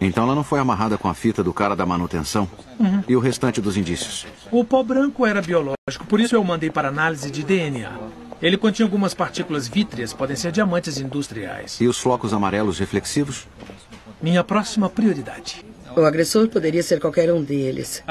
Então 0.00 0.24
ela 0.24 0.34
não 0.34 0.42
foi 0.42 0.58
amarrada 0.58 0.96
com 0.96 1.06
a 1.06 1.12
fita 1.12 1.44
do 1.44 1.52
cara 1.52 1.76
da 1.76 1.84
manutenção? 1.84 2.48
E 3.06 3.14
o 3.14 3.20
restante 3.20 3.60
dos 3.60 3.76
indícios? 3.76 4.26
O 4.50 4.64
pó 4.64 4.82
branco 4.82 5.26
era 5.26 5.42
biológico, 5.42 6.06
por 6.08 6.18
isso 6.18 6.34
eu 6.34 6.42
mandei 6.42 6.70
para 6.70 6.88
análise 6.88 7.30
de 7.30 7.42
DNA. 7.42 7.92
Ele 8.40 8.56
continha 8.56 8.86
algumas 8.86 9.12
partículas 9.12 9.68
vítreas, 9.68 10.14
podem 10.14 10.34
ser 10.34 10.50
diamantes 10.50 10.96
industriais. 10.96 11.78
E 11.78 11.86
os 11.86 11.98
flocos 11.98 12.32
amarelos 12.32 12.78
reflexivos? 12.78 13.46
Minha 14.22 14.42
próxima 14.42 14.88
prioridade. 14.88 15.62
O 15.98 16.04
agressor 16.04 16.46
poderia 16.48 16.82
ser 16.82 17.00
qualquer 17.00 17.32
um 17.32 17.42
deles. 17.42 18.04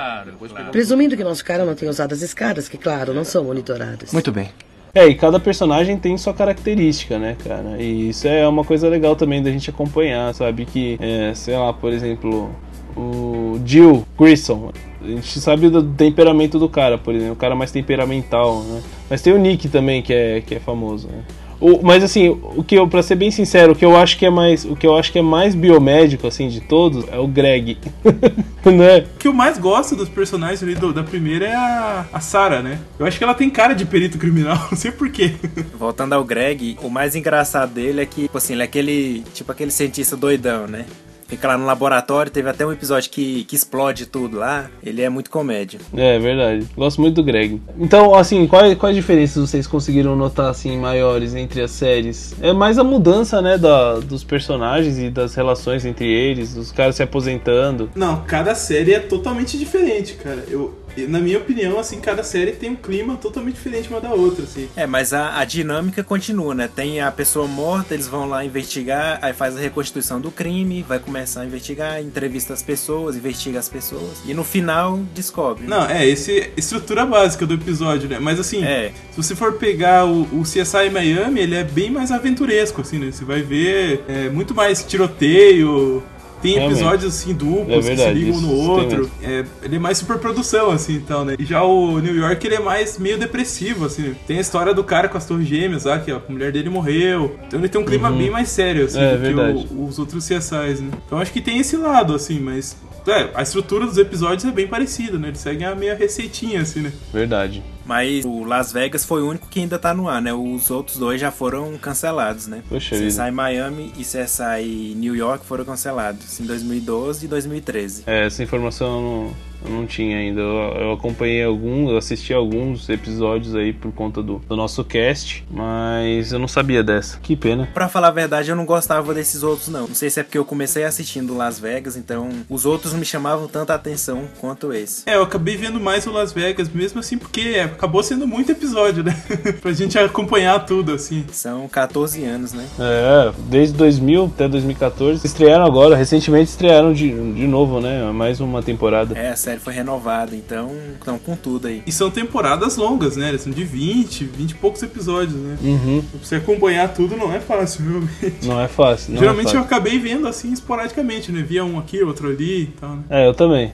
Presumindo 0.71 1.15
que 1.15 1.23
nosso 1.23 1.43
cara 1.43 1.63
não 1.63 1.73
tenha 1.73 1.89
usado 1.89 2.11
as 2.13 2.21
escadas, 2.21 2.67
que, 2.67 2.77
claro, 2.77 3.13
não 3.13 3.23
são 3.23 3.45
monitoradas. 3.45 4.11
Muito 4.11 4.29
bem. 4.29 4.49
É, 4.93 5.07
e 5.07 5.15
cada 5.15 5.39
personagem 5.39 5.97
tem 5.97 6.17
sua 6.17 6.33
característica, 6.33 7.17
né, 7.17 7.37
cara? 7.41 7.81
E 7.81 8.09
isso 8.09 8.27
é 8.27 8.45
uma 8.47 8.65
coisa 8.65 8.89
legal 8.89 9.15
também 9.15 9.41
da 9.41 9.49
gente 9.51 9.69
acompanhar, 9.69 10.33
sabe? 10.33 10.65
Que, 10.65 10.97
é, 10.99 11.33
sei 11.33 11.55
lá, 11.55 11.71
por 11.71 11.93
exemplo, 11.93 12.53
o 12.95 13.59
Jill 13.65 14.05
Grissom. 14.19 14.71
A 15.01 15.07
gente 15.07 15.39
sabe 15.39 15.69
do 15.69 15.83
temperamento 15.83 16.59
do 16.59 16.67
cara, 16.67 16.97
por 16.97 17.15
exemplo, 17.15 17.33
o 17.33 17.37
cara 17.37 17.55
mais 17.55 17.71
temperamental, 17.71 18.63
né? 18.63 18.81
Mas 19.09 19.21
tem 19.21 19.31
o 19.31 19.37
Nick 19.37 19.69
também, 19.69 20.01
que 20.01 20.13
é, 20.13 20.41
que 20.41 20.55
é 20.55 20.59
famoso, 20.59 21.07
né? 21.07 21.23
O, 21.59 21.81
mas 21.83 22.03
assim, 22.03 22.29
o 22.29 22.63
que 22.63 22.75
eu, 22.75 22.87
pra 22.87 23.01
ser 23.01 23.15
bem 23.15 23.31
sincero, 23.31 23.71
o 23.71 23.75
que 23.75 23.83
eu 23.83 23.95
acho 23.97 24.17
que 24.17 24.25
é 24.25 24.29
mais, 24.29 24.63
o 24.63 24.75
que 24.75 24.85
eu 24.85 24.95
acho 24.97 25.11
que 25.11 25.17
é 25.19 25.21
mais 25.21 25.55
biomédico 25.55 26.27
assim 26.27 26.47
de 26.49 26.61
todos 26.61 27.05
é 27.11 27.17
o 27.17 27.27
Greg, 27.27 27.77
né? 28.65 28.99
O 29.15 29.17
que 29.17 29.27
eu 29.27 29.33
mais 29.33 29.57
gosto 29.57 29.95
dos 29.95 30.07
personagens 30.09 30.61
ali 30.61 30.75
do- 30.75 30.93
da 30.93 31.03
primeira 31.03 31.47
é 31.47 31.55
a, 31.55 32.05
a 32.13 32.19
Sarah, 32.19 32.61
né? 32.61 32.79
Eu 32.99 33.05
acho 33.05 33.17
que 33.17 33.23
ela 33.23 33.33
tem 33.33 33.49
cara 33.49 33.73
de 33.73 33.85
perito 33.85 34.17
criminal, 34.17 34.57
não 34.69 34.77
sei 34.77 34.91
porquê. 34.91 35.33
Voltando 35.77 36.13
ao 36.13 36.23
Greg, 36.23 36.77
o 36.83 36.89
mais 36.89 37.15
engraçado 37.15 37.73
dele 37.73 38.01
é 38.01 38.05
que, 38.05 38.23
tipo 38.23 38.37
assim, 38.37 38.53
ele 38.53 38.61
é 38.61 38.65
aquele, 38.65 39.23
tipo 39.33 39.51
aquele 39.51 39.71
cientista 39.71 40.15
doidão, 40.15 40.67
né? 40.67 40.85
Fica 41.27 41.47
lá 41.49 41.57
no 41.57 41.65
laboratório, 41.65 42.31
teve 42.31 42.49
até 42.49 42.65
um 42.65 42.71
episódio 42.71 43.09
que, 43.11 43.43
que 43.43 43.55
explode 43.55 44.05
tudo 44.05 44.37
lá. 44.37 44.69
Ele 44.83 45.01
é 45.01 45.09
muito 45.09 45.29
comédia. 45.29 45.79
É 45.95 46.17
verdade. 46.17 46.65
Gosto 46.75 47.01
muito 47.01 47.15
do 47.15 47.23
Greg. 47.23 47.61
Então, 47.77 48.15
assim, 48.15 48.47
quais, 48.47 48.77
quais 48.77 48.95
diferenças 48.95 49.49
vocês 49.49 49.67
conseguiram 49.67 50.15
notar 50.15 50.49
assim 50.49 50.77
maiores 50.77 51.35
entre 51.35 51.61
as 51.61 51.71
séries? 51.71 52.33
É 52.41 52.53
mais 52.53 52.79
a 52.79 52.83
mudança, 52.83 53.41
né, 53.41 53.57
da, 53.57 53.99
dos 53.99 54.23
personagens 54.23 54.97
e 54.97 55.09
das 55.09 55.35
relações 55.35 55.85
entre 55.85 56.07
eles, 56.07 56.55
os 56.55 56.71
caras 56.71 56.95
se 56.95 57.03
aposentando. 57.03 57.89
Não, 57.95 58.21
cada 58.23 58.55
série 58.55 58.93
é 58.93 58.99
totalmente 58.99 59.57
diferente, 59.57 60.13
cara. 60.13 60.43
Eu, 60.47 60.77
na 61.05 61.19
minha 61.19 61.37
opinião, 61.37 61.77
assim, 61.79 61.99
cada 61.99 62.23
série 62.23 62.53
tem 62.53 62.69
um 62.71 62.75
clima 62.75 63.15
totalmente 63.17 63.55
diferente 63.55 63.89
uma 63.89 63.99
da 64.01 64.13
outra, 64.13 64.43
assim. 64.45 64.67
É, 64.75 64.87
mas 64.87 65.13
a, 65.13 65.37
a 65.39 65.45
dinâmica 65.45 66.03
continua, 66.03 66.55
né? 66.55 66.69
Tem 66.73 67.01
a 67.01 67.11
pessoa 67.11 67.47
morta, 67.47 67.93
eles 67.93 68.07
vão 68.07 68.27
lá 68.27 68.43
investigar, 68.43 69.19
aí 69.21 69.33
faz 69.33 69.55
a 69.55 69.59
reconstituição 69.59 70.19
do 70.19 70.31
crime, 70.31 70.81
vai 70.87 70.99
começar 70.99 71.41
a 71.41 71.45
investigar, 71.45 72.01
entrevista 72.01 72.53
as 72.53 72.63
pessoas, 72.63 73.15
investiga 73.15 73.59
as 73.59 73.69
pessoas, 73.69 74.17
e 74.25 74.33
no 74.33 74.43
final 74.43 74.99
descobre. 75.13 75.63
né? 75.67 75.69
Não, 75.75 75.85
é, 75.85 76.05
esse 76.07 76.51
estrutura 76.57 77.05
básica 77.05 77.45
do 77.45 77.53
episódio, 77.55 78.07
né? 78.09 78.17
Mas 78.19 78.39
assim, 78.39 78.63
É. 78.63 78.91
se 79.11 79.17
você 79.17 79.35
for 79.35 79.53
pegar 79.53 80.05
o, 80.05 80.21
o 80.39 80.43
CSI 80.43 80.89
Miami, 80.91 81.41
ele 81.41 81.55
é 81.55 81.63
bem 81.63 81.89
mais 81.91 82.11
aventuresco, 82.11 82.81
assim, 82.81 82.97
né? 82.99 83.11
Você 83.11 83.25
vai 83.25 83.41
ver 83.41 84.03
é, 84.07 84.29
muito 84.29 84.55
mais 84.55 84.83
tiroteio. 84.83 86.03
Tem 86.41 86.53
Realmente. 86.53 86.79
episódios 86.79 87.15
assim 87.15 87.31
É 87.31 87.33
duplos 87.33 87.85
que 87.89 87.97
se 87.97 88.09
ligam 88.13 88.31
isso 88.37 88.41
no 88.41 88.53
outro. 88.53 89.09
É, 89.23 89.43
ele 89.63 89.75
é 89.77 89.79
mais 89.79 89.97
superprodução, 89.97 90.69
assim, 90.71 90.93
então, 90.95 91.25
né? 91.25 91.35
E 91.39 91.43
já 91.45 91.63
o 91.63 91.99
New 91.99 92.15
York, 92.15 92.45
ele 92.45 92.55
é 92.55 92.59
mais 92.59 92.97
meio 92.99 93.17
depressivo, 93.17 93.85
assim. 93.85 94.15
Tem 94.27 94.37
a 94.37 94.41
história 94.41 94.73
do 94.73 94.83
cara 94.83 95.09
com 95.09 95.17
as 95.17 95.25
torres 95.25 95.47
gêmeas 95.47 95.85
lá, 95.85 95.97
que 95.99 96.11
a 96.11 96.21
mulher 96.29 96.51
dele 96.51 96.69
morreu. 96.69 97.35
Então 97.47 97.59
ele 97.59 97.69
tem 97.69 97.81
um 97.81 97.85
clima 97.85 98.11
bem 98.11 98.29
mais 98.29 98.49
sério, 98.49 98.85
assim, 98.85 98.99
É, 98.99 99.11
do 99.13 99.17
que 99.17 99.33
verdade. 99.33 99.67
o- 99.71 99.85
os 99.85 99.97
outros 99.99 100.23
CSIs, 100.27 100.79
né? 100.81 100.89
Então 101.05 101.17
acho 101.17 101.31
que 101.33 101.41
tem 101.41 101.57
esse 101.59 101.75
lado, 101.75 102.13
assim, 102.13 102.39
mas... 102.39 102.77
É, 103.07 103.29
a 103.33 103.41
estrutura 103.41 103.85
dos 103.85 103.97
episódios 103.97 104.43
é 104.43 104.51
bem 104.51 104.67
parecida, 104.67 105.17
né? 105.17 105.29
Eles 105.29 105.39
seguem 105.39 105.65
a 105.65 105.73
meia 105.73 105.95
receitinha, 105.95 106.61
assim, 106.61 106.81
né? 106.81 106.91
Verdade. 107.13 107.63
Mas 107.87 108.25
o 108.25 108.43
Las 108.43 108.71
Vegas 108.71 109.05
foi 109.05 109.21
o 109.21 109.29
único 109.29 109.47
que 109.47 109.59
ainda 109.61 109.79
tá 109.79 109.93
no 109.93 110.09
ar, 110.09 110.21
né? 110.21 110.33
Os 110.33 110.69
outros 110.69 110.97
dois 110.97 111.19
já 111.21 111.31
foram 111.31 111.77
cancelados, 111.77 112.47
né? 112.47 112.61
Poxa 112.67 112.95
CSI 112.95 113.07
vida. 113.07 113.31
Miami 113.31 113.93
e 113.97 114.03
CSI 114.03 114.93
New 114.95 115.15
York 115.15 115.45
foram 115.45 115.63
cancelados 115.63 116.39
em 116.39 116.45
2012 116.45 117.25
e 117.25 117.27
2013. 117.27 118.03
É, 118.05 118.25
essa 118.25 118.43
informação 118.43 119.33
eu 119.63 119.71
não, 119.71 119.85
tinha 119.85 120.17
ainda. 120.17 120.41
Eu, 120.41 120.81
eu 120.81 120.91
acompanhei 120.93 121.43
alguns, 121.43 121.91
eu 121.91 121.97
assisti 121.97 122.33
alguns 122.33 122.89
episódios 122.89 123.55
aí 123.55 123.73
por 123.73 123.91
conta 123.91 124.21
do, 124.21 124.39
do 124.39 124.55
nosso 124.55 124.83
cast, 124.83 125.45
mas 125.49 126.31
eu 126.31 126.39
não 126.39 126.47
sabia 126.47 126.83
dessa. 126.83 127.19
Que 127.19 127.35
pena. 127.35 127.67
Pra 127.73 127.89
falar 127.89 128.09
a 128.09 128.11
verdade, 128.11 128.49
eu 128.49 128.55
não 128.55 128.65
gostava 128.65 129.13
desses 129.13 129.43
outros, 129.43 129.67
não. 129.69 129.87
Não 129.87 129.95
sei 129.95 130.09
se 130.09 130.19
é 130.19 130.23
porque 130.23 130.37
eu 130.37 130.45
comecei 130.45 130.83
assistindo 130.83 131.35
Las 131.35 131.59
Vegas, 131.59 131.95
então 131.95 132.29
os 132.49 132.65
outros 132.65 132.93
não 132.93 132.99
me 132.99 133.05
chamavam 133.05 133.47
tanta 133.47 133.73
atenção 133.73 134.27
quanto 134.39 134.73
esse. 134.73 135.03
É, 135.05 135.15
eu 135.15 135.23
acabei 135.23 135.57
vendo 135.57 135.79
mais 135.79 136.05
o 136.05 136.11
Las 136.11 136.31
Vegas 136.31 136.69
mesmo 136.69 136.99
assim, 136.99 137.17
porque 137.17 137.61
acabou 137.63 138.03
sendo 138.03 138.27
muito 138.27 138.51
episódio, 138.51 139.03
né? 139.03 139.15
pra 139.61 139.73
gente 139.73 139.97
acompanhar 139.97 140.65
tudo, 140.65 140.93
assim. 140.93 141.25
São 141.31 141.67
14 141.67 142.23
anos, 142.23 142.53
né? 142.53 142.65
É, 142.79 143.31
desde 143.49 143.75
2000 143.75 144.25
até 144.25 144.47
2014. 144.47 145.25
Estrearam 145.25 145.65
agora, 145.65 145.95
recentemente 145.95 146.49
estrearam 146.49 146.93
de, 146.93 147.09
de 147.09 147.47
novo, 147.47 147.79
né? 147.79 148.11
Mais 148.11 148.39
uma 148.39 148.61
temporada. 148.61 149.17
É, 149.17 149.29
a 149.29 149.35
série 149.35 149.56
foi 149.59 149.73
renovada, 149.73 150.35
então 150.35 150.71
estão 150.93 151.17
com 151.17 151.35
tudo 151.35 151.67
aí. 151.67 151.83
E 151.85 151.91
são 151.91 152.09
temporadas 152.09 152.75
longas, 152.77 153.15
né? 153.15 153.29
Eles 153.29 153.41
são 153.41 153.51
de 153.51 153.63
20, 153.63 154.25
20 154.25 154.51
e 154.51 154.55
poucos 154.55 154.81
episódios, 154.83 155.35
né? 155.35 155.57
Uhum. 155.61 156.03
Pra 156.09 156.19
você 156.21 156.35
acompanhar 156.35 156.93
tudo 156.93 157.15
não 157.15 157.31
é 157.33 157.39
fácil, 157.39 157.83
realmente. 157.85 158.37
Não 158.47 158.61
é 158.61 158.67
fácil. 158.67 159.13
Não 159.13 159.19
Geralmente 159.19 159.47
é, 159.47 159.49
eu 159.49 159.61
fácil. 159.61 159.75
acabei 159.75 159.99
vendo 159.99 160.27
assim 160.27 160.51
esporadicamente, 160.51 161.31
né? 161.31 161.41
Via 161.41 161.63
um 161.65 161.77
aqui, 161.79 162.01
outro 162.03 162.29
ali 162.29 162.63
e 162.63 162.67
tal, 162.67 162.95
né? 162.95 163.03
é, 163.09 163.27
eu 163.27 163.33
também. 163.33 163.73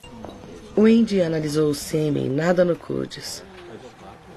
O 0.76 0.88
Indy 0.88 1.22
analisou 1.22 1.70
o 1.70 1.76
sêmen, 1.76 2.30
nada 2.30 2.66
no 2.66 2.76
CUDES. 2.76 3.44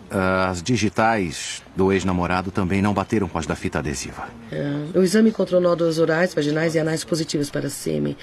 As 0.09 0.63
digitais 0.63 1.63
do 1.75 1.93
ex-namorado 1.93 2.51
também 2.53 2.81
não 2.81 2.95
bateram 2.95 3.29
com 3.29 3.39
as 3.39 3.47
da 3.47 3.57
fita 3.57 3.81
adesiva. 3.81 4.29
É, 4.53 4.99
o 4.99 5.03
exame 5.03 5.31
encontrou 5.31 5.61
nódulos 5.61 5.99
orais, 5.99 6.33
vaginais 6.33 6.75
e 6.77 6.79
anais 6.79 7.03
positivos 7.03 7.51
para 7.51 7.69
sêmen. 7.69 8.17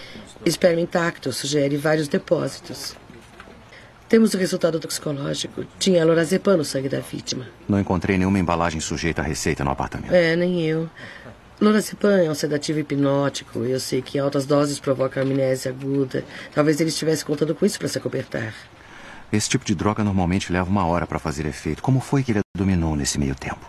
Esperma 0.45 0.79
intacto 0.79 1.33
sugere 1.33 1.75
vários 1.75 2.07
depósitos. 2.07 2.95
Temos 4.13 4.31
o 4.35 4.37
resultado 4.37 4.79
toxicológico. 4.79 5.65
Tinha 5.79 6.05
lorazepam 6.05 6.55
no 6.55 6.63
sangue 6.63 6.87
da 6.87 6.99
vítima. 6.99 7.47
Não 7.67 7.79
encontrei 7.79 8.15
nenhuma 8.15 8.37
embalagem 8.37 8.79
sujeita 8.79 9.23
à 9.23 9.25
receita 9.25 9.63
no 9.63 9.71
apartamento. 9.71 10.13
É, 10.13 10.35
nem 10.35 10.61
eu. 10.61 10.87
Lorazepam 11.59 12.19
é 12.19 12.29
um 12.29 12.35
sedativo 12.35 12.77
hipnótico. 12.77 13.63
Eu 13.63 13.79
sei 13.79 14.03
que 14.03 14.19
altas 14.19 14.45
doses 14.45 14.79
provocam 14.79 15.23
amnésia 15.23 15.71
aguda. 15.71 16.23
Talvez 16.53 16.79
ele 16.79 16.89
estivesse 16.89 17.25
contando 17.25 17.55
com 17.55 17.65
isso 17.65 17.79
para 17.79 17.87
se 17.87 17.97
acobertar. 17.97 18.53
Esse 19.31 19.49
tipo 19.49 19.65
de 19.65 19.73
droga 19.73 20.03
normalmente 20.03 20.53
leva 20.53 20.69
uma 20.69 20.85
hora 20.85 21.07
para 21.07 21.17
fazer 21.17 21.47
efeito. 21.47 21.81
Como 21.81 21.99
foi 21.99 22.21
que 22.21 22.33
ele 22.33 22.39
a 22.41 22.43
dominou 22.55 22.95
nesse 22.95 23.19
meio 23.19 23.33
tempo? 23.33 23.67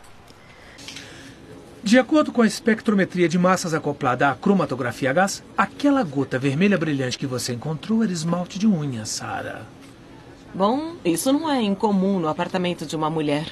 De 1.83 1.99
acordo 1.99 2.31
com 2.31 2.43
a 2.43 2.47
espectrometria 2.47 3.31
de 3.31 3.39
massas 3.39 3.73
acoplada 3.73 4.29
à 4.29 4.35
cromatografia 4.35 5.09
a 5.09 5.15
gás, 5.15 5.43
aquela 5.57 6.03
gota 6.03 6.39
vermelha 6.39 6.77
brilhante 6.77 7.17
que 7.17 7.27
você 7.27 7.55
encontrou 7.55 8.03
era 8.03 8.13
esmalte 8.13 8.59
de 8.59 8.67
unha, 8.67 9.07
Sarah. 9.07 9.63
Bom, 10.55 10.93
isso 11.05 11.33
não 11.33 11.51
é 11.51 11.61
incomum 11.63 12.19
no 12.21 12.29
apartamento 12.29 12.87
de 12.87 12.95
uma 12.95 13.11
mulher. 13.11 13.47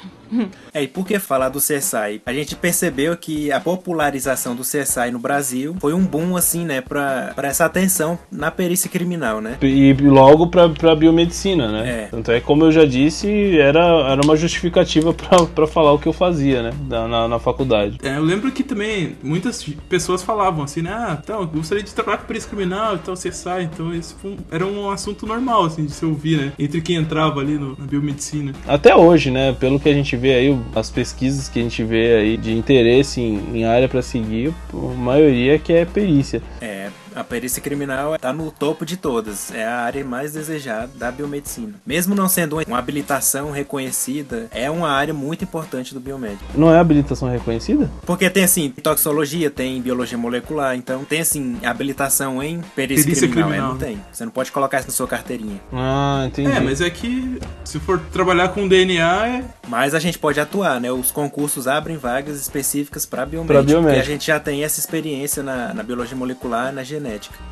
É, 0.73 0.83
e 0.83 0.89
por 0.89 1.07
que 1.07 1.19
falar 1.19 1.51
do 1.51 1.59
CSI? 1.59 2.23
A 2.25 2.33
gente 2.33 2.57
percebeu 2.57 3.15
que 3.19 3.53
a 3.53 3.61
popularização 3.61 4.55
do 4.57 4.63
CSI 4.63 5.11
no 5.13 5.19
Brasil 5.19 5.77
foi 5.79 5.93
um 5.93 6.07
boom, 6.07 6.37
assim, 6.37 6.65
né, 6.65 6.81
pra, 6.81 7.33
pra 7.35 7.49
essa 7.49 7.67
atenção 7.67 8.19
na 8.31 8.51
perícia 8.51 8.89
criminal, 8.89 9.43
né? 9.43 9.59
E 9.61 9.93
logo 9.93 10.47
pra, 10.47 10.71
pra 10.71 10.97
biomedicina, 10.97 11.71
né? 11.71 12.05
É. 12.05 12.07
Tanto 12.07 12.31
é 12.31 12.41
que, 12.41 12.47
como 12.47 12.65
eu 12.65 12.73
já 12.73 12.87
disse, 12.87 13.59
era, 13.59 13.81
era 14.11 14.23
uma 14.25 14.35
justificativa 14.35 15.13
pra, 15.15 15.45
pra 15.45 15.67
falar 15.67 15.93
o 15.93 15.99
que 15.99 16.09
eu 16.09 16.15
fazia, 16.15 16.63
né? 16.63 16.71
Na, 16.89 17.07
na, 17.07 17.29
na 17.29 17.39
faculdade. 17.39 17.99
É, 18.03 18.17
eu 18.17 18.23
lembro 18.23 18.51
que 18.51 18.63
também 18.65 19.17
muitas 19.23 19.63
pessoas 19.89 20.23
falavam 20.23 20.65
assim, 20.65 20.81
né? 20.81 20.93
Ah, 20.95 21.19
então, 21.23 21.41
eu 21.43 21.47
gostaria 21.47 21.85
de 21.85 21.93
trabalhar 21.93 22.17
com 22.19 22.27
perícia 22.27 22.49
criminal 22.49 22.95
e 22.97 22.99
tal, 23.01 23.15
CSI. 23.15 23.65
Então, 23.71 23.93
isso 23.95 24.17
foi 24.23 24.31
um- 24.31 24.37
era 24.51 24.65
um 24.67 24.89
assunto 24.91 25.27
normal, 25.27 25.65
assim, 25.67 25.85
de 25.85 25.93
se 25.93 26.07
ouvir, 26.07 26.39
né? 26.39 26.53
Entre 26.59 26.81
quem 26.81 26.92
entrava 26.95 27.41
ali 27.41 27.59
no, 27.59 27.77
na 27.79 27.87
biomedicina. 27.87 28.53
Até 28.67 28.95
hoje, 28.95 29.31
né? 29.31 29.53
Pelo 29.53 29.79
que 29.79 29.89
a 29.89 29.95
gente 29.95 30.17
vê 30.17 30.35
aí, 30.35 30.59
as 30.75 30.91
pesquisas 30.91 31.49
que 31.49 31.59
a 31.59 31.63
gente 31.63 31.83
vê 31.83 32.15
aí 32.17 32.37
de 32.37 32.53
interesse 32.53 33.21
em, 33.21 33.59
em 33.59 33.65
área 33.65 33.89
pra 33.89 34.03
seguir, 34.03 34.53
a 34.73 34.95
maioria 34.95 35.59
que 35.59 35.73
é 35.73 35.85
perícia. 35.85 36.43
É, 36.61 36.89
A 37.15 37.25
perícia 37.25 37.63
criminal 37.63 38.15
está 38.15 38.33
no 38.33 38.51
topo 38.51 38.85
de 38.85 38.97
todas. 38.97 39.53
É 39.53 39.65
a 39.65 39.81
área 39.81 40.05
mais 40.05 40.33
desejada 40.33 40.91
da 40.95 41.11
biomedicina. 41.11 41.75
Mesmo 41.87 42.15
não 42.15 42.29
sendo 42.29 42.59
uma 42.67 42.79
habilitação 42.79 43.51
reconhecida, 43.51 44.49
é 44.51 44.71
uma 44.71 44.91
área 44.91 45.15
muito 45.15 45.45
importante 45.45 45.95
do 45.95 46.01
biomédico. 46.01 46.45
Não 46.55 46.73
é 46.73 46.79
habilitação 46.79 47.29
reconhecida? 47.29 47.91
Porque 48.07 48.29
tem 48.31 48.45
assim, 48.45 48.71
toxicologia, 48.71 49.51
tem 49.51 49.81
biologia 49.81 50.17
molecular, 50.19 50.77
então 50.77 51.05
tem 51.05 51.21
assim, 51.21 51.57
habilitação 51.65 52.43
em 52.43 52.61
perícia, 52.75 53.05
Perícia 53.05 53.29
criminal. 53.29 53.49
criminal. 53.51 53.71
É, 53.71 53.73
não 53.73 53.79
tem. 53.79 54.01
Você 54.13 54.25
não 54.25 54.33
pode 54.33 54.53
colocar 54.53 54.79
isso 54.79 54.89
na 54.89 54.95
sua 54.95 55.07
carteirinha. 55.07 55.61
Ah, 55.73 56.25
entendi. 56.27 56.51
É, 56.51 56.61
mas 56.61 56.81
é 56.81 56.91
que 56.91 57.39
se 57.65 57.79
for 57.81 57.99
trabalhar 58.13 58.49
com 58.49 58.67
DNA, 58.67 59.27
é. 59.27 59.45
Mas 59.69 59.95
a 59.95 59.99
gente 59.99 60.19
pode 60.19 60.41
atuar, 60.41 60.81
né? 60.81 60.91
Os 60.93 61.11
concursos 61.11 61.67
abrem 61.67 61.97
vagas 61.97 62.41
específicas 62.41 63.07
para 63.07 63.25
biomédico. 63.25 63.53
Pra 63.53 63.63
biomédico. 63.63 63.95
Porque 63.95 64.11
a 64.11 64.15
gente 64.15 64.27
já 64.27 64.39
tem 64.41 64.65
essa 64.65 64.81
experiência 64.81 65.43
na, 65.43 65.73
na 65.73 65.83
biologia 65.83 66.17
molecular, 66.17 66.73
na 66.73 66.83
genética. 66.83 67.02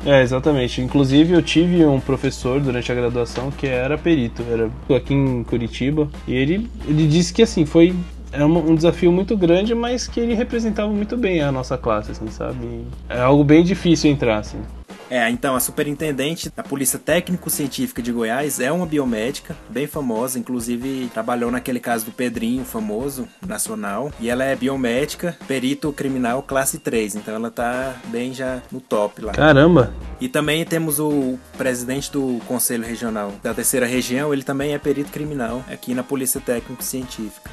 É, 0.05 0.21
exatamente. 0.21 0.81
Inclusive, 0.81 1.33
eu 1.33 1.41
tive 1.41 1.85
um 1.85 1.99
professor 1.99 2.59
durante 2.59 2.91
a 2.91 2.95
graduação 2.95 3.51
que 3.51 3.67
era 3.67 3.97
perito, 3.97 4.43
era 4.49 4.69
aqui 4.95 5.13
em 5.13 5.43
Curitiba, 5.43 6.09
e 6.27 6.33
ele, 6.33 6.69
ele 6.87 7.07
disse 7.07 7.33
que 7.33 7.41
assim, 7.41 7.65
foi 7.65 7.93
é 8.31 8.45
um 8.45 8.71
um 8.71 8.75
desafio 8.75 9.11
muito 9.11 9.35
grande, 9.35 9.75
mas 9.75 10.07
que 10.07 10.19
ele 10.19 10.33
representava 10.33 10.91
muito 10.91 11.17
bem 11.17 11.41
a 11.41 11.51
nossa 11.51 11.77
classe, 11.77 12.11
assim, 12.11 12.29
sabe? 12.29 12.85
É 13.09 13.19
algo 13.19 13.43
bem 13.43 13.63
difícil 13.63 14.09
entrar, 14.09 14.37
assim. 14.37 14.59
É, 15.11 15.29
então 15.29 15.57
a 15.57 15.59
superintendente 15.59 16.49
da 16.55 16.63
Polícia 16.63 16.97
Técnico-Científica 16.97 18.01
de 18.01 18.13
Goiás 18.13 18.61
é 18.61 18.71
uma 18.71 18.85
biomédica 18.85 19.57
bem 19.69 19.85
famosa, 19.85 20.39
inclusive 20.39 21.09
trabalhou 21.13 21.51
naquele 21.51 21.81
caso 21.81 22.05
do 22.05 22.13
Pedrinho, 22.13 22.63
famoso, 22.63 23.27
nacional, 23.45 24.09
e 24.21 24.29
ela 24.29 24.45
é 24.45 24.55
biomédica, 24.55 25.37
perito 25.49 25.91
criminal 25.91 26.41
classe 26.41 26.79
3, 26.79 27.15
então 27.15 27.35
ela 27.35 27.51
tá 27.51 27.93
bem 28.05 28.33
já 28.33 28.61
no 28.71 28.79
top 28.79 29.21
lá. 29.21 29.33
Caramba! 29.33 29.93
E 30.21 30.29
também 30.29 30.63
temos 30.63 30.97
o 30.97 31.37
presidente 31.57 32.09
do 32.09 32.39
Conselho 32.47 32.85
Regional 32.85 33.33
da 33.43 33.53
Terceira 33.53 33.85
Região, 33.85 34.31
ele 34.31 34.43
também 34.43 34.73
é 34.73 34.77
perito 34.77 35.11
criminal 35.11 35.61
aqui 35.69 35.93
na 35.93 36.03
Polícia 36.03 36.39
Técnico-Científica. 36.39 37.51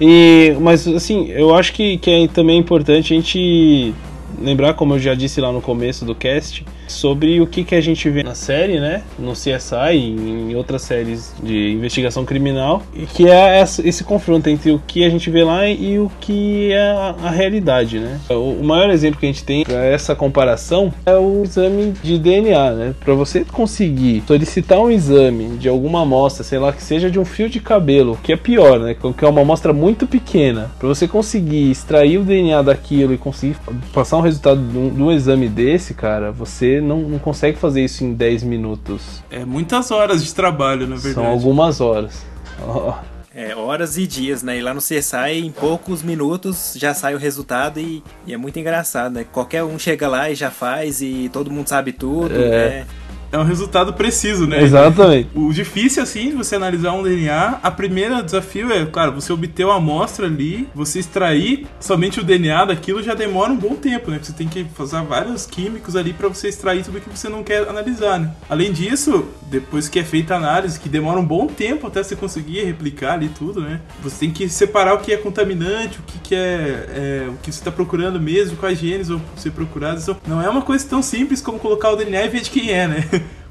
E, 0.00 0.56
mas 0.60 0.86
assim, 0.86 1.26
eu 1.30 1.56
acho 1.56 1.72
que, 1.72 1.98
que 1.98 2.08
é 2.08 2.28
também 2.28 2.56
importante 2.56 3.12
a 3.12 3.16
gente 3.16 3.92
lembrar, 4.40 4.74
como 4.74 4.94
eu 4.94 5.00
já 5.00 5.14
disse 5.14 5.40
lá 5.40 5.50
no 5.50 5.60
começo 5.60 6.04
do 6.04 6.14
cast, 6.14 6.64
sobre 6.90 7.40
o 7.40 7.46
que, 7.46 7.64
que 7.64 7.74
a 7.74 7.80
gente 7.80 8.08
vê 8.10 8.22
na 8.22 8.34
série, 8.34 8.80
né? 8.80 9.02
No 9.18 9.32
CSI 9.32 9.94
e 9.94 10.50
em 10.50 10.54
outras 10.54 10.82
séries 10.82 11.34
de 11.42 11.72
investigação 11.72 12.24
criminal, 12.24 12.82
e 12.94 13.06
que 13.06 13.28
é 13.28 13.62
esse 13.62 14.04
confronto 14.04 14.48
entre 14.48 14.72
o 14.72 14.82
que 14.86 15.04
a 15.04 15.10
gente 15.10 15.30
vê 15.30 15.44
lá 15.44 15.68
e 15.68 15.98
o 15.98 16.10
que 16.20 16.72
é 16.72 16.90
a, 17.22 17.30
realidade, 17.30 17.98
né? 17.98 18.18
O, 18.28 18.60
o 18.60 18.64
maior 18.64 18.90
exemplo 18.90 19.20
que 19.20 19.26
a 19.26 19.28
gente 19.28 19.44
tem 19.44 19.64
para 19.64 19.84
essa 19.84 20.14
comparação 20.14 20.92
é 21.06 21.14
o 21.14 21.42
exame 21.44 21.92
de 22.02 22.18
DNA, 22.18 22.70
né? 22.72 22.94
Para 23.00 23.14
você 23.14 23.44
conseguir 23.44 24.22
solicitar 24.26 24.78
um 24.78 24.90
exame 24.90 25.56
de 25.58 25.68
alguma 25.68 26.02
amostra, 26.02 26.44
sei 26.44 26.58
lá, 26.58 26.72
que 26.72 26.82
seja 26.82 27.10
de 27.10 27.18
um 27.18 27.24
fio 27.24 27.48
de 27.48 27.60
cabelo, 27.60 28.18
que 28.22 28.32
é 28.32 28.36
pior, 28.36 28.78
né? 28.78 28.94
Que 28.94 29.24
é 29.24 29.28
uma 29.28 29.42
amostra 29.42 29.72
muito 29.72 30.06
pequena, 30.06 30.70
para 30.78 30.88
você 30.88 31.06
conseguir 31.06 31.70
extrair 31.70 32.18
o 32.18 32.24
DNA 32.24 32.62
daquilo 32.62 33.14
e 33.14 33.18
conseguir 33.18 33.56
passar 33.92 34.16
um 34.16 34.22
resultado 34.22 34.60
de 34.60 34.76
um, 34.76 34.90
de 34.90 35.02
um 35.02 35.12
exame 35.12 35.48
desse, 35.48 35.94
cara, 35.94 36.30
você 36.30 36.79
não, 36.80 37.00
não 37.00 37.18
consegue 37.18 37.58
fazer 37.58 37.84
isso 37.84 38.04
em 38.04 38.14
10 38.14 38.42
minutos. 38.42 39.22
É 39.30 39.44
muitas 39.44 39.90
horas 39.90 40.24
de 40.24 40.34
trabalho, 40.34 40.86
na 40.86 40.96
verdade. 40.96 41.14
São 41.14 41.26
algumas 41.26 41.80
horas. 41.80 42.24
Ó. 42.66 42.94
É, 43.32 43.54
horas 43.54 43.96
e 43.96 44.06
dias, 44.06 44.42
né? 44.42 44.58
E 44.58 44.60
lá 44.60 44.74
no 44.74 44.80
CSI, 44.80 45.38
em 45.44 45.52
poucos 45.52 46.02
minutos, 46.02 46.74
já 46.76 46.92
sai 46.92 47.14
o 47.14 47.18
resultado 47.18 47.78
e, 47.78 48.02
e 48.26 48.34
é 48.34 48.36
muito 48.36 48.58
engraçado, 48.58 49.12
né? 49.12 49.24
Qualquer 49.30 49.62
um 49.62 49.78
chega 49.78 50.08
lá 50.08 50.28
e 50.28 50.34
já 50.34 50.50
faz 50.50 51.00
e 51.00 51.30
todo 51.32 51.50
mundo 51.50 51.68
sabe 51.68 51.92
tudo. 51.92 52.34
É. 52.34 52.46
É. 52.46 52.86
É 53.32 53.38
um 53.38 53.44
resultado 53.44 53.92
preciso, 53.92 54.46
né? 54.46 54.62
Exatamente. 54.62 55.28
O 55.34 55.52
difícil, 55.52 56.02
assim, 56.02 56.30
de 56.30 56.36
você 56.36 56.56
analisar 56.56 56.92
um 56.92 57.02
DNA, 57.02 57.60
a 57.62 57.70
primeira 57.70 58.22
desafio 58.22 58.72
é, 58.72 58.84
claro, 58.84 59.12
você 59.12 59.32
obter 59.32 59.64
uma 59.64 59.76
amostra 59.76 60.26
ali, 60.26 60.68
você 60.74 60.98
extrair 60.98 61.66
somente 61.78 62.18
o 62.18 62.24
DNA 62.24 62.66
daquilo 62.66 63.02
já 63.02 63.14
demora 63.14 63.52
um 63.52 63.56
bom 63.56 63.76
tempo, 63.76 64.10
né? 64.10 64.18
Você 64.20 64.32
tem 64.32 64.48
que 64.48 64.64
fazer 64.74 65.00
vários 65.02 65.46
químicos 65.46 65.94
ali 65.94 66.12
pra 66.12 66.28
você 66.28 66.48
extrair 66.48 66.84
tudo 66.84 67.00
que 67.00 67.08
você 67.08 67.28
não 67.28 67.44
quer 67.44 67.68
analisar, 67.68 68.18
né? 68.18 68.32
Além 68.48 68.72
disso, 68.72 69.24
depois 69.50 69.88
que 69.88 69.98
é 69.98 70.04
feita 70.04 70.34
a 70.34 70.36
análise, 70.36 70.78
que 70.78 70.88
demora 70.88 71.20
um 71.20 71.24
bom 71.24 71.46
tempo 71.46 71.86
até 71.86 72.02
você 72.02 72.16
conseguir 72.16 72.64
replicar 72.64 73.14
ali 73.14 73.28
tudo, 73.28 73.60
né? 73.60 73.80
Você 74.02 74.20
tem 74.20 74.30
que 74.30 74.48
separar 74.48 74.94
o 74.94 74.98
que 74.98 75.12
é 75.12 75.16
contaminante, 75.16 75.98
o 76.00 76.02
que, 76.02 76.18
que 76.18 76.34
é, 76.34 76.38
é, 76.38 77.28
o 77.28 77.36
que 77.36 77.52
você 77.52 77.60
está 77.60 77.70
procurando 77.70 78.20
mesmo, 78.20 78.56
quais 78.56 78.78
genes 78.78 79.08
vão 79.08 79.20
ser 79.36 79.52
procurados. 79.52 80.02
Então, 80.02 80.16
não 80.26 80.42
é 80.42 80.48
uma 80.48 80.62
coisa 80.62 80.86
tão 80.88 81.00
simples 81.02 81.40
como 81.40 81.58
colocar 81.58 81.90
o 81.90 81.96
DNA 81.96 82.24
e 82.24 82.28
ver 82.28 82.40
de 82.40 82.50
quem 82.50 82.70
é, 82.70 82.88
né? 82.88 83.04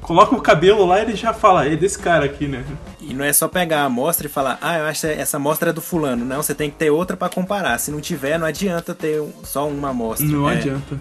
Coloca 0.09 0.35
o 0.35 0.41
cabelo 0.41 0.87
lá 0.87 0.97
e 0.97 1.03
ele 1.03 1.15
já 1.15 1.31
fala, 1.33 1.67
é 1.67 1.75
desse 1.75 1.99
cara 1.99 2.25
aqui, 2.25 2.47
né? 2.47 2.63
E 2.99 3.13
não 3.13 3.23
é 3.23 3.31
só 3.31 3.47
pegar 3.47 3.81
a 3.81 3.85
amostra 3.85 4.25
e 4.25 4.29
falar, 4.29 4.57
ah, 4.59 4.79
eu 4.79 4.85
acho 4.85 5.01
que 5.01 5.07
essa 5.13 5.37
amostra 5.37 5.69
é 5.69 5.73
do 5.73 5.81
fulano. 5.81 6.25
Não, 6.25 6.41
você 6.41 6.55
tem 6.55 6.67
que 6.67 6.77
ter 6.77 6.89
outra 6.89 7.15
pra 7.15 7.29
comparar. 7.29 7.77
Se 7.77 7.91
não 7.91 8.01
tiver, 8.01 8.39
não 8.39 8.47
adianta 8.47 8.95
ter 8.95 9.21
só 9.43 9.67
uma 9.67 9.89
amostra. 9.91 10.25
Não 10.25 10.49
É. 10.49 10.53
adianta. 10.55 10.99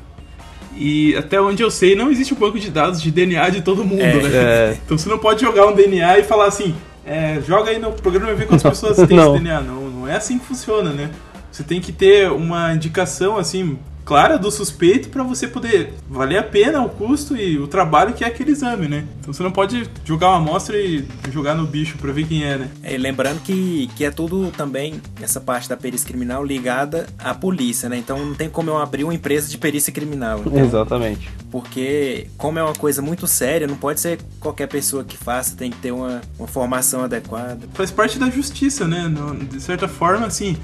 E 0.77 1.17
até 1.17 1.41
onde 1.41 1.63
eu 1.63 1.71
sei, 1.71 1.97
não 1.97 2.11
existe 2.11 2.35
um 2.35 2.37
banco 2.37 2.61
de 2.61 2.71
dados 2.71 3.01
de 3.01 3.11
DNA 3.11 3.49
de 3.49 3.63
todo 3.63 3.83
mundo, 3.83 4.03
É. 4.03 4.15
né? 4.15 4.31
É. 4.35 4.77
Então 4.85 4.99
você 4.99 5.09
não 5.09 5.19
pode 5.19 5.41
jogar 5.41 5.67
um 5.67 5.73
DNA 5.75 6.19
e 6.19 6.25
falar 6.25 6.45
assim, 6.45 6.75
é, 7.07 7.41
joga 7.47 7.71
aí 7.71 7.79
no 7.79 7.93
programa 7.93 8.33
e 8.33 8.35
vê 8.35 8.45
quantas 8.45 8.63
pessoas 8.63 8.95
têm 9.09 9.17
esse 9.19 9.33
DNA. 9.33 9.63
Não, 9.63 9.89
não 9.89 10.07
é 10.07 10.17
assim 10.17 10.39
que 10.39 10.45
funciona, 10.45 10.91
né? 10.91 11.09
Você 11.51 11.63
tem 11.65 11.81
que 11.81 11.93
ter 11.93 12.31
uma 12.31 12.75
indicação, 12.75 13.39
assim, 13.39 13.79
clara 14.09 14.39
do 14.39 14.51
suspeito 14.51 15.11
pra 15.11 15.23
você 15.23 15.47
poder 15.47 15.93
valer 16.09 16.39
a 16.39 16.43
pena 16.43 16.81
o 16.81 16.89
custo 16.89 17.37
e 17.37 17.59
o 17.59 17.67
trabalho 17.67 18.15
que 18.15 18.25
é 18.25 18.27
aquele 18.29 18.53
exame, 18.53 18.89
né? 18.89 19.05
Então 19.21 19.35
você 19.35 19.43
não 19.43 19.51
pode 19.51 19.87
jogar 20.03 20.29
uma 20.31 20.39
amostra 20.39 20.79
e 20.79 21.07
jogar 21.31 21.55
no 21.55 21.67
bicho 21.67 21.99
pra 21.99 22.11
ver 22.11 22.27
quem 22.27 22.43
é, 22.43 22.57
né? 22.57 22.71
É, 22.83 22.95
e 22.95 22.97
lembrando 22.97 23.39
que, 23.43 23.91
que 23.95 24.07
é 24.07 24.11
tudo 24.11 24.51
também, 24.57 24.99
essa 25.21 25.43
parte 25.43 25.69
da 25.69 25.77
perícia 25.77 26.09
criminal 26.09 26.43
ligada 26.43 27.07
à 27.19 27.35
polícia, 27.35 27.87
né? 27.91 27.99
Então 27.99 28.25
não 28.25 28.35
tem 28.35 28.49
como 28.49 28.71
eu 28.71 28.79
abrir 28.79 29.05
uma 29.05 29.13
empresa 29.13 29.47
de 29.51 29.59
perícia 29.59 29.93
criminal. 29.93 30.41
Então, 30.47 30.59
Exatamente. 30.59 31.29
Porque, 31.51 32.29
como 32.39 32.59
é 32.59 32.63
uma 32.63 32.75
coisa 32.75 33.03
muito 33.03 33.27
séria, 33.27 33.67
não 33.67 33.77
pode 33.77 34.01
ser 34.01 34.19
qualquer 34.41 34.69
pessoa 34.69 35.05
que 35.05 35.19
faça, 35.19 35.55
tem 35.55 35.71
que 35.71 35.77
ter 35.79 35.93
uma, 35.93 36.23
uma 36.39 36.49
formação 36.49 37.05
adequada. 37.05 37.59
Faz 37.75 37.91
parte 37.91 38.19
da 38.19 38.31
justiça, 38.31 38.89
né? 38.89 39.07
No- 39.07 39.35
de 39.37 39.61
certa 39.61 39.87
forma, 39.87 40.27
assim, 40.27 40.57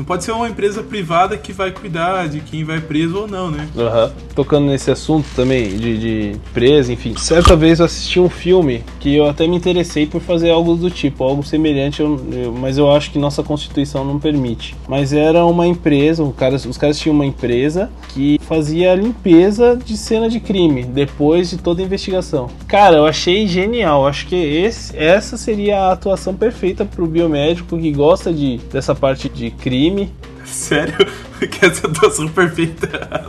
não 0.00 0.04
pode 0.04 0.24
ser 0.24 0.32
uma 0.32 0.48
empresa 0.48 0.82
privada 0.82 1.36
que 1.36 1.52
vai 1.52 1.70
cuidar 1.70 2.26
de 2.26 2.40
quem 2.40 2.64
vai 2.64 2.80
preso 2.80 3.18
ou 3.18 3.28
não, 3.28 3.50
né? 3.50 3.68
Aham. 3.76 4.10
Tocando 4.34 4.66
nesse 4.66 4.90
assunto 4.90 5.26
também 5.36 5.68
de, 5.76 5.98
de 6.32 6.36
presa, 6.54 6.90
enfim. 6.90 7.14
Certa 7.18 7.54
vez 7.54 7.80
eu 7.80 7.84
assisti 7.84 8.18
um 8.18 8.30
filme 8.30 8.82
que 8.98 9.14
eu 9.14 9.28
até 9.28 9.46
me 9.46 9.56
interessei 9.56 10.06
por 10.06 10.22
fazer 10.22 10.48
algo 10.50 10.74
do 10.74 10.90
tipo, 10.90 11.22
algo 11.22 11.42
semelhante, 11.42 12.00
eu- 12.00 12.18
eu- 12.32 12.52
mas 12.52 12.78
eu 12.78 12.90
acho 12.90 13.10
que 13.10 13.18
nossa 13.18 13.42
Constituição 13.42 14.02
não 14.02 14.18
permite. 14.18 14.74
Mas 14.88 15.12
era 15.12 15.44
uma 15.44 15.66
empresa, 15.66 16.26
cara- 16.34 16.54
os 16.56 16.78
caras 16.78 16.98
tinham 16.98 17.14
uma 17.14 17.26
empresa 17.26 17.90
que 18.14 18.40
fazia 18.48 18.92
a 18.92 18.96
limpeza 18.96 19.76
de 19.84 19.98
cena 19.98 20.30
de 20.30 20.40
crime 20.40 20.82
depois 20.82 21.50
de 21.50 21.58
toda 21.58 21.82
a 21.82 21.84
investigação. 21.84 22.48
Cara, 22.66 22.96
eu 22.96 23.04
achei 23.04 23.46
genial. 23.46 24.06
Acho 24.06 24.26
que 24.26 24.34
esse, 24.34 24.96
essa 24.96 25.36
seria 25.36 25.78
a 25.80 25.92
atuação 25.92 26.34
perfeita 26.34 26.86
pro 26.86 27.06
biomédico 27.06 27.76
que 27.78 27.92
gosta 27.92 28.32
de, 28.32 28.56
dessa 28.72 28.94
parte 28.94 29.28
de 29.28 29.50
crime. 29.50 29.89
Sério? 30.44 31.06
que 31.50 31.64
essa 31.64 31.86
atuação 31.86 32.28
perfeita. 32.28 33.26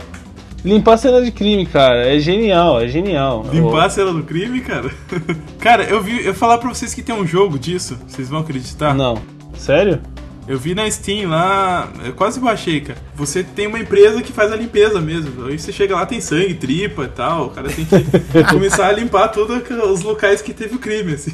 Limpar 0.64 0.94
a 0.94 0.96
cena 0.96 1.20
de 1.20 1.32
crime, 1.32 1.66
cara, 1.66 2.06
é 2.06 2.18
genial, 2.20 2.80
é 2.80 2.86
genial. 2.86 3.44
Limpar 3.52 3.86
a 3.86 3.90
cena 3.90 4.12
do 4.12 4.22
crime, 4.22 4.60
cara? 4.60 4.90
cara, 5.58 5.84
eu 5.84 6.00
vi. 6.00 6.24
Eu 6.24 6.34
falar 6.34 6.58
pra 6.58 6.68
vocês 6.68 6.94
que 6.94 7.02
tem 7.02 7.14
um 7.14 7.26
jogo 7.26 7.58
disso, 7.58 7.98
vocês 8.06 8.28
vão 8.28 8.40
acreditar? 8.40 8.94
Não. 8.94 9.20
Sério? 9.56 10.00
Eu 10.46 10.58
vi 10.58 10.74
na 10.74 10.90
Steam 10.90 11.30
lá, 11.30 11.88
eu 12.04 12.12
quase 12.14 12.40
baixei, 12.40 12.80
cara. 12.80 12.98
Você 13.14 13.44
tem 13.44 13.68
uma 13.68 13.78
empresa 13.78 14.20
que 14.22 14.32
faz 14.32 14.50
a 14.52 14.56
limpeza 14.56 15.00
mesmo. 15.00 15.46
Aí 15.46 15.56
você 15.56 15.72
chega 15.72 15.94
lá, 15.94 16.04
tem 16.04 16.20
sangue, 16.20 16.54
tripa 16.54 17.04
e 17.04 17.08
tal. 17.08 17.46
O 17.46 17.50
cara 17.50 17.68
tem 17.68 17.84
que 17.84 18.44
começar 18.50 18.88
a 18.88 18.92
limpar 18.92 19.28
todos 19.28 19.62
os 19.90 20.02
locais 20.02 20.42
que 20.42 20.52
teve 20.52 20.74
o 20.74 20.78
crime, 20.78 21.14
assim. 21.14 21.32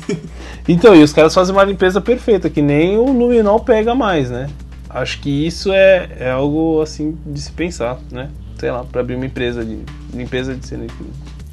Então, 0.69 0.95
e 0.95 1.03
os 1.03 1.13
caras 1.13 1.35
fazem 1.35 1.55
uma 1.55 1.65
limpeza 1.65 2.03
perfeita, 2.03 2.51
que 2.51 2.61
nem 2.61 2.99
o 2.99 3.11
luminol 3.11 3.61
pega 3.61 3.95
mais, 3.95 4.31
né? 4.31 4.49
Acho 4.89 5.21
que 5.21 5.47
isso 5.47 5.73
é, 5.73 6.09
é 6.19 6.31
algo 6.31 6.81
assim 6.81 7.19
de 7.27 7.41
se 7.41 7.53
pensar, 7.53 7.99
né? 8.11 8.31
Sei 8.59 8.71
lá, 8.71 8.85
pra 8.85 9.01
abrir 9.01 9.15
uma 9.15 9.27
empresa 9.27 9.65
de 9.65 9.81
limpeza 10.13 10.55
de 10.55 10.61
crime. 10.61 10.89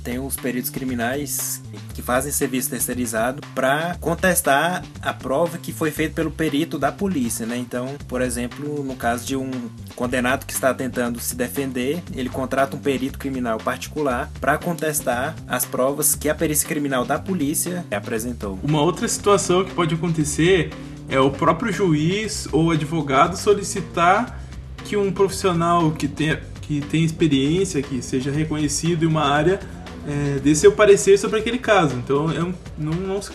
Tem 0.04 0.20
os 0.20 0.36
peritos 0.36 0.70
criminais 0.70 1.62
que 1.96 2.02
fazem 2.02 2.32
serviço 2.32 2.70
terceirizado 2.70 3.42
para 3.56 3.96
contestar 4.00 4.84
a 5.02 5.14
prova 5.14 5.58
que 5.58 5.74
foi 5.74 5.90
feita 5.90 6.14
pelo 6.14 6.30
perito 6.30 6.78
da 6.78 6.92
polícia, 6.92 7.46
né? 7.46 7.58
Então, 7.58 7.96
por 8.08 8.22
exemplo, 8.22 8.84
no 8.84 8.96
caso 8.96 9.26
de 9.26 9.36
um 9.36 9.50
condenado 9.96 10.46
que 10.46 10.54
está 10.54 10.74
tentando 10.74 11.20
se 11.20 11.36
defender, 11.36 12.04
ele 12.14 12.30
contrata 12.30 12.76
um 12.76 12.80
perito 12.80 13.18
criminal 13.18 13.58
particular 13.58 14.30
para 14.40 14.58
contestar 14.60 15.36
as 15.48 15.66
provas 15.66 16.14
que 16.14 16.30
a 16.30 16.36
perícia 16.36 16.68
criminal 16.68 17.04
da 17.04 17.18
polícia 17.18 17.84
apresentou. 17.90 18.60
Uma 18.62 18.82
outra 18.82 19.08
situação 19.08 19.64
que 19.64 19.74
pode 19.74 19.96
acontecer 19.96 20.70
é 21.10 21.20
o 21.20 21.30
próprio 21.30 21.72
juiz 21.72 22.48
ou 22.52 22.72
advogado 22.72 23.36
solicitar 23.38 24.40
que 24.84 24.96
um 24.98 25.12
profissional 25.12 25.92
que 25.92 26.08
tenha 26.08 26.42
que 26.62 26.82
tem 26.82 27.04
experiência, 27.04 27.80
que 27.80 28.02
seja 28.02 28.32
reconhecido 28.32 29.04
em 29.04 29.08
uma 29.08 29.24
área, 29.24 29.60
é, 30.08 30.40
dê 30.40 30.56
seu 30.56 30.72
parecer 30.72 31.16
sobre 31.20 31.40
aquele 31.40 31.60
caso. 31.60 31.96
Então, 31.96 32.32
é 32.32 32.44
um- 32.44 32.54
não, 32.76 32.92
não 32.94 33.22
se 33.22 33.30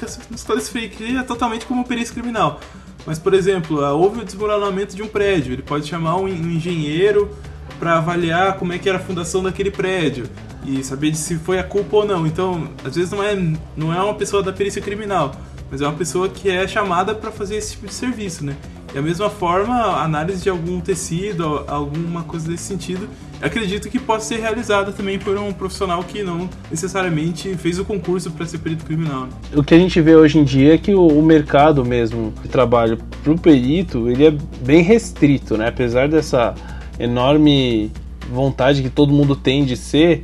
classificaria 0.45 1.23
totalmente 1.23 1.65
como 1.65 1.85
perícia 1.85 2.13
criminal. 2.13 2.59
Mas, 3.07 3.21
por 3.21 3.33
exemplo, 3.33 3.85
ah, 3.85 3.93
houve 3.93 4.21
o 4.21 4.25
desmoronamento 4.25 4.97
de 4.97 5.03
um 5.03 5.07
prédio, 5.07 5.53
ele 5.53 5.63
pode 5.63 5.87
chamar 5.87 6.17
um, 6.17 6.25
um 6.25 6.51
engenheiro 6.51 7.31
para 7.79 7.99
avaliar 7.99 8.57
como 8.57 8.73
é 8.73 8.79
que 8.79 8.89
era 8.89 8.99
a 8.99 9.01
fundação 9.01 9.43
daquele 9.45 9.71
prédio 9.71 10.27
e 10.67 10.83
saber 10.83 11.15
se 11.15 11.37
foi 11.37 11.59
a 11.61 11.63
culpa 11.63 11.99
ou 11.99 12.05
não. 12.05 12.27
Então, 12.27 12.69
às 12.85 12.97
vezes 12.97 13.13
não 13.13 13.23
é, 13.23 13.35
não 13.77 13.95
é 13.95 14.03
uma 14.03 14.15
pessoa 14.15 14.43
da 14.43 14.53
perícia 14.53 14.83
criminal, 14.83 15.35
mas 15.71 15.81
é 15.81 15.87
uma 15.87 15.95
pessoa 15.97 16.29
que 16.29 16.49
é 16.51 16.67
chamada 16.67 17.15
para 17.15 17.31
fazer 17.31 17.57
esse 17.57 17.73
tipo 17.73 17.87
de 17.87 17.95
serviço, 17.95 18.45
né? 18.45 18.57
E 18.91 18.95
da 18.95 19.01
mesma 19.03 19.31
forma, 19.31 19.73
análise 20.03 20.43
de 20.43 20.51
algum 20.51 20.81
tecido, 20.81 21.45
al- 21.45 21.65
alguma 21.69 22.25
coisa 22.25 22.49
desse 22.51 22.65
sentido, 22.65 23.09
acredito 23.41 23.89
que 23.89 24.01
possa 24.01 24.27
ser 24.27 24.41
realizada 24.41 24.91
também 24.91 25.17
por 25.17 25.39
um 25.39 25.53
profissional 25.53 26.03
que 26.03 26.25
não 26.25 26.49
necessariamente 26.69 27.55
fez 27.57 27.79
o 27.79 27.85
concurso 27.85 28.33
para 28.33 28.45
ser 28.47 28.59
perito 28.59 28.85
criminal. 28.85 29.27
né? 29.27 29.33
O 29.55 29.63
que 29.63 29.75
a 29.75 29.79
gente 29.79 30.01
vê 30.01 30.17
hoje 30.17 30.39
em 30.39 30.45
dia 30.45 30.75
é 30.75 30.79
que 30.79 30.93
o 30.93 31.23
mercado 31.23 31.85
mesmo 31.85 32.33
de 32.43 32.49
trabalho 32.49 32.99
para 33.23 33.33
o 33.33 33.39
perito 33.39 34.09
ele 34.09 34.27
é 34.27 34.31
bem 34.65 34.83
restrito, 34.83 35.57
né? 35.57 35.69
Apesar 35.69 36.09
dessa 36.09 36.53
enorme 36.99 37.91
vontade 38.31 38.83
que 38.83 38.91
todo 38.91 39.13
mundo 39.13 39.35
tem 39.37 39.65
de 39.65 39.77
ser, 39.77 40.23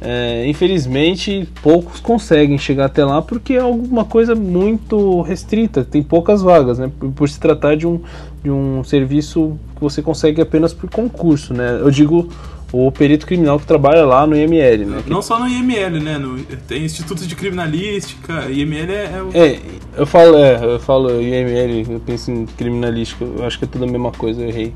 é, 0.00 0.46
infelizmente 0.46 1.48
poucos 1.62 1.98
conseguem 2.00 2.56
chegar 2.56 2.84
até 2.84 3.04
lá 3.04 3.20
porque 3.20 3.54
é 3.54 3.60
alguma 3.60 4.04
coisa 4.04 4.34
muito 4.34 5.22
restrita, 5.22 5.84
tem 5.84 6.02
poucas 6.02 6.40
vagas, 6.40 6.78
né? 6.78 6.90
Por, 6.98 7.10
por 7.10 7.28
se 7.28 7.40
tratar 7.40 7.76
de 7.76 7.86
um, 7.86 8.00
de 8.42 8.50
um 8.50 8.84
serviço 8.84 9.58
que 9.74 9.80
você 9.80 10.00
consegue 10.00 10.40
apenas 10.40 10.72
por 10.72 10.88
concurso, 10.88 11.52
né? 11.52 11.78
Eu 11.80 11.90
digo 11.90 12.28
o 12.70 12.92
perito 12.92 13.26
criminal 13.26 13.58
que 13.58 13.66
trabalha 13.66 14.04
lá 14.04 14.26
no 14.26 14.36
IML, 14.36 14.84
né? 14.84 15.02
Não 15.06 15.22
só 15.22 15.38
no 15.38 15.48
IML, 15.48 16.00
né? 16.00 16.18
No- 16.18 16.38
tem 16.68 16.84
Instituto 16.84 17.26
de 17.26 17.34
Criminalística, 17.34 18.50
IML 18.50 18.92
é, 18.92 19.04
é 19.16 19.22
o. 19.22 19.30
É, 19.34 19.58
eu 19.96 20.06
falo, 20.06 20.36
é, 20.36 20.74
eu 20.74 20.78
falo 20.78 21.20
IML, 21.20 21.86
eu 21.94 22.00
penso 22.00 22.30
em 22.30 22.46
criminalística, 22.46 23.24
eu 23.24 23.44
acho 23.44 23.58
que 23.58 23.64
é 23.64 23.68
tudo 23.68 23.84
a 23.84 23.88
mesma 23.88 24.12
coisa, 24.12 24.42
eu 24.42 24.48
errei. 24.48 24.74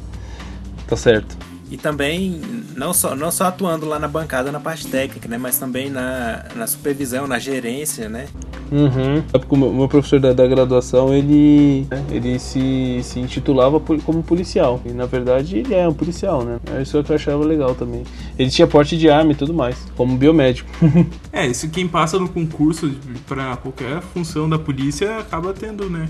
Tá 0.89 0.97
certo. 0.97 1.37
E 1.73 1.79
também, 1.79 2.39
não 2.77 2.93
só, 2.93 3.17
não 3.17 3.31
só 3.31 3.45
atuando 3.45 3.87
lá 3.87 3.99
na 3.99 4.07
bancada 4.07 4.53
na 4.53 4.61
parte 4.61 4.87
técnica, 4.87 5.27
né? 5.27 5.39
Mas 5.39 5.59
também 5.59 5.89
na, 5.89 6.45
na 6.55 6.67
supervisão, 6.67 7.27
na 7.27 7.39
gerência, 7.39 8.11
né? 8.11 8.27
Uhum. 8.71 9.23
É 9.33 9.39
porque 9.39 9.55
o 9.55 9.57
meu, 9.57 9.89
professor 9.89 10.21
da, 10.21 10.35
da 10.35 10.47
graduação, 10.47 11.15
ele, 11.15 11.87
ele 12.11 12.39
se, 12.39 13.01
se 13.03 13.19
intitulava 13.19 13.81
como 13.81 14.23
policial. 14.23 14.83
E 14.85 14.91
na 14.91 15.07
verdade 15.07 15.61
ele 15.61 15.75
é 15.75 15.89
um 15.89 15.95
policial, 15.95 16.45
né? 16.45 16.61
É 16.77 16.83
isso 16.83 17.03
que 17.03 17.11
eu 17.11 17.17
achava 17.17 17.43
legal 17.43 17.75
também. 17.75 18.05
Ele 18.39 18.51
tinha 18.51 18.67
porte 18.67 18.99
de 18.99 19.09
arma 19.09 19.33
e 19.33 19.35
tudo 19.35 19.55
mais, 19.55 19.77
como 19.97 20.15
biomédico. 20.17 20.71
É, 21.33 21.47
isso 21.47 21.71
quem 21.71 21.89
passa 21.89 22.19
no 22.19 22.29
concurso 22.29 22.93
para 23.27 23.57
qualquer 23.57 24.03
função 24.03 24.47
da 24.47 24.59
polícia 24.59 25.17
acaba 25.17 25.55
tendo, 25.55 25.89
né? 25.89 26.07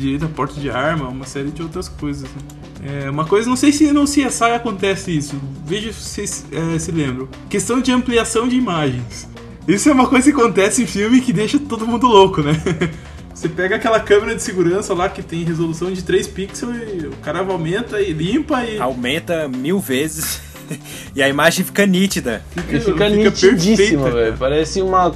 Direito 0.00 0.24
a 0.24 0.28
porte 0.28 0.58
de 0.58 0.70
arma, 0.70 1.08
uma 1.08 1.26
série 1.26 1.50
de 1.50 1.62
outras 1.62 1.86
coisas. 1.86 2.22
né? 2.22 3.02
É, 3.04 3.10
uma 3.10 3.26
coisa, 3.26 3.46
não 3.46 3.56
sei 3.56 3.70
se 3.70 3.92
no 3.92 4.04
CSI 4.04 4.52
acontece 4.54 5.14
isso. 5.14 5.38
Veja 5.66 5.92
se 5.92 6.00
vocês 6.00 6.46
é, 6.50 6.78
se 6.78 6.90
lembram. 6.90 7.28
Questão 7.50 7.82
de 7.82 7.92
ampliação 7.92 8.48
de 8.48 8.56
imagens. 8.56 9.28
Isso 9.68 9.90
é 9.90 9.92
uma 9.92 10.06
coisa 10.06 10.32
que 10.32 10.40
acontece 10.40 10.82
em 10.82 10.86
filme 10.86 11.20
que 11.20 11.34
deixa 11.34 11.58
todo 11.58 11.86
mundo 11.86 12.06
louco, 12.06 12.40
né? 12.42 12.52
Você 13.34 13.46
pega 13.46 13.76
aquela 13.76 14.00
câmera 14.00 14.34
de 14.34 14.42
segurança 14.42 14.94
lá 14.94 15.08
que 15.08 15.22
tem 15.22 15.44
resolução 15.44 15.92
de 15.92 16.02
3 16.02 16.26
pixels 16.28 16.74
e 16.76 17.06
o 17.06 17.12
cara 17.22 17.40
aumenta 17.40 18.00
e 18.00 18.12
limpa 18.12 18.64
e. 18.64 18.78
Aumenta 18.78 19.48
mil 19.48 19.78
vezes 19.78 20.40
e 21.14 21.22
a 21.22 21.28
imagem 21.28 21.64
fica 21.64 21.86
nítida. 21.86 22.42
E 22.56 22.80
fica 22.80 23.08
nitidíssima, 23.08 24.10
velho. 24.10 24.36
Parece 24.38 24.80
uma, 24.80 25.12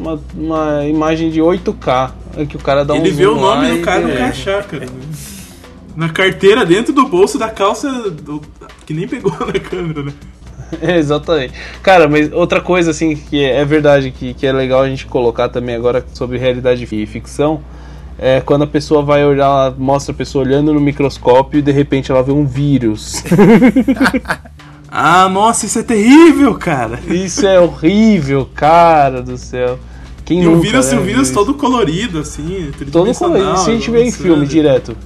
uma, 0.00 0.20
uma 0.34 0.84
imagem 0.86 1.30
de 1.30 1.40
8K. 1.40 2.10
É 2.36 2.46
que 2.46 2.56
o 2.56 2.60
cara 2.60 2.84
dá 2.84 2.94
um 2.94 2.96
Ele 2.96 3.10
vê 3.10 3.26
o 3.26 3.34
nome 3.34 3.78
do 3.78 3.82
cara 3.82 4.00
no 4.00 4.12
crachá, 4.14 4.62
cara. 4.62 4.86
Na 5.96 6.08
carteira, 6.08 6.64
dentro 6.64 6.92
do 6.92 7.06
bolso 7.08 7.36
da 7.38 7.48
calça 7.50 8.10
do- 8.10 8.40
que 8.86 8.94
nem 8.94 9.06
pegou 9.06 9.32
na 9.46 9.52
câmera, 9.60 10.02
né? 10.04 10.12
É, 10.80 10.96
exatamente. 10.98 11.52
Cara, 11.82 12.08
mas 12.08 12.32
outra 12.32 12.60
coisa, 12.60 12.92
assim, 12.92 13.16
que 13.16 13.42
é, 13.44 13.56
é 13.56 13.64
verdade, 13.64 14.12
que, 14.12 14.32
que 14.34 14.46
é 14.46 14.52
legal 14.52 14.82
a 14.82 14.88
gente 14.88 15.04
colocar 15.04 15.48
também 15.48 15.74
agora 15.74 16.04
sobre 16.14 16.38
realidade 16.38 16.86
e 16.88 17.06
ficção, 17.06 17.60
é 18.16 18.40
quando 18.40 18.62
a 18.62 18.66
pessoa 18.68 19.02
vai 19.02 19.24
olhar, 19.24 19.74
mostra 19.76 20.12
a 20.14 20.16
pessoa 20.16 20.44
olhando 20.44 20.72
no 20.72 20.78
microscópio 20.80 21.58
e 21.58 21.62
de 21.62 21.72
repente 21.72 22.12
ela 22.12 22.22
vê 22.22 22.30
um 22.30 22.46
vírus. 22.46 23.20
Ah, 24.92 25.28
nossa, 25.28 25.66
isso 25.66 25.78
é 25.78 25.84
terrível, 25.84 26.56
cara. 26.56 26.98
Isso 27.06 27.46
é 27.46 27.60
horrível, 27.60 28.48
cara 28.52 29.22
do 29.22 29.38
céu. 29.38 29.78
Quem 30.30 30.42
E 30.44 30.46
o 30.46 30.50
nunca, 30.52 30.62
vírus, 30.62 30.92
né, 30.92 30.98
o 30.98 31.02
vírus 31.02 31.30
todo 31.30 31.54
colorido, 31.54 32.20
assim, 32.20 32.70
todo 32.92 33.12
colorido. 33.12 33.52
Isso 33.54 33.68
a 33.68 33.72
gente 33.72 33.90
vê 33.90 33.98
em 33.98 34.02
avançando. 34.02 34.22
filme 34.22 34.46
direto. 34.46 34.96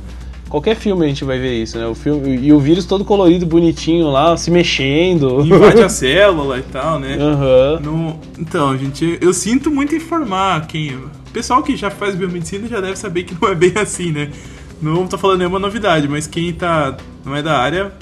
Qualquer 0.50 0.76
filme 0.76 1.02
a 1.06 1.08
gente 1.08 1.24
vai 1.24 1.38
ver 1.38 1.62
isso, 1.62 1.78
né? 1.78 1.86
O 1.86 1.94
filme, 1.94 2.36
e 2.42 2.52
o 2.52 2.60
vírus 2.60 2.84
todo 2.84 3.06
colorido, 3.06 3.46
bonitinho 3.46 4.10
lá, 4.10 4.36
se 4.36 4.50
mexendo. 4.50 5.40
Invade 5.46 5.80
a 5.82 5.88
célula 5.88 6.58
e 6.58 6.62
tal, 6.62 6.98
né? 6.98 7.16
Aham. 7.18 7.80
No- 7.82 8.20
Então, 8.38 8.76
gente, 8.76 9.16
eu 9.22 9.32
sinto 9.32 9.70
muito 9.70 9.94
informar 9.94 10.66
quem. 10.66 10.94
O 10.94 11.10
pessoal 11.32 11.62
que 11.62 11.74
já 11.74 11.90
faz 11.90 12.14
biomedicina 12.14 12.68
já 12.68 12.82
deve 12.82 12.96
saber 12.96 13.22
que 13.22 13.34
não 13.40 13.48
é 13.48 13.54
bem 13.54 13.72
assim, 13.80 14.12
né? 14.12 14.28
Não 14.82 15.06
tô 15.06 15.16
falando 15.16 15.38
nenhuma 15.38 15.58
novidade, 15.58 16.06
mas 16.06 16.26
quem 16.26 16.52
tá. 16.52 16.94
não 17.24 17.34
é 17.34 17.40
da 17.42 17.58
área, 17.58 17.92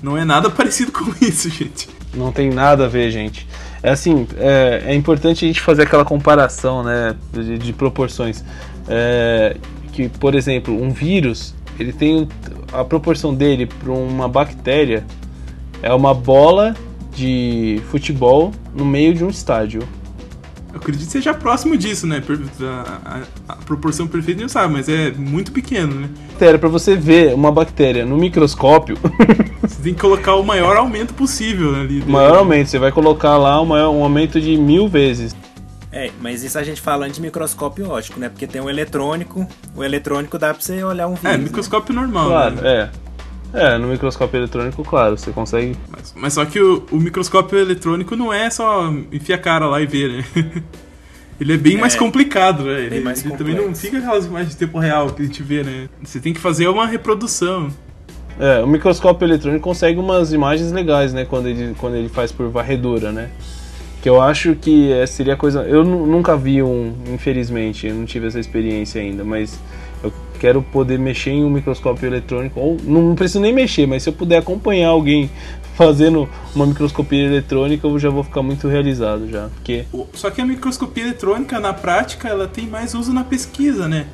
não 0.00 0.16
é 0.16 0.24
nada 0.24 0.48
parecido 0.54 0.92
com 0.92 1.04
isso, 1.20 1.50
gente. 1.50 1.88
Não 2.14 2.30
tem 2.30 2.48
nada 2.50 2.84
a 2.84 2.88
ver, 2.88 3.10
gente. 3.10 3.44
É 3.82 3.90
assim, 3.90 4.26
é, 4.36 4.82
é 4.86 4.94
importante 4.94 5.44
a 5.44 5.48
gente 5.48 5.60
fazer 5.60 5.82
aquela 5.82 6.04
comparação, 6.04 6.82
né, 6.82 7.14
de, 7.32 7.58
de 7.58 7.72
proporções. 7.72 8.44
É, 8.88 9.56
que, 9.92 10.08
por 10.08 10.34
exemplo, 10.34 10.74
um 10.80 10.90
vírus, 10.90 11.54
ele 11.78 11.92
tem 11.92 12.28
a 12.72 12.84
proporção 12.84 13.34
dele 13.34 13.66
para 13.66 13.90
uma 13.92 14.28
bactéria 14.28 15.04
é 15.82 15.92
uma 15.94 16.12
bola 16.14 16.74
de 17.14 17.80
futebol 17.90 18.52
no 18.74 18.84
meio 18.84 19.14
de 19.14 19.24
um 19.24 19.28
estádio. 19.30 19.82
Eu 20.72 20.76
acredito 20.76 21.06
que 21.06 21.12
seja 21.12 21.34
próximo 21.34 21.76
disso, 21.76 22.06
né? 22.06 22.22
A, 22.62 23.18
a- 23.48 23.52
a 23.54 23.56
proporção 23.56 24.06
perfeita 24.06 24.40
não 24.42 24.48
sabe, 24.48 24.72
mas 24.74 24.88
é 24.88 25.10
muito 25.10 25.50
pequeno, 25.50 25.94
né? 25.94 26.08
Para 26.38 26.68
você 26.68 26.94
ver 26.96 27.34
uma 27.34 27.50
bactéria 27.50 28.04
no 28.06 28.16
microscópio, 28.16 28.96
Você 29.70 29.82
tem 29.82 29.94
que 29.94 30.00
colocar 30.00 30.34
o 30.34 30.42
maior 30.42 30.76
aumento 30.76 31.14
possível 31.14 31.74
ali. 31.74 32.00
o 32.00 32.08
maior 32.10 32.36
aumento, 32.38 32.68
você 32.68 32.78
vai 32.78 32.92
colocar 32.92 33.36
lá 33.38 33.60
um, 33.60 33.66
maior- 33.66 33.90
um 33.90 34.02
aumento 34.02 34.40
de 34.40 34.56
mil 34.56 34.88
vezes. 34.88 35.34
É, 35.92 36.10
mas 36.20 36.42
isso 36.44 36.58
a 36.58 36.62
gente 36.62 36.80
falando 36.80 37.12
de 37.12 37.20
microscópio 37.20 37.88
óptico, 37.90 38.20
né? 38.20 38.28
Porque 38.28 38.46
tem 38.46 38.60
o 38.60 38.68
eletrônico, 38.70 39.46
o 39.74 39.82
eletrônico 39.82 40.38
dá 40.38 40.52
pra 40.54 40.62
você 40.62 40.82
olhar 40.84 41.06
um 41.08 41.14
vírus. 41.14 41.24
É, 41.34 41.36
né? 41.36 41.44
microscópio 41.44 41.94
normal. 41.94 42.28
Claro, 42.28 42.54
né? 42.56 42.62
é. 42.72 42.90
É, 43.52 43.78
no 43.78 43.88
microscópio 43.88 44.38
eletrônico, 44.38 44.84
claro, 44.84 45.18
você 45.18 45.32
consegue 45.32 45.76
Mas, 45.90 46.14
mas 46.16 46.32
só 46.34 46.44
que 46.44 46.60
o, 46.60 46.86
o 46.92 46.96
microscópio 47.00 47.58
eletrônico 47.58 48.14
não 48.14 48.32
é 48.32 48.48
só 48.48 48.88
enfiar 49.10 49.36
a 49.36 49.38
cara 49.40 49.66
lá 49.66 49.80
e 49.80 49.86
ver, 49.86 50.08
né? 50.08 50.24
Ele 51.40 51.54
é 51.54 51.56
bem 51.56 51.76
É, 51.76 51.80
mais 51.80 51.96
complicado, 51.96 52.64
né? 52.64 52.82
Ele, 52.82 53.00
mais 53.00 53.24
ele 53.24 53.34
também 53.34 53.54
não 53.56 53.74
fica 53.74 53.96
aquelas 53.98 54.26
imagens 54.26 54.50
de 54.50 54.56
tempo 54.58 54.78
real 54.78 55.08
que 55.10 55.22
a 55.22 55.24
gente 55.24 55.42
vê, 55.42 55.64
né? 55.64 55.88
Você 56.04 56.20
tem 56.20 56.32
que 56.34 56.38
fazer 56.38 56.68
uma 56.68 56.86
reprodução. 56.86 57.68
É, 58.40 58.62
o 58.62 58.66
microscópio 58.66 59.26
eletrônico 59.26 59.62
consegue 59.62 59.98
umas 60.00 60.32
imagens 60.32 60.72
legais, 60.72 61.12
né? 61.12 61.26
Quando 61.26 61.46
ele, 61.46 61.74
quando 61.78 61.94
ele 61.94 62.08
faz 62.08 62.32
por 62.32 62.48
varredura, 62.48 63.12
né? 63.12 63.28
Que 64.02 64.08
eu 64.08 64.18
acho 64.20 64.54
que 64.54 64.90
é, 64.90 65.04
seria 65.06 65.36
coisa. 65.36 65.60
Eu 65.64 65.84
nu- 65.84 66.06
nunca 66.06 66.34
vi 66.36 66.62
um, 66.62 66.94
infelizmente, 67.12 67.86
eu 67.86 67.94
não 67.94 68.06
tive 68.06 68.26
essa 68.28 68.40
experiência 68.40 68.98
ainda, 69.00 69.22
mas 69.24 69.60
eu 70.02 70.10
quero 70.38 70.62
poder 70.62 70.98
mexer 70.98 71.32
em 71.32 71.44
um 71.44 71.50
microscópio 71.50 72.06
eletrônico. 72.06 72.58
Ou 72.58 72.78
não, 72.82 73.02
não 73.02 73.14
preciso 73.14 73.40
nem 73.40 73.52
mexer, 73.52 73.86
mas 73.86 74.02
se 74.02 74.08
eu 74.08 74.14
puder 74.14 74.38
acompanhar 74.38 74.88
alguém 74.88 75.30
fazendo 75.76 76.26
uma 76.54 76.64
microscopia 76.64 77.22
eletrônica, 77.26 77.86
eu 77.86 77.98
já 77.98 78.08
vou 78.08 78.24
ficar 78.24 78.42
muito 78.42 78.68
realizado 78.68 79.28
já. 79.28 79.48
Porque 79.54 79.84
Só 80.14 80.30
que 80.30 80.40
a 80.40 80.46
microscopia 80.46 81.04
eletrônica, 81.04 81.60
na 81.60 81.74
prática, 81.74 82.26
ela 82.26 82.46
tem 82.48 82.66
mais 82.66 82.94
uso 82.94 83.12
na 83.12 83.22
pesquisa, 83.22 83.86
né? 83.86 84.06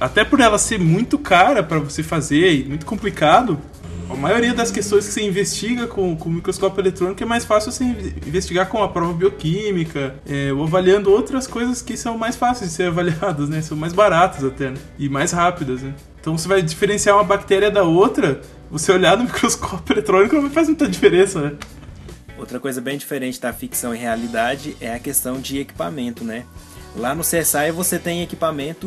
Até 0.00 0.24
por 0.24 0.40
ela 0.40 0.58
ser 0.58 0.78
muito 0.78 1.18
cara 1.18 1.62
para 1.62 1.78
você 1.78 2.02
fazer 2.02 2.52
e 2.52 2.64
muito 2.64 2.86
complicado, 2.86 3.58
a 4.10 4.14
maioria 4.14 4.52
das 4.52 4.70
questões 4.70 5.06
que 5.06 5.12
você 5.12 5.22
investiga 5.22 5.86
com, 5.86 6.14
o 6.14 6.30
microscópio 6.30 6.82
eletrônico 6.82 7.22
é 7.22 7.26
mais 7.26 7.44
fácil 7.44 7.72
você 7.72 7.84
inve- 7.84 8.14
investigar 8.26 8.68
com 8.68 8.82
a 8.82 8.88
prova 8.88 9.12
bioquímica, 9.12 10.14
é, 10.28 10.52
ou 10.52 10.64
avaliando 10.64 11.10
outras 11.10 11.46
coisas 11.46 11.80
que 11.80 11.96
são 11.96 12.18
mais 12.18 12.36
fáceis 12.36 12.70
de 12.70 12.76
ser 12.76 12.84
avaliadas, 12.88 13.48
né? 13.48 13.62
São 13.62 13.76
mais 13.76 13.92
baratas 13.92 14.44
até, 14.44 14.70
né? 14.70 14.76
E 14.98 15.08
mais 15.08 15.32
rápidas, 15.32 15.82
né? 15.82 15.94
Então 16.20 16.36
você 16.36 16.46
vai 16.46 16.60
diferenciar 16.60 17.16
uma 17.16 17.24
bactéria 17.24 17.70
da 17.70 17.84
outra, 17.84 18.40
você 18.70 18.92
olhar 18.92 19.16
no 19.16 19.24
microscópio 19.24 19.94
eletrônico 19.94 20.36
não 20.36 20.50
faz 20.50 20.68
muita 20.68 20.86
diferença, 20.86 21.40
né? 21.40 21.52
Outra 22.38 22.58
coisa 22.58 22.80
bem 22.80 22.98
diferente 22.98 23.40
da 23.40 23.52
ficção 23.52 23.94
e 23.94 23.98
realidade 23.98 24.76
é 24.80 24.94
a 24.94 24.98
questão 24.98 25.40
de 25.40 25.58
equipamento, 25.58 26.24
né? 26.24 26.44
Lá 26.96 27.14
no 27.14 27.22
CSI 27.22 27.70
você 27.74 27.98
tem 27.98 28.22
equipamento, 28.22 28.86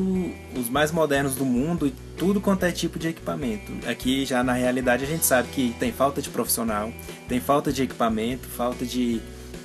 os 0.55 0.69
mais 0.69 0.91
modernos 0.91 1.35
do 1.35 1.43
mundo, 1.45 1.87
e 1.87 1.93
tudo 2.17 2.39
quanto 2.39 2.63
é 2.63 2.71
tipo 2.71 2.99
de 2.99 3.07
equipamento. 3.07 3.71
Aqui 3.87 4.25
já 4.25 4.43
na 4.43 4.53
realidade 4.53 5.03
a 5.03 5.07
gente 5.07 5.25
sabe 5.25 5.47
que 5.49 5.75
tem 5.79 5.91
falta 5.91 6.21
de 6.21 6.29
profissional, 6.29 6.91
tem 7.27 7.39
falta 7.39 7.71
de 7.73 7.81
equipamento, 7.83 8.47
falta 8.47 8.85
de, 8.85 9.19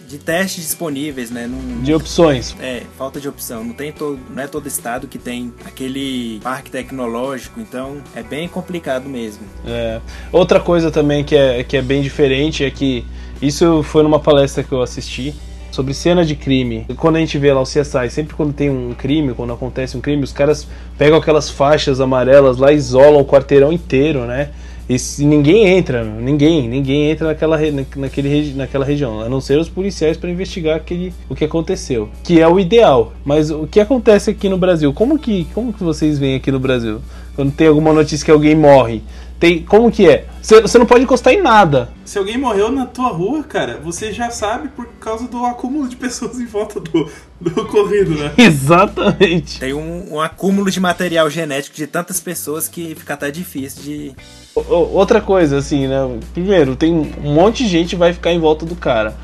de 0.08 0.16
testes 0.16 0.64
disponíveis, 0.64 1.30
né? 1.30 1.46
Não- 1.46 1.82
De 1.82 1.92
opções. 1.92 2.56
É, 2.58 2.82
falta 2.96 3.20
de 3.20 3.28
opção. 3.28 3.62
Não, 3.62 3.74
tem 3.74 3.92
todo, 3.92 4.18
não 4.30 4.42
é 4.42 4.46
todo 4.46 4.66
estado 4.66 5.06
que 5.06 5.18
tem 5.18 5.52
aquele 5.66 6.40
parque 6.42 6.70
tecnológico, 6.70 7.60
então 7.60 8.02
é 8.16 8.22
bem 8.22 8.48
complicado 8.48 9.06
mesmo. 9.06 9.42
É. 9.66 10.00
Outra 10.32 10.58
coisa 10.58 10.90
também 10.90 11.22
que 11.22 11.36
é, 11.36 11.62
que 11.62 11.76
é 11.76 11.82
bem 11.82 12.00
diferente 12.00 12.64
é 12.64 12.70
que 12.70 13.04
isso 13.42 13.82
foi 13.82 14.02
numa 14.02 14.18
palestra 14.18 14.62
que 14.64 14.72
eu 14.72 14.80
assisti 14.82 15.34
sobre 15.70 15.94
cena 15.94 16.24
de 16.24 16.34
crime. 16.34 16.86
Quando 16.96 17.16
a 17.16 17.20
gente 17.20 17.38
vê 17.38 17.52
lá 17.52 17.60
o 17.60 17.64
CSI, 17.64 18.10
sempre 18.10 18.34
quando 18.34 18.52
tem 18.52 18.70
um 18.70 18.94
crime, 18.94 19.34
quando 19.34 19.52
acontece 19.52 19.96
um 19.96 20.00
crime, 20.00 20.22
os 20.22 20.32
caras 20.32 20.66
pegam 20.98 21.18
aquelas 21.18 21.50
faixas 21.50 22.00
amarelas 22.00 22.56
lá, 22.56 22.72
isolam 22.72 23.20
o 23.20 23.24
quarteirão 23.24 23.72
inteiro, 23.72 24.26
né? 24.26 24.50
E 24.90 24.96
ninguém 25.22 25.68
entra, 25.68 26.02
ninguém, 26.02 26.68
ninguém 26.68 27.12
entra 27.12 27.28
naquela, 27.28 27.56
naquele, 27.94 28.54
naquela 28.54 28.84
região, 28.84 29.20
a 29.20 29.28
não 29.28 29.40
ser 29.40 29.56
os 29.56 29.68
policiais 29.68 30.16
para 30.16 30.28
investigar 30.28 30.74
aquele, 30.74 31.14
o 31.28 31.34
que 31.36 31.44
aconteceu, 31.44 32.08
que 32.24 32.40
é 32.40 32.48
o 32.48 32.58
ideal. 32.58 33.12
Mas 33.24 33.52
o 33.52 33.68
que 33.68 33.78
acontece 33.78 34.30
aqui 34.30 34.48
no 34.48 34.58
Brasil? 34.58 34.92
Como 34.92 35.16
que, 35.16 35.46
como 35.54 35.72
que 35.72 35.84
vocês 35.84 36.18
veem 36.18 36.34
aqui 36.34 36.50
no 36.50 36.58
Brasil? 36.58 37.00
Quando 37.36 37.52
tem 37.52 37.68
alguma 37.68 37.92
notícia 37.92 38.24
que 38.24 38.32
alguém 38.32 38.56
morre, 38.56 39.00
tem, 39.40 39.62
como 39.64 39.90
que 39.90 40.06
é? 40.08 40.26
Você 40.42 40.60
você 40.60 40.78
não 40.78 40.84
pode 40.86 41.02
encostar 41.02 41.32
em 41.32 41.40
nada. 41.42 41.88
Se 42.04 42.18
alguém 42.18 42.36
morreu 42.38 42.70
na 42.70 42.84
tua 42.86 43.08
rua, 43.08 43.42
cara, 43.42 43.80
você 43.82 44.12
já 44.12 44.30
sabe 44.30 44.68
por 44.68 44.86
causa 45.00 45.26
do 45.26 45.44
acúmulo 45.46 45.88
de 45.88 45.96
pessoas 45.96 46.38
em 46.38 46.44
volta 46.46 46.78
do, 46.78 47.08
do 47.40 47.60
ocorrido, 47.62 48.10
né? 48.14 48.32
Exatamente. 48.38 49.58
Tem 49.60 49.72
um, 49.72 50.14
um 50.14 50.20
acúmulo 50.20 50.70
de 50.70 50.78
material 50.78 51.28
genético 51.30 51.74
de 51.76 51.86
tantas 51.86 52.20
pessoas 52.20 52.68
que 52.68 52.94
fica 52.94 53.14
até 53.14 53.30
difícil 53.30 53.82
de. 53.82 54.12
O- 54.54 54.60
Outra 54.98 55.20
coisa, 55.20 55.58
assim, 55.58 55.86
né? 55.86 56.18
Primeiro, 56.32 56.76
tem 56.76 56.92
um 56.92 57.32
monte 57.34 57.64
de 57.64 57.68
gente 57.70 57.90
que 57.90 57.96
vai 57.96 58.12
ficar 58.12 58.32
em 58.32 58.38
volta 58.38 58.66
do 58.66 58.76
cara. 58.76 59.16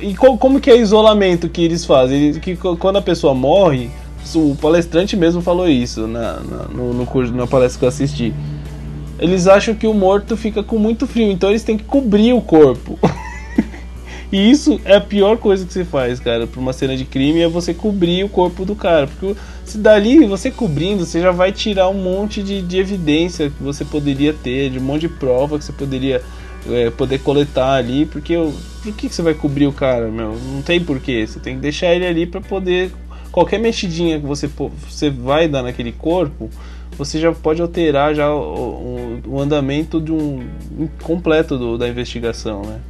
E 0.00 0.14
co- 0.14 0.38
como 0.38 0.60
que 0.60 0.70
é 0.70 0.74
o 0.74 0.80
isolamento 0.80 1.48
que 1.48 1.62
eles 1.62 1.84
fazem? 1.84 2.16
Eles- 2.22 2.38
que 2.38 2.56
quando 2.56 2.96
a 2.96 3.02
pessoa 3.02 3.34
morre, 3.34 3.90
o 4.34 4.56
palestrante 4.60 5.16
mesmo 5.16 5.42
falou 5.42 5.68
isso 5.68 6.06
na, 6.06 6.34
na, 6.40 6.62
no, 6.68 6.94
no 6.94 7.04
curso, 7.06 7.32
na 7.34 7.46
palestra 7.46 7.78
que 7.80 7.84
eu 7.84 7.88
assisti. 7.88 8.32
Eles 9.20 9.46
acham 9.46 9.74
que 9.74 9.86
o 9.86 9.94
morto 9.94 10.36
fica 10.36 10.62
com 10.62 10.78
muito 10.78 11.06
frio, 11.06 11.30
então 11.30 11.50
eles 11.50 11.62
têm 11.62 11.76
que 11.76 11.84
cobrir 11.84 12.32
o 12.32 12.40
corpo. 12.40 12.98
E 14.32 14.48
isso 14.48 14.80
é 14.84 14.94
a 14.94 15.00
pior 15.00 15.36
coisa 15.38 15.66
que 15.66 15.72
você 15.72 15.84
faz, 15.84 16.20
cara, 16.20 16.46
pra 16.46 16.60
uma 16.60 16.72
cena 16.72 16.96
de 16.96 17.04
crime 17.04 17.40
é 17.40 17.48
você 17.48 17.74
cobrir 17.74 18.22
o 18.22 18.28
corpo 18.28 18.64
do 18.64 18.76
cara. 18.76 19.08
Porque 19.08 19.34
se 19.64 19.76
dali 19.76 20.24
você 20.24 20.52
cobrindo, 20.52 21.04
você 21.04 21.20
já 21.20 21.32
vai 21.32 21.50
tirar 21.50 21.88
um 21.88 21.94
monte 21.94 22.40
de, 22.40 22.62
de 22.62 22.78
evidência 22.78 23.50
que 23.50 23.60
você 23.60 23.84
poderia 23.84 24.32
ter, 24.32 24.70
de 24.70 24.78
um 24.78 24.82
monte 24.82 25.00
de 25.00 25.08
prova 25.08 25.58
que 25.58 25.64
você 25.64 25.72
poderia 25.72 26.22
é, 26.68 26.90
poder 26.90 27.18
coletar 27.18 27.72
ali. 27.72 28.06
Porque 28.06 28.36
o- 28.36 28.54
por 28.80 28.92
que, 28.94 29.08
que 29.08 29.14
você 29.14 29.20
vai 29.20 29.34
cobrir 29.34 29.66
o 29.66 29.72
cara, 29.72 30.06
meu? 30.08 30.36
Não 30.52 30.62
tem 30.62 30.78
porquê. 30.78 31.26
Você 31.26 31.40
tem 31.40 31.56
que 31.56 31.60
deixar 31.60 31.92
ele 31.92 32.06
ali 32.06 32.24
pra 32.24 32.40
poder. 32.40 32.92
Qualquer 33.32 33.58
mexidinha 33.58 34.20
que 34.20 34.26
você, 34.26 34.48
você 34.88 35.10
vai 35.10 35.48
dar 35.48 35.62
naquele 35.64 35.90
corpo, 35.90 36.48
você 37.04 37.18
já 37.18 37.32
pode 37.32 37.60
alterar 37.62 38.14
já 38.14 38.30
o, 38.32 38.40
o- 38.40 39.20
o 39.26 39.40
andamento 39.40 40.00
de 40.00 40.12
um 40.12 40.46
completo 41.02 41.56
do- 41.58 41.76
da 41.78 41.88
investigação, 41.88 42.62
né? 42.62 42.80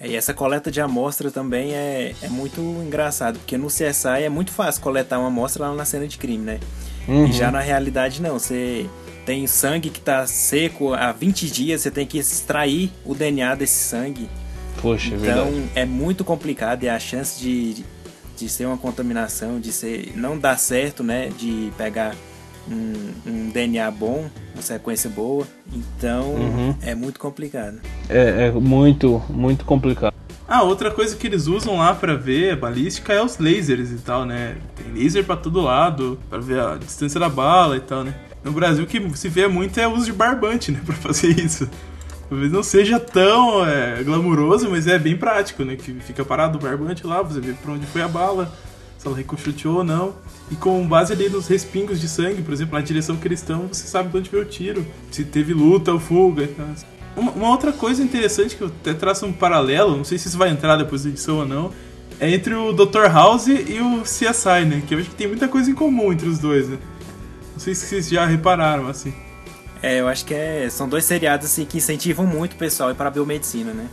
É, 0.00 0.08
E 0.08 0.16
essa 0.16 0.34
coleta 0.34 0.70
de 0.70 0.80
amostra 0.80 1.30
também 1.30 1.72
é, 1.74 2.12
é 2.22 2.28
muito 2.28 2.60
engraçado, 2.60 3.38
porque 3.38 3.56
no 3.56 3.68
CSI 3.68 4.24
é 4.24 4.28
muito 4.28 4.50
fácil 4.50 4.82
coletar 4.82 5.18
uma 5.18 5.28
amostra 5.28 5.68
lá 5.68 5.74
na 5.74 5.84
cena 5.84 6.06
de 6.08 6.18
crime, 6.18 6.44
né? 6.44 6.60
Uhum. 7.06 7.26
E 7.26 7.32
já 7.32 7.50
na 7.50 7.60
realidade 7.60 8.20
não, 8.20 8.38
você 8.38 8.86
tem 9.24 9.46
sangue 9.46 9.90
que 9.90 10.00
tá 10.00 10.26
seco 10.26 10.92
há 10.94 11.12
20 11.12 11.48
dias, 11.50 11.80
você 11.82 11.90
tem 11.90 12.06
que 12.06 12.18
extrair 12.18 12.90
o 13.04 13.14
DNA 13.14 13.54
desse 13.54 13.78
sangue. 13.78 14.28
Poxa, 14.80 15.14
é 15.14 15.16
Então 15.16 15.44
verdade. 15.44 15.70
é 15.76 15.84
muito 15.84 16.24
complicado 16.24 16.82
e 16.82 16.88
a 16.88 16.98
chance 16.98 17.40
de, 17.40 17.84
de 18.36 18.48
ser 18.48 18.66
uma 18.66 18.76
contaminação, 18.78 19.60
de 19.60 19.70
ser 19.72 20.12
não 20.16 20.36
dar 20.36 20.58
certo, 20.58 21.04
né? 21.04 21.28
De 21.38 21.70
pegar 21.78 22.14
um, 22.70 23.12
um 23.26 23.50
DNA 23.50 23.90
bom, 23.90 24.28
uma 24.54 24.62
sequência 24.62 25.08
boa. 25.10 25.46
Então 25.72 26.34
Uhum. 26.34 26.74
é 26.82 26.94
muito 26.94 27.18
complicado. 27.20 27.80
É, 28.08 28.46
é 28.48 28.50
muito, 28.52 29.22
muito 29.28 29.64
complicado. 29.64 30.12
Ah, 30.48 30.62
outra 30.62 30.90
coisa 30.90 31.16
que 31.16 31.26
eles 31.26 31.46
usam 31.46 31.78
lá 31.78 31.94
pra 31.94 32.14
ver 32.14 32.52
a 32.52 32.56
balística 32.56 33.12
é 33.12 33.22
os 33.22 33.38
lasers 33.38 33.90
e 33.90 33.96
tal, 33.96 34.26
né? 34.26 34.56
Tem 34.76 34.92
laser 34.92 35.24
pra 35.24 35.36
todo 35.36 35.60
lado, 35.62 36.18
pra 36.28 36.38
ver 36.38 36.60
a 36.60 36.76
distância 36.76 37.18
da 37.18 37.28
bala 37.28 37.76
e 37.76 37.80
tal, 37.80 38.04
né? 38.04 38.14
No 38.44 38.52
Brasil 38.52 38.84
o 38.84 38.86
que 38.86 39.00
se 39.16 39.28
vê 39.28 39.46
muito 39.48 39.78
é 39.78 39.86
o 39.88 39.92
uso 39.94 40.06
de 40.06 40.12
barbante, 40.12 40.70
né? 40.72 40.80
Pra 40.84 40.94
fazer 40.96 41.28
isso. 41.40 41.68
Talvez 42.28 42.50
não 42.50 42.62
seja 42.62 42.98
tão 42.98 43.64
é, 43.66 44.02
glamuroso, 44.02 44.68
mas 44.70 44.86
é 44.86 44.98
bem 44.98 45.16
prático, 45.16 45.64
né? 45.64 45.76
Que 45.76 45.92
fica 46.00 46.24
parado 46.24 46.58
o 46.58 46.60
barbante 46.60 47.06
lá, 47.06 47.22
você 47.22 47.40
vê 47.40 47.52
pra 47.52 47.72
onde 47.72 47.86
foi 47.86 48.02
a 48.02 48.08
bala, 48.08 48.50
se 49.02 49.08
ela 49.08 49.16
ricocheteou 49.16 49.78
ou 49.78 49.84
não. 49.84 50.14
E 50.50 50.54
com 50.54 50.86
base 50.86 51.12
ali 51.12 51.28
nos 51.28 51.48
respingos 51.48 52.00
de 52.00 52.08
sangue, 52.08 52.40
por 52.40 52.54
exemplo, 52.54 52.78
na 52.78 52.84
direção 52.84 53.16
que 53.16 53.26
eles 53.26 53.40
estão, 53.40 53.66
você 53.66 53.86
sabe 53.86 54.10
de 54.10 54.18
onde 54.18 54.30
veio 54.30 54.44
o 54.44 54.46
tiro, 54.46 54.86
se 55.10 55.24
teve 55.24 55.52
luta 55.52 55.92
ou 55.92 55.98
fuga. 55.98 56.48
Uma, 57.16 57.32
uma 57.32 57.48
outra 57.50 57.72
coisa 57.72 58.02
interessante 58.02 58.56
que 58.56 58.62
eu 58.62 58.68
até 58.68 58.94
traço 58.94 59.26
um 59.26 59.32
paralelo, 59.32 59.96
não 59.96 60.04
sei 60.04 60.18
se 60.18 60.28
isso 60.28 60.38
vai 60.38 60.50
entrar 60.50 60.76
depois 60.76 61.02
da 61.02 61.10
edição 61.10 61.38
ou 61.38 61.46
não, 61.46 61.72
é 62.20 62.30
entre 62.30 62.54
o 62.54 62.72
Dr. 62.72 63.10
House 63.12 63.48
e 63.48 63.80
o 63.80 64.02
CSI, 64.02 64.64
né? 64.66 64.82
Que 64.86 64.94
eu 64.94 64.98
acho 65.00 65.10
que 65.10 65.16
tem 65.16 65.26
muita 65.26 65.48
coisa 65.48 65.70
em 65.70 65.74
comum 65.74 66.12
entre 66.12 66.28
os 66.28 66.38
dois, 66.38 66.68
né? 66.68 66.78
Não 67.52 67.58
sei 67.58 67.74
se 67.74 67.86
vocês 67.86 68.08
já 68.08 68.24
repararam, 68.24 68.86
assim. 68.86 69.12
É, 69.82 69.98
eu 69.98 70.06
acho 70.06 70.24
que 70.24 70.32
é, 70.32 70.68
são 70.70 70.88
dois 70.88 71.04
seriados 71.04 71.46
assim, 71.46 71.64
que 71.64 71.78
incentivam 71.78 72.24
muito 72.24 72.52
o 72.52 72.56
pessoal 72.56 72.92
ir 72.92 72.94
para 72.94 73.08
a 73.08 73.10
biomedicina, 73.10 73.72
né? 73.72 73.88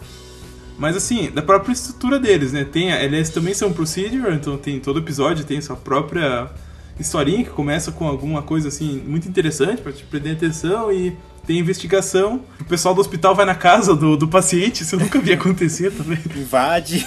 Mas 0.79 0.95
assim, 0.95 1.29
da 1.29 1.41
própria 1.41 1.73
estrutura 1.73 2.17
deles, 2.17 2.53
né? 2.53 2.63
Tem, 2.63 2.89
eles 2.89 3.29
também 3.29 3.53
são 3.53 3.71
procedure, 3.73 4.33
então 4.33 4.57
tem 4.57 4.79
todo 4.79 4.99
episódio 4.99 5.43
tem 5.43 5.59
sua 5.59 5.75
própria 5.75 6.49
historinha 6.97 7.43
que 7.43 7.49
começa 7.49 7.91
com 7.91 8.07
alguma 8.07 8.41
coisa 8.41 8.69
assim 8.69 9.03
muito 9.05 9.27
interessante 9.27 9.81
pra 9.81 9.91
te 9.91 10.03
prender 10.05 10.37
atenção 10.37 10.89
e 10.91 11.15
tem 11.45 11.59
investigação. 11.59 12.41
O 12.61 12.63
pessoal 12.63 12.95
do 12.95 13.01
hospital 13.01 13.35
vai 13.35 13.45
na 13.45 13.55
casa 13.55 13.93
do, 13.93 14.15
do 14.15 14.27
paciente, 14.27 14.83
isso 14.83 14.95
nunca 14.95 15.19
vi 15.19 15.33
acontecer 15.33 15.91
também. 15.91 16.19
Invade. 16.33 17.05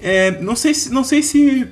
É, 0.00 0.40
não 0.40 0.54
sei 0.54 0.72
se 0.72 0.90
não 0.90 1.02
sei 1.02 1.20
se 1.20 1.66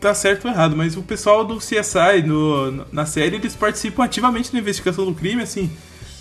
tá 0.00 0.12
certo 0.14 0.46
ou 0.46 0.50
errado, 0.50 0.76
mas 0.76 0.96
o 0.96 1.02
pessoal 1.02 1.44
do 1.44 1.58
CSI 1.58 2.22
no, 2.26 2.84
na 2.92 3.06
série 3.06 3.36
eles 3.36 3.54
participam 3.54 4.04
ativamente 4.04 4.52
da 4.52 4.58
investigação 4.58 5.04
do 5.04 5.14
crime, 5.14 5.42
assim, 5.42 5.70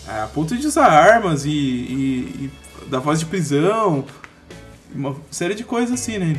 a 0.07 0.27
ponto 0.27 0.55
de 0.55 0.67
usar 0.67 0.85
armas 0.85 1.45
e, 1.45 1.49
e, 1.49 2.49
e 2.49 2.51
da 2.89 2.99
voz 2.99 3.19
de 3.19 3.25
prisão, 3.25 4.05
uma 4.95 5.15
série 5.31 5.53
de 5.55 5.63
coisas 5.63 5.91
assim, 5.99 6.17
né? 6.17 6.35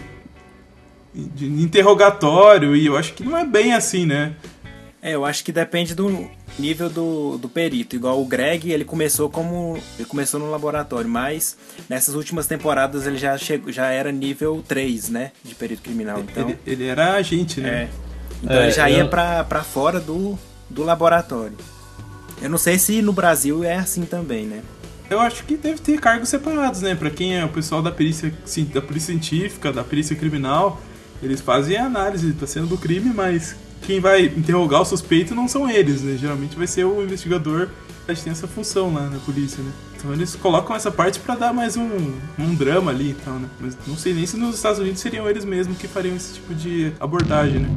De 1.14 1.46
interrogatório, 1.46 2.76
e 2.76 2.84
eu 2.86 2.96
acho 2.96 3.14
que 3.14 3.24
não 3.24 3.36
é 3.36 3.44
bem 3.44 3.72
assim, 3.72 4.04
né? 4.04 4.34
É, 5.00 5.14
eu 5.14 5.24
acho 5.24 5.44
que 5.44 5.52
depende 5.52 5.94
do 5.94 6.28
nível 6.58 6.90
do, 6.90 7.38
do 7.38 7.48
perito. 7.48 7.94
Igual 7.96 8.20
o 8.20 8.24
Greg, 8.26 8.70
ele 8.70 8.84
começou 8.84 9.30
como. 9.30 9.78
Ele 9.98 10.06
começou 10.06 10.38
no 10.40 10.50
laboratório, 10.50 11.08
mas 11.08 11.56
nessas 11.88 12.14
últimas 12.14 12.46
temporadas 12.46 13.06
ele 13.06 13.16
já, 13.16 13.38
chegou, 13.38 13.70
já 13.72 13.86
era 13.86 14.10
nível 14.12 14.62
3, 14.66 15.08
né? 15.08 15.32
De 15.44 15.54
perito 15.54 15.80
criminal. 15.82 16.20
Então, 16.20 16.48
Ele, 16.50 16.58
ele 16.66 16.86
era 16.86 17.14
agente, 17.14 17.60
né? 17.60 17.84
É. 17.84 17.88
Então 18.42 18.56
É, 18.56 18.62
ele 18.64 18.72
já 18.72 18.90
eu- 18.90 18.98
ia 18.98 19.04
pra, 19.06 19.44
pra 19.44 19.62
fora 19.62 20.00
do, 20.00 20.36
do 20.68 20.82
laboratório. 20.82 21.56
Eu 22.42 22.50
não 22.50 22.58
sei 22.58 22.78
se 22.78 23.00
no 23.00 23.12
Brasil 23.12 23.64
é 23.64 23.76
assim 23.76 24.04
também, 24.04 24.44
né? 24.44 24.60
Eu 25.08 25.20
acho 25.20 25.44
que 25.44 25.56
deve 25.56 25.78
ter 25.80 26.00
cargos 26.00 26.28
separados, 26.28 26.82
né? 26.82 26.94
Pra 26.94 27.10
quem 27.10 27.36
é 27.36 27.44
o 27.44 27.48
pessoal 27.48 27.80
da 27.80 27.92
perícia, 27.92 28.32
ci- 28.44 28.62
da 28.62 28.82
perícia 28.82 29.12
científica, 29.14 29.72
da 29.72 29.84
perícia 29.84 30.16
criminal, 30.16 30.80
eles 31.22 31.40
fazem 31.40 31.76
a 31.76 31.84
análise 31.86 32.32
da 32.32 32.46
cena 32.46 32.66
do 32.66 32.76
crime, 32.76 33.12
mas 33.14 33.54
quem 33.82 34.00
vai 34.00 34.24
interrogar 34.26 34.80
o 34.80 34.84
suspeito 34.84 35.34
não 35.34 35.46
são 35.46 35.70
eles, 35.70 36.02
né? 36.02 36.16
Geralmente 36.18 36.56
vai 36.56 36.66
ser 36.66 36.84
o 36.84 37.02
investigador 37.02 37.68
que 38.06 38.20
tem 38.22 38.32
essa 38.32 38.46
função 38.48 38.92
lá 38.94 39.08
na 39.08 39.18
polícia, 39.18 39.62
né? 39.62 39.70
Então 39.96 40.12
eles 40.12 40.34
colocam 40.36 40.74
essa 40.76 40.90
parte 40.90 41.18
pra 41.20 41.34
dar 41.34 41.52
mais 41.52 41.76
um, 41.76 42.12
um 42.38 42.54
drama 42.54 42.90
ali 42.90 43.10
e 43.10 43.14
tal, 43.14 43.34
né? 43.34 43.48
Mas 43.60 43.76
não 43.86 43.96
sei 43.96 44.12
nem 44.12 44.26
se 44.26 44.36
nos 44.36 44.56
Estados 44.56 44.78
Unidos 44.80 45.00
seriam 45.00 45.28
eles 45.28 45.44
mesmos 45.44 45.76
que 45.78 45.86
fariam 45.88 46.16
esse 46.16 46.34
tipo 46.34 46.54
de 46.54 46.92
abordagem, 47.00 47.60
né? 47.60 47.68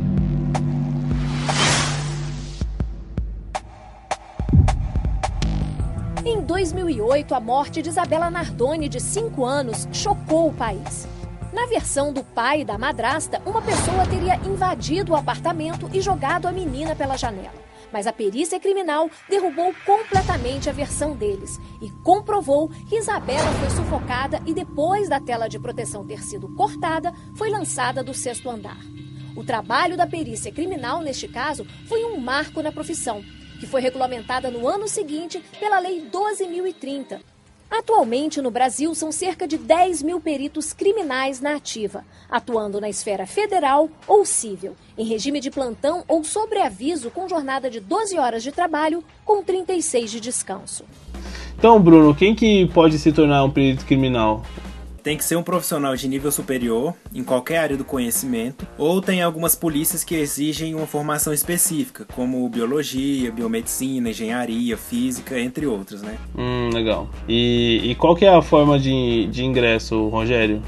2008, 6.60 7.34
a 7.34 7.39
morte 7.39 7.82
de 7.82 7.88
Isabela 7.88 8.30
Nardoni, 8.30 8.89
de 8.89 8.99
5 8.99 9.45
anos, 9.45 9.88
chocou 9.93 10.49
o 10.49 10.53
país. 10.53 11.07
Na 11.53 11.66
versão 11.68 12.12
do 12.12 12.22
pai 12.22 12.62
e 12.62 12.66
da 12.66 12.78
madrasta, 12.78 13.41
uma 13.45 13.62
pessoa 13.62 14.05
teria 14.05 14.36
invadido 14.45 15.14
o 15.14 15.16
apartamento 15.16 15.89
e 15.93 16.01
jogado 16.01 16.47
a 16.47 16.51
menina 16.51 16.93
pela 16.97 17.16
janela. 17.16 17.53
Mas 17.93 18.05
a 18.05 18.12
perícia 18.12 18.60
criminal 18.60 19.10
derrubou 19.30 19.74
completamente 19.86 20.70
a 20.70 20.74
versão 20.74 21.16
deles 21.16 21.57
e 21.82 21.89
comprovou 22.03 22.68
que 22.89 22.97
Isabela 22.97 23.51
foi 23.53 23.70
sufocada 23.70 24.41
e, 24.45 24.53
depois 24.53 25.07
da 25.07 25.22
tela 25.22 25.47
de 25.47 25.57
proteção 25.57 26.05
ter 26.05 26.22
sido 26.22 26.49
cortada, 26.55 27.14
foi 27.36 27.49
lançada 27.49 28.03
do 28.03 28.14
sexto 28.14 28.49
andar. 28.49 28.80
O 29.34 29.45
trabalho 29.45 29.95
da 29.95 30.05
perícia 30.05 30.51
criminal, 30.51 30.99
neste 30.99 31.26
caso, 31.26 31.66
foi 31.88 32.03
um 32.03 32.18
marco 32.20 32.62
na 32.62 32.72
profissão, 32.72 33.24
que 33.60 33.68
foi 33.68 33.82
regulamentada 33.82 34.49
no 34.49 34.68
ano 34.68 34.88
seguinte 34.88 35.41
pela 35.60 35.80
Lei 35.80 36.01
12.030. 36.12 37.20
Atualmente, 37.70 38.41
no 38.41 38.49
Brasil, 38.49 38.95
são 38.95 39.12
cerca 39.12 39.47
de 39.47 39.55
10 39.55 40.01
mil 40.01 40.20
peritos 40.20 40.74
criminais 40.74 41.39
na 41.39 41.55
ativa, 41.55 42.03
atuando 42.28 42.82
na 42.82 42.89
esfera 42.89 43.28
federal 43.28 43.89
ou 44.07 44.26
civil, 44.26 44.76
em 44.97 45.05
regime 45.05 45.39
de 45.39 45.51
plantão 45.51 46.03
ou 46.07 46.24
sobreaviso 46.24 47.12
com 47.12 47.30
jornada 47.30 47.70
de 47.70 47.80
12 47.80 48.18
horas 48.18 48.41
de 48.41 48.51
trabalho 48.51 49.03
com 49.24 49.43
36 49.43 50.10
de 50.10 50.20
descanso. 50.20 50.84
Então, 51.55 51.80
Bruno, 51.80 52.16
quem 52.16 52.34
que 52.34 52.66
pode 52.68 52.97
se 52.97 53.12
tornar 53.12 53.43
um 53.43 53.51
perito 53.51 53.86
criminal? 53.86 54.43
Tem 55.04 55.18
que 55.18 55.24
ser 55.24 55.36
um 55.36 55.43
profissional 55.43 55.95
de 55.95 56.08
nível 56.08 56.32
superior 56.32 56.93
em 57.14 57.24
qualquer 57.24 57.58
área 57.58 57.78
do 57.78 57.84
conhecimento, 57.84 58.68
ou 58.78 59.02
tem 59.02 59.22
algumas 59.22 59.56
polícias 59.56 60.04
que 60.04 60.16
exigem 60.16 60.76
uma 60.76 60.86
formação 60.86 61.34
específica, 61.34 62.06
como 62.14 62.47
biologia, 62.50 63.32
biomedicina, 63.32 64.10
engenharia, 64.10 64.78
física, 64.78 65.39
entre 65.39 65.66
outras, 65.66 66.02
né? 66.02 66.18
Hum, 66.38 66.70
legal. 66.74 67.10
E, 67.28 67.82
e 67.84 67.95
qual 67.95 68.16
que 68.16 68.26
é 68.26 68.34
a 68.34 68.41
forma 68.41 68.80
de, 68.80 69.28
de 69.28 69.43
ingresso, 69.43 70.08
Rogério? 70.10 70.62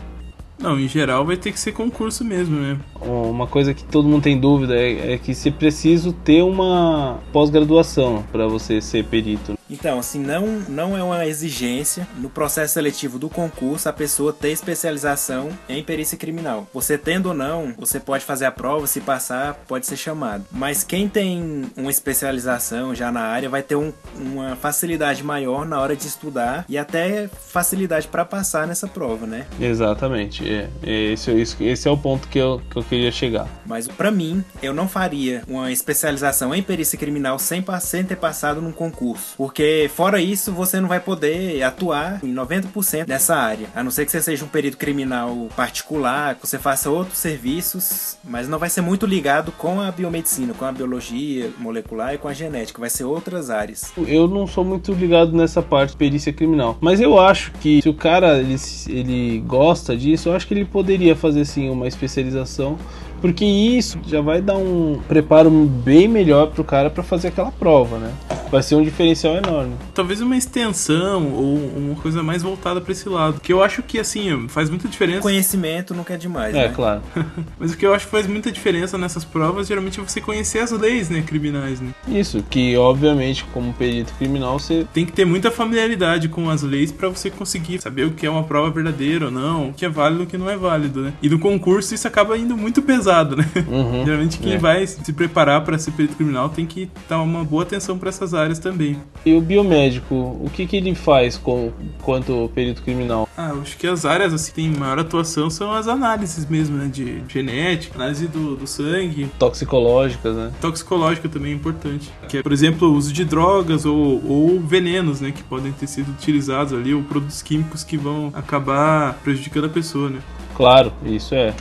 Não, 0.62 0.80
em 0.80 0.88
geral 0.88 1.26
vai 1.26 1.36
ter 1.36 1.52
que 1.52 1.60
ser 1.60 1.72
concurso 1.72 2.24
mesmo, 2.24 2.56
né? 2.56 2.78
Uma 3.02 3.48
coisa 3.48 3.74
que 3.74 3.84
todo 3.84 4.08
mundo 4.08 4.22
tem 4.22 4.40
dúvida 4.40 4.76
é, 4.76 5.14
é 5.14 5.18
que 5.18 5.34
se 5.34 5.50
preciso 5.50 6.14
ter 6.14 6.44
uma 6.44 7.20
pós-graduação 7.34 8.24
para 8.32 8.48
você 8.48 8.80
ser 8.80 9.04
perito. 9.06 9.58
Então, 9.72 9.98
assim, 9.98 10.20
não, 10.20 10.46
não 10.68 10.98
é 10.98 11.02
uma 11.02 11.26
exigência 11.26 12.06
no 12.18 12.30
processo 12.30 12.74
seletivo 12.74 13.18
do 13.18 13.30
concurso 13.30 13.88
a 13.88 13.94
pessoa 13.94 14.34
ter 14.34 14.52
especialização 14.52 15.50
em 15.70 15.82
perícia 15.82 16.18
criminal. 16.18 16.68
Você 16.74 16.98
tendo 16.98 17.28
ou 17.28 17.34
não, 17.34 17.74
você 17.78 18.00
pode 18.00 18.26
fazer 18.26 18.46
a 18.46 18.52
prova, 18.52 18.86
se 18.86 19.00
passar, 19.00 19.54
pode 19.68 19.86
ser 19.86 19.96
chamado. 19.96 20.46
Mas 20.52 20.84
quem 20.84 21.08
tem 21.08 21.72
uma 21.78 21.90
especialização 21.90 22.94
já 22.94 23.12
na 23.12 23.22
área 23.22 23.50
vai 23.50 23.64
ter 23.64 23.76
um, 23.76 23.94
uma 24.16 24.58
facilidade 24.58 25.24
maior 25.24 25.66
na 25.66 25.80
hora 25.80 25.96
de 25.96 26.06
estudar 26.06 26.66
e 26.68 26.78
até 26.78 27.30
facilidade 27.30 28.08
para 28.08 28.26
passar 28.26 28.68
nessa 28.68 28.88
prova, 28.88 29.26
né? 29.26 29.48
Exatamente. 29.60 30.48
É, 30.48 30.70
é 30.84 31.14
esse, 31.14 31.32
esse, 31.32 31.64
esse 31.64 31.88
é 31.88 31.92
o 31.92 31.98
ponto 31.98 32.28
que 32.28 32.38
eu, 32.38 32.62
que 32.70 32.78
eu 32.78 32.84
queria 32.84 33.12
chegar. 33.12 33.48
Mas 33.66 33.88
para 33.88 34.12
mim, 34.12 34.44
eu 34.62 34.74
não 34.74 34.88
faria 34.88 35.44
uma 35.48 35.72
especialização 35.72 36.54
em 36.54 36.62
perícia 36.62 36.98
criminal 36.98 37.40
sem, 37.40 37.64
sem 37.80 38.04
ter 38.04 38.18
passado 38.18 38.62
num 38.62 38.72
concurso. 38.72 39.36
Porque 39.38 39.61
fora 39.90 40.22
isso, 40.22 40.52
você 40.52 40.80
não 40.80 40.88
vai 40.88 41.00
poder 41.00 41.62
atuar 41.64 42.20
em 42.24 42.34
90% 42.34 43.06
dessa 43.06 43.36
área. 43.36 43.68
A 43.76 43.84
não 43.84 43.92
ser 43.92 44.06
que 44.06 44.12
você 44.12 44.22
seja 44.22 44.46
um 44.46 44.48
perito 44.48 44.78
criminal 44.78 45.48
particular, 45.56 46.36
que 46.36 46.48
você 46.48 46.58
faça 46.58 46.90
outros 46.90 47.18
serviços, 47.18 48.18
mas 48.24 48.48
não 48.48 48.60
vai 48.60 48.70
ser 48.70 48.82
muito 48.82 49.06
ligado 49.06 49.52
com 49.52 49.82
a 49.82 49.92
biomedicina, 49.92 50.54
com 50.54 50.66
a 50.66 50.72
biologia 50.72 51.52
molecular 51.58 52.14
e 52.14 52.18
com 52.18 52.28
a 52.28 52.34
genética. 52.34 52.80
Vai 52.80 52.90
ser 52.90 53.04
outras 53.04 53.50
áreas. 53.50 53.92
Eu 54.08 54.28
não 54.28 54.48
sou 54.48 54.64
muito 54.64 54.94
ligado 54.94 55.32
nessa 55.36 55.62
parte 55.62 55.92
de 55.92 55.98
perícia 55.98 56.34
criminal. 56.34 56.78
Mas 56.82 57.00
eu 57.00 57.20
acho 57.20 57.52
que 57.54 57.82
se 57.82 57.90
o 57.90 57.94
cara 57.94 58.40
ele, 58.40 58.56
ele 58.88 59.40
gosta 59.46 59.96
disso, 59.96 60.30
eu 60.30 60.36
acho 60.36 60.48
que 60.48 60.54
ele 60.54 60.66
poderia 60.66 61.16
fazer 61.16 61.46
sim 61.46 61.70
uma 61.70 61.88
especialização 61.88 62.78
porque 63.22 63.46
isso 63.46 64.00
já 64.08 64.20
vai 64.20 64.42
dar 64.42 64.58
um 64.58 65.00
preparo 65.08 65.50
bem 65.50 66.08
melhor 66.08 66.48
pro 66.48 66.64
cara 66.64 66.90
para 66.90 67.04
fazer 67.04 67.30
aquela 67.30 67.52
prova, 67.52 67.98
né? 67.98 68.12
Vai 68.52 68.62
ser 68.62 68.76
um 68.76 68.84
diferencial 68.84 69.36
enorme. 69.36 69.76
Talvez 69.94 70.20
uma 70.20 70.36
extensão 70.36 71.32
ou 71.34 71.56
uma 71.78 71.96
coisa 71.96 72.22
mais 72.22 72.44
voltada 72.44 72.82
para 72.82 72.92
esse 72.92 73.08
lado. 73.08 73.40
Que 73.40 73.54
eu 73.54 73.64
acho 73.64 73.82
que, 73.82 73.98
assim, 73.98 74.48
faz 74.50 74.70
muita 74.70 74.90
diferença. 74.90 75.22
Conhecimento 75.22 75.94
nunca 75.94 76.16
é 76.16 76.18
demais, 76.18 76.54
é, 76.54 76.68
né? 76.68 76.74
claro. 76.76 77.02
Mas 77.58 77.72
o 77.72 77.78
que 77.78 77.86
eu 77.86 77.94
acho 77.94 78.06
que 78.06 78.12
faz 78.12 78.28
muita 78.28 78.52
diferença 78.52 78.98
nessas 78.98 79.24
provas, 79.24 79.68
geralmente 79.68 80.02
é 80.02 80.04
você 80.04 80.20
conhecer 80.20 80.60
as 80.60 80.72
leis, 80.72 81.10
né, 81.10 81.22
criminais, 81.22 81.80
né? 81.80 81.92
Isso, 82.06 82.44
que 82.50 82.76
obviamente, 82.76 83.46
como 83.54 83.72
perito 83.72 84.14
criminal, 84.16 84.60
você 84.60 84.86
tem 84.94 85.06
que 85.06 85.14
ter 85.14 85.24
muita 85.24 85.50
familiaridade 85.50 86.28
com 86.28 86.50
as 86.50 86.62
leis 86.62 86.92
para 86.92 87.08
você 87.08 87.30
conseguir 87.30 87.80
saber 87.82 88.06
o 88.06 88.12
que 88.12 88.26
é 88.26 88.30
uma 88.30 88.44
prova 88.44 88.70
verdadeira 88.70 89.26
ou 89.26 89.32
não, 89.32 89.70
o 89.70 89.74
que 89.74 89.86
é 89.86 89.90
válido 89.90 90.24
e 90.24 90.26
o 90.26 90.28
que 90.28 90.38
não 90.38 90.50
é 90.50 90.58
válido, 90.58 91.02
né? 91.02 91.14
E 91.22 91.30
no 91.30 91.40
concurso 91.40 91.96
isso 91.96 92.08
acaba 92.08 92.38
indo 92.38 92.58
muito 92.58 92.82
pesado, 92.82 93.11
né? 93.36 93.46
Uhum, 93.68 94.04
Geralmente 94.06 94.38
quem 94.40 94.54
é. 94.54 94.58
vai 94.58 94.86
se 94.88 95.14
preparar 95.14 95.64
para 95.64 95.78
ser 95.78 95.92
perito 95.92 96.16
criminal 96.16 96.50
tem 96.50 96.66
que 96.66 96.90
dar 97.10 97.22
uma 97.22 97.44
boa 97.44 97.64
atenção 97.64 97.98
para 97.98 98.10
essas 98.10 98.34
áreas 98.34 98.60
também. 98.60 98.98
E 99.26 99.34
o 99.34 99.42
biomédico, 99.42 100.16
o 100.16 100.50
que, 100.52 100.66
que 100.66 100.78
ele 100.78 100.96
faz 100.96 101.38
com, 101.38 101.72
quanto 102.02 102.50
perito 102.54 102.82
criminal? 102.82 103.28
Ah, 103.38 103.54
acho 103.62 103.78
que 103.78 103.88
as 103.88 104.06
áreas 104.06 104.34
assim, 104.34 104.52
que 104.52 104.56
tem 104.56 104.70
maior 104.70 105.00
atuação 105.00 105.50
são 105.50 105.72
as 105.72 105.88
análises 105.88 106.46
mesmo, 106.46 106.78
né? 106.78 106.88
De 106.88 107.24
genética, 107.28 107.96
análise 107.96 108.28
do, 108.28 108.56
do 108.56 108.68
sangue. 108.68 109.30
Toxicológicas, 109.40 110.36
né? 110.36 110.52
Toxicológica 110.60 111.30
também 111.30 111.52
é 111.52 111.56
importante. 111.56 112.12
Que 112.28 112.38
é, 112.38 112.44
por 112.44 112.52
exemplo, 112.52 112.90
o 112.90 112.94
uso 112.94 113.12
de 113.14 113.26
drogas 113.26 113.86
ou, 113.86 114.22
ou 114.28 114.60
venenos, 114.60 115.22
né? 115.22 115.32
Que 115.32 115.44
podem 115.44 115.72
ter 115.72 115.88
sido 115.88 116.12
utilizados 116.12 116.74
ali, 116.74 116.94
ou 116.94 117.04
produtos 117.04 117.42
químicos 117.42 117.84
que 117.84 117.98
vão 117.98 118.32
acabar 118.34 119.14
prejudicando 119.24 119.66
a 119.66 119.70
pessoa, 119.70 120.10
né? 120.10 120.20
Claro, 120.56 120.92
isso 121.06 121.34
é. 121.34 121.54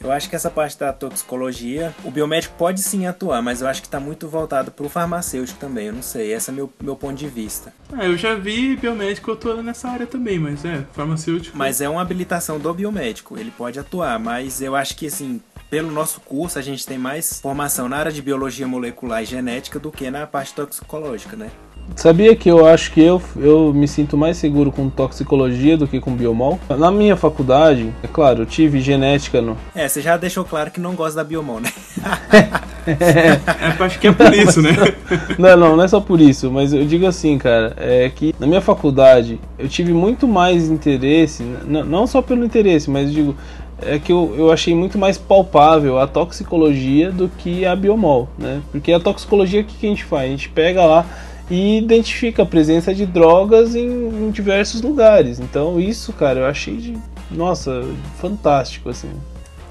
Eu 0.00 0.12
acho 0.12 0.30
que 0.30 0.36
essa 0.36 0.50
parte 0.50 0.78
da 0.78 0.92
toxicologia, 0.92 1.94
o 2.04 2.10
biomédico 2.10 2.54
pode 2.56 2.82
sim 2.82 3.06
atuar, 3.06 3.42
mas 3.42 3.60
eu 3.60 3.68
acho 3.68 3.80
que 3.80 3.88
está 3.88 3.98
muito 3.98 4.28
voltado 4.28 4.70
para 4.70 4.86
o 4.86 4.88
farmacêutico 4.88 5.58
também. 5.58 5.86
Eu 5.86 5.92
não 5.92 6.02
sei, 6.02 6.32
esse 6.32 6.50
é 6.50 6.52
meu, 6.52 6.72
meu 6.80 6.94
ponto 6.94 7.16
de 7.16 7.26
vista. 7.26 7.72
Ah, 7.92 8.04
eu 8.04 8.16
já 8.16 8.34
vi 8.34 8.76
biomédico 8.76 9.32
atuando 9.32 9.62
nessa 9.62 9.88
área 9.88 10.06
também, 10.06 10.38
mas 10.38 10.64
é, 10.64 10.84
farmacêutico. 10.92 11.56
Mas 11.56 11.80
é 11.80 11.88
uma 11.88 12.00
habilitação 12.00 12.58
do 12.58 12.72
biomédico, 12.72 13.38
ele 13.38 13.50
pode 13.50 13.78
atuar, 13.78 14.18
mas 14.18 14.60
eu 14.60 14.76
acho 14.76 14.96
que 14.96 15.06
assim. 15.06 15.40
Pelo 15.70 15.92
nosso 15.92 16.22
curso, 16.22 16.58
a 16.58 16.62
gente 16.62 16.86
tem 16.86 16.96
mais 16.96 17.42
formação 17.42 17.90
na 17.90 17.98
área 17.98 18.10
de 18.10 18.22
biologia 18.22 18.66
molecular 18.66 19.22
e 19.22 19.26
genética 19.26 19.78
do 19.78 19.92
que 19.92 20.10
na 20.10 20.26
parte 20.26 20.54
toxicológica, 20.54 21.36
né? 21.36 21.50
Sabia 21.96 22.34
que 22.36 22.48
eu 22.48 22.66
acho 22.66 22.92
que 22.92 23.00
eu, 23.00 23.20
eu 23.36 23.72
me 23.74 23.88
sinto 23.88 24.16
mais 24.16 24.36
seguro 24.36 24.70
com 24.70 24.88
toxicologia 24.88 25.76
do 25.76 25.86
que 25.86 26.00
com 26.00 26.14
biomol? 26.14 26.58
Na 26.78 26.90
minha 26.90 27.16
faculdade, 27.16 27.92
é 28.02 28.06
claro, 28.06 28.42
eu 28.42 28.46
tive 28.46 28.80
genética 28.80 29.42
no. 29.42 29.56
É, 29.74 29.88
você 29.88 30.00
já 30.00 30.16
deixou 30.16 30.44
claro 30.44 30.70
que 30.70 30.80
não 30.80 30.94
gosta 30.94 31.16
da 31.16 31.24
biomol, 31.24 31.60
né? 31.60 31.72
é, 32.86 33.82
acho 33.82 33.98
que 33.98 34.08
é 34.08 34.12
por 34.12 34.32
isso, 34.32 34.62
né? 34.62 34.70
não, 35.38 35.56
não, 35.56 35.76
não 35.76 35.84
é 35.84 35.88
só 35.88 36.00
por 36.00 36.20
isso, 36.20 36.50
mas 36.50 36.72
eu 36.72 36.84
digo 36.84 37.06
assim, 37.06 37.36
cara, 37.36 37.74
é 37.76 38.08
que 38.08 38.34
na 38.38 38.46
minha 38.46 38.60
faculdade 38.60 39.40
eu 39.58 39.68
tive 39.68 39.92
muito 39.92 40.28
mais 40.28 40.68
interesse, 40.68 41.42
não 41.66 42.06
só 42.06 42.22
pelo 42.22 42.44
interesse, 42.44 42.88
mas 42.88 43.08
eu 43.08 43.14
digo, 43.14 43.36
é 43.80 43.98
que 43.98 44.12
eu, 44.12 44.34
eu 44.36 44.50
achei 44.50 44.74
muito 44.74 44.98
mais 44.98 45.16
palpável 45.16 45.98
a 45.98 46.06
toxicologia 46.06 47.10
do 47.12 47.28
que 47.28 47.64
a 47.64 47.74
biomol, 47.76 48.28
né? 48.38 48.60
Porque 48.72 48.92
a 48.92 49.00
toxicologia, 49.00 49.60
o 49.60 49.64
que, 49.64 49.74
que 49.74 49.86
a 49.86 49.90
gente 49.90 50.04
faz? 50.04 50.24
A 50.24 50.30
gente 50.30 50.48
pega 50.48 50.84
lá 50.84 51.06
e 51.50 51.78
identifica 51.78 52.42
a 52.42 52.46
presença 52.46 52.94
de 52.94 53.06
drogas 53.06 53.74
em, 53.74 53.88
em 53.88 54.30
diversos 54.30 54.82
lugares. 54.82 55.40
Então 55.40 55.80
isso, 55.80 56.12
cara, 56.12 56.40
eu 56.40 56.46
achei 56.46 56.76
de, 56.76 56.98
nossa, 57.30 57.82
fantástico, 58.20 58.88
assim. 58.88 59.10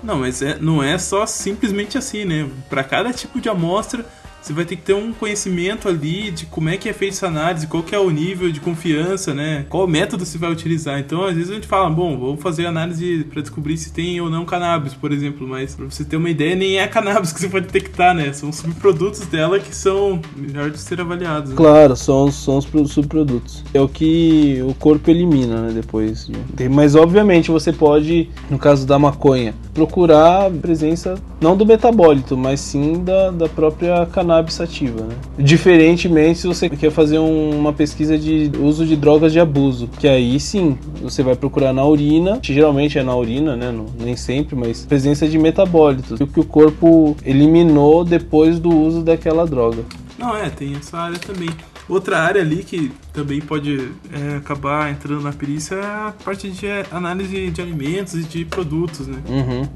Não, 0.01 0.19
mas 0.19 0.41
é, 0.41 0.57
não 0.59 0.81
é 0.83 0.97
só 0.97 1.25
simplesmente 1.25 1.97
assim, 1.97 2.23
né? 2.23 2.47
Para 2.69 2.83
cada 2.83 3.11
tipo 3.11 3.41
de 3.41 3.49
amostra, 3.49 4.05
você 4.47 4.53
vai 4.53 4.65
ter 4.65 4.77
que 4.77 4.81
ter 4.81 4.93
um 4.93 5.11
conhecimento 5.11 5.89
ali 5.89 6.31
de 6.31 6.45
como 6.45 6.69
é 6.69 6.77
que 6.77 6.87
é 6.87 6.93
feita 6.93 7.15
essa 7.15 7.27
análise, 7.27 7.67
qual 7.67 7.83
que 7.83 7.93
é 7.93 7.99
o 7.99 8.09
nível 8.09 8.49
de 8.49 8.61
confiança, 8.61 9.33
né? 9.33 9.65
Qual 9.69 9.85
método 9.87 10.25
você 10.25 10.37
vai 10.37 10.51
utilizar. 10.51 10.99
Então, 10.99 11.25
às 11.25 11.35
vezes 11.35 11.51
a 11.51 11.55
gente 11.55 11.67
fala, 11.67 11.89
bom, 11.89 12.17
vamos 12.17 12.41
fazer 12.41 12.65
análise 12.65 13.25
para 13.25 13.41
descobrir 13.41 13.77
se 13.77 13.91
tem 13.91 14.21
ou 14.21 14.29
não 14.29 14.45
cannabis, 14.45 14.93
por 14.93 15.11
exemplo, 15.11 15.45
mas 15.45 15.75
para 15.75 15.85
você 15.85 16.05
ter 16.05 16.15
uma 16.15 16.29
ideia, 16.29 16.55
nem 16.55 16.79
é 16.79 16.87
cannabis 16.87 17.31
que 17.33 17.41
você 17.41 17.49
pode 17.49 17.65
detectar, 17.65 18.15
né? 18.15 18.31
São 18.31 18.51
subprodutos 18.53 19.25
dela 19.27 19.59
que 19.59 19.75
são 19.75 20.21
melhor 20.35 20.69
de 20.69 20.79
ser 20.79 21.01
avaliados. 21.01 21.49
Né? 21.49 21.55
Claro, 21.57 21.95
são, 21.95 22.31
são 22.31 22.57
os 22.57 22.91
subprodutos. 22.91 23.63
É 23.73 23.81
o 23.81 23.89
que 23.89 24.63
o 24.65 24.73
corpo 24.73 25.11
elimina, 25.11 25.61
né, 25.63 25.71
depois. 25.73 26.29
Mas 26.71 26.95
obviamente 26.95 27.51
você 27.51 27.73
pode, 27.73 28.29
no 28.49 28.57
caso 28.57 28.87
da 28.87 28.97
maconha, 28.97 29.53
procurar 29.73 30.47
a 30.47 30.49
presença 30.49 31.15
não 31.39 31.55
do 31.55 31.65
metabólito, 31.65 32.35
mas 32.35 32.59
sim 32.59 33.03
da, 33.03 33.29
da 33.29 33.47
própria 33.47 34.05
cannabis 34.07 34.36
sativa, 34.47 35.03
né? 35.03 35.15
Diferentemente 35.37 36.39
se 36.39 36.47
você 36.47 36.69
quer 36.69 36.91
fazer 36.91 37.19
um, 37.19 37.57
uma 37.57 37.73
pesquisa 37.73 38.17
de 38.17 38.51
uso 38.59 38.85
de 38.85 38.95
drogas 38.95 39.31
de 39.31 39.39
abuso, 39.39 39.89
que 39.99 40.07
aí 40.07 40.39
sim 40.39 40.77
você 41.01 41.23
vai 41.23 41.35
procurar 41.35 41.73
na 41.73 41.85
urina, 41.85 42.39
que 42.39 42.53
geralmente 42.53 42.97
é 42.97 43.03
na 43.03 43.15
urina, 43.15 43.55
né? 43.55 43.71
Não, 43.71 43.85
nem 43.99 44.15
sempre, 44.15 44.55
mas 44.55 44.85
presença 44.85 45.27
de 45.27 45.37
metabólitos, 45.37 46.19
o 46.19 46.27
que 46.27 46.39
o 46.39 46.45
corpo 46.45 47.15
eliminou 47.25 48.03
depois 48.03 48.59
do 48.59 48.69
uso 48.69 49.01
daquela 49.01 49.45
droga. 49.45 49.83
Não, 50.17 50.35
é, 50.35 50.49
tem 50.49 50.75
essa 50.75 50.97
área 50.97 51.19
também. 51.19 51.49
Outra 51.87 52.19
área 52.19 52.41
ali 52.41 52.63
que 52.63 52.91
também 53.13 53.39
pode 53.39 53.91
é, 54.11 54.37
acabar 54.37 54.91
entrando 54.91 55.21
na 55.21 55.31
perícia 55.31 55.75
é 55.75 55.79
a 55.79 56.13
parte 56.23 56.49
de 56.49 56.65
análise 56.91 57.49
de 57.49 57.61
alimentos 57.61 58.13
e 58.15 58.23
de 58.23 58.43
produtos, 58.43 59.07
né? 59.07 59.17
Uhum 59.29 59.67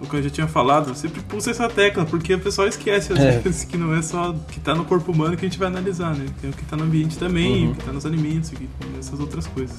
o 0.00 0.06
que 0.06 0.16
eu 0.16 0.22
já 0.22 0.30
tinha 0.30 0.46
falado, 0.46 0.90
eu 0.90 0.94
sempre 0.94 1.20
pulso 1.22 1.50
essa 1.50 1.68
tecla, 1.68 2.04
porque 2.04 2.34
o 2.34 2.40
pessoal 2.40 2.68
esquece 2.68 3.12
às 3.12 3.18
é. 3.18 3.38
vezes 3.38 3.64
que 3.64 3.76
não 3.76 3.94
é 3.94 4.02
só 4.02 4.30
o 4.30 4.34
que 4.50 4.60
tá 4.60 4.74
no 4.74 4.84
corpo 4.84 5.12
humano 5.12 5.36
que 5.36 5.44
a 5.44 5.48
gente 5.48 5.58
vai 5.58 5.68
analisar, 5.68 6.14
né? 6.14 6.26
Tem 6.40 6.50
o 6.50 6.52
que 6.52 6.64
tá 6.64 6.76
no 6.76 6.84
ambiente 6.84 7.16
também, 7.18 7.66
Uhum. 7.66 7.72
o 7.72 7.74
que 7.74 7.84
tá 7.84 7.92
nos 7.92 8.04
alimentos, 8.04 8.50
o 8.50 8.56
que, 8.56 8.68
essas 8.98 9.18
outras 9.20 9.46
coisas. 9.46 9.76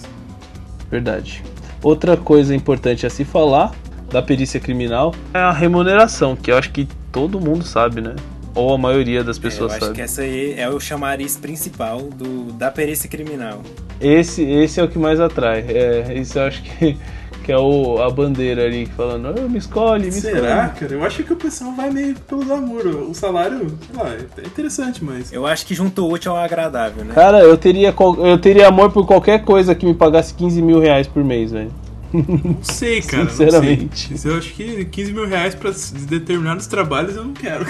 Verdade. 0.90 1.44
Outra 1.84 2.16
coisa 2.18 2.56
importante 2.56 3.06
a 3.06 3.10
se 3.10 3.24
falar 3.26 3.74
da 4.12 4.22
perícia 4.22 4.60
criminal 4.60 5.14
é 5.34 5.40
a 5.40 5.52
remuneração, 5.52 6.36
que 6.36 6.52
eu 6.52 6.58
acho 6.58 6.72
que 6.72 6.88
todo 7.12 7.40
mundo 7.40 7.64
sabe, 7.64 8.02
né? 8.02 8.16
Ou 8.54 8.74
a 8.74 8.78
maioria 8.78 9.24
das 9.24 9.36
É, 9.36 9.40
eu 9.40 9.44
pessoas 9.44 9.74
acho 9.74 9.82
sabe. 9.86 9.96
que 9.96 10.02
essa 10.02 10.22
aí 10.22 10.54
é 10.58 10.70
o 10.70 10.80
chamariz 10.80 11.36
principal 11.36 12.02
do, 12.04 12.54
da 12.54 12.72
perícia 12.72 13.10
criminal. 13.10 13.62
Esse, 14.00 14.44
esse 14.44 14.80
é 14.80 14.84
o 14.84 14.88
que 14.88 14.98
mais 14.98 15.20
atrai. 15.20 15.60
É, 15.68 16.18
isso 16.18 16.40
eu 16.40 16.44
acho 16.46 16.62
que, 16.64 16.98
que 17.46 17.52
é 17.52 17.58
o, 17.60 18.02
a 18.02 18.10
bandeira 18.10 18.64
ali, 18.66 18.88
falando, 18.88 19.28
"Ah, 19.28 19.42
me 19.48 19.60
escolhe, 19.60 20.06
me 20.06 20.12
Será, 20.12 20.66
escolhe. 20.66 20.80
cara? 20.80 20.94
Eu 20.94 21.04
acho 21.06 21.24
que 21.24 21.32
o 21.32 21.36
pessoal 21.36 21.72
vai 21.74 21.92
meio 21.92 22.16
pelo 22.22 22.52
amor. 22.52 22.86
O 22.88 23.14
salário, 23.14 23.68
sei 23.86 23.96
lá, 24.04 24.10
é 24.16 24.48
interessante, 24.48 25.04
mas. 25.04 25.32
Eu 25.32 25.46
acho 25.46 25.64
que 25.66 25.76
junto 25.76 26.04
o 26.04 26.12
útil 26.12 26.32
ao 26.32 26.38
agradável, 26.40 27.06
né? 27.06 27.14
Cara, 27.14 27.40
eu 27.42 27.56
teria, 27.56 27.94
eu 28.18 28.38
teria 28.40 28.68
amor 28.68 28.92
por 28.92 29.06
qualquer 29.06 29.44
coisa 29.44 29.76
que 29.76 29.86
me 29.86 29.94
pagasse 29.94 30.34
15 30.34 30.60
mil 30.62 30.80
reais 30.80 31.06
por 31.06 31.24
mês, 31.24 31.52
velho. 31.52 31.72
Não 32.12 32.58
sei, 32.64 33.02
cara. 33.04 33.24
não 33.26 33.30
Sinceramente. 33.30 34.18
sei. 34.18 34.32
Eu 34.32 34.38
acho 34.38 34.54
que 34.54 34.86
15 34.86 35.14
mil 35.14 35.28
reais 35.28 35.54
pra 35.54 35.72
determinados 36.08 36.66
trabalhos 36.66 37.16
eu 37.16 37.26
não 37.26 37.34
quero. 37.34 37.66